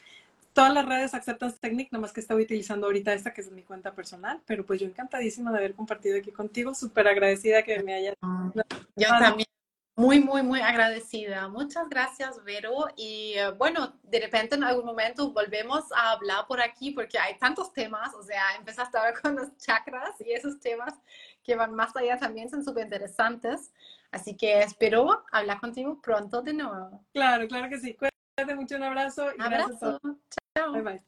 todas 0.54 0.74
las 0.74 0.86
redes 0.86 1.14
Acceptance 1.14 1.58
Technique, 1.60 1.90
nomás 1.92 2.14
que 2.14 2.20
estoy 2.20 2.44
utilizando 2.44 2.88
ahorita 2.88 3.14
esta 3.14 3.34
que 3.34 3.42
es 3.42 3.52
mi 3.52 3.64
cuenta 3.64 3.94
personal, 3.94 4.42
pero 4.46 4.66
pues 4.66 4.80
yo 4.80 4.88
encantadísima 4.88 5.52
de 5.52 5.58
haber 5.58 5.76
compartido 5.76 6.18
aquí 6.18 6.32
contigo, 6.32 6.74
súper 6.74 7.08
agradecida 7.08 7.64
que 7.64 7.82
me 7.84 7.94
hayas... 7.94 8.16
Yo 8.96 9.08
también, 9.08 9.48
muy, 9.96 10.20
muy, 10.20 10.42
muy 10.42 10.62
agradecida. 10.62 11.48
Muchas 11.50 11.88
gracias, 11.90 12.44
Vero. 12.44 12.88
Y 12.96 13.34
eh, 13.36 13.52
bueno, 13.52 13.94
de 14.04 14.20
repente 14.20 14.56
en 14.56 14.64
algún 14.64 14.86
momento 14.86 15.32
volvemos 15.32 15.92
a 15.92 16.14
hablar 16.14 16.48
por 16.48 16.62
aquí 16.62 16.92
porque 16.92 17.20
hay 17.20 17.38
tantos 17.38 17.74
temas, 17.74 18.14
o 18.16 18.24
sea, 18.24 18.56
empezaste 18.58 18.98
ahora 18.98 19.14
con 19.22 19.36
los 19.36 19.56
chakras 19.58 20.20
y 20.22 20.32
esos 20.32 20.60
temas 20.60 20.94
que 21.44 21.56
van 21.56 21.76
más 21.76 21.96
allá 21.96 22.18
también 22.18 22.50
son 22.50 22.64
súper 22.64 22.86
interesantes. 22.86 23.72
Así 24.12 24.36
que 24.36 24.62
espero 24.62 25.24
hablar 25.32 25.60
contigo 25.60 26.02
pronto 26.02 26.42
de 26.42 26.54
nuevo. 26.54 27.04
Claro, 27.14 27.48
claro 27.48 27.70
que 27.70 27.80
sí. 27.80 27.96
Cuídate 27.96 28.56
mucho, 28.56 28.78
un 28.78 28.84
abrazo. 28.84 29.28
Y 29.38 29.42
abrazo. 29.42 30.00
Chao. 30.62 30.74
Bye 30.74 30.82
bye. 30.82 31.00